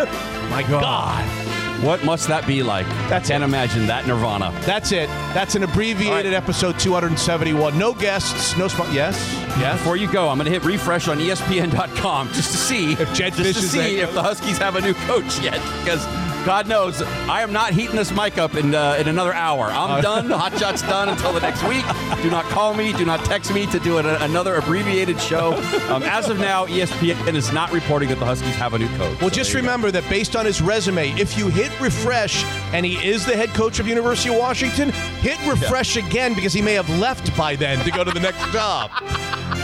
My 0.51 0.64
oh. 0.68 0.81
God. 0.81 1.46
What 1.85 2.05
must 2.05 2.29
that 2.29 2.46
be 2.46 2.62
like? 2.62 2.87
That's 3.09 3.31
Can't 3.31 3.42
it. 3.42 3.46
imagine 3.46 3.87
that 3.87 4.07
Nirvana. 4.07 4.53
That's 4.66 4.92
it. 4.92 5.09
That's 5.33 5.55
an 5.55 5.62
abbreviated 5.62 6.33
right. 6.33 6.42
episode 6.42 6.79
271. 6.79 7.79
No 7.79 7.94
guests, 7.94 8.55
no 8.59 8.68
spot. 8.68 8.92
Yes? 8.92 9.16
Yes? 9.59 9.79
Before 9.79 9.96
you 9.96 10.11
go, 10.12 10.29
I'm 10.29 10.37
going 10.37 10.44
to 10.44 10.51
hit 10.51 10.62
refresh 10.64 11.09
on 11.09 11.18
ESPN.com 11.18 12.29
just 12.35 12.51
to 12.51 12.57
see 12.59 12.92
If 12.92 13.14
Jedd 13.14 13.33
just 13.33 13.59
Fisch 13.59 13.62
to 13.62 13.68
see 13.68 13.99
if 14.01 14.12
the 14.12 14.23
Huskies 14.23 14.59
have 14.59 14.77
a 14.77 14.81
new 14.83 14.92
coach 14.92 15.40
yet, 15.40 15.55
because 15.83 16.05
God 16.46 16.66
knows 16.68 17.03
I 17.03 17.42
am 17.42 17.53
not 17.53 17.72
heating 17.74 17.96
this 17.96 18.11
mic 18.12 18.38
up 18.38 18.55
in 18.55 18.74
uh, 18.74 18.96
in 18.98 19.09
another 19.09 19.33
hour. 19.35 19.66
I'm 19.66 19.90
Uh, 19.90 20.00
done. 20.00 20.31
Hot 20.31 20.57
shot's 20.59 20.81
done 20.83 21.09
until 21.11 21.33
the 21.35 21.40
next 21.40 21.62
week. 21.68 21.85
Do 22.22 22.31
not 22.31 22.44
call 22.46 22.72
me. 22.74 22.92
Do 22.94 23.05
not 23.05 23.22
text 23.26 23.53
me 23.53 23.66
to 23.66 23.79
do 23.81 23.98
an, 23.98 24.07
another 24.07 24.57
abbreviated 24.57 25.20
show. 25.20 25.53
Um, 25.90 26.03
as 26.03 26.29
of 26.31 26.38
now, 26.38 26.66
ESPN 26.66 27.35
is 27.35 27.53
not 27.53 27.70
reporting 27.72 28.09
that 28.09 28.18
the 28.18 28.24
Huskies 28.24 28.55
have 28.57 28.72
a 28.74 28.78
new 28.78 28.88
coach. 28.97 29.20
Well, 29.20 29.28
So 29.30 29.36
just 29.36 29.51
you 29.51 29.57
go. 29.57 29.61
remember 29.66 29.91
that 29.91 30.09
based 30.09 30.34
on 30.34 30.47
his 30.47 30.62
resume, 30.62 31.11
if 31.20 31.36
you 31.36 31.49
hit 31.49 31.78
refresh 31.80 32.43
and 32.72 32.86
he 32.86 32.97
is 33.07 33.26
the 33.26 33.36
head 33.36 33.51
coach 33.51 33.78
of 33.78 33.86
University 33.86 34.30
of 34.30 34.36
Washington, 34.41 34.91
hit 35.20 35.38
refresh 35.47 35.97
again 35.97 36.34
because 36.34 36.53
he 36.55 36.62
may 36.62 36.74
have 36.74 36.88
left 36.99 37.36
by 37.36 37.55
then 37.55 37.84
to 37.84 37.91
go 37.91 38.03
to 38.03 38.11
the 38.11 38.20
next 38.20 38.45
job. 38.51 38.91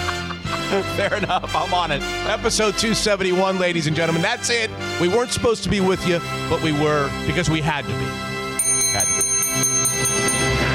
Fair 0.96 1.14
enough. 1.14 1.54
I'm 1.54 1.72
on 1.72 1.92
it. 1.92 2.02
Episode 2.28 2.76
271, 2.76 3.58
ladies 3.60 3.86
and 3.86 3.94
gentlemen. 3.94 4.20
That's 4.20 4.50
it. 4.50 4.68
We 5.00 5.06
weren't 5.06 5.30
supposed 5.30 5.62
to 5.62 5.68
be 5.68 5.80
with 5.80 6.04
you, 6.08 6.18
but 6.50 6.60
we 6.60 6.72
were 6.72 7.08
because 7.26 7.48
we 7.48 7.60
had 7.60 7.82
to 7.82 7.88
be. 7.88 8.04
Had 8.92 9.04
to 9.04 10.60
be. 10.60 10.65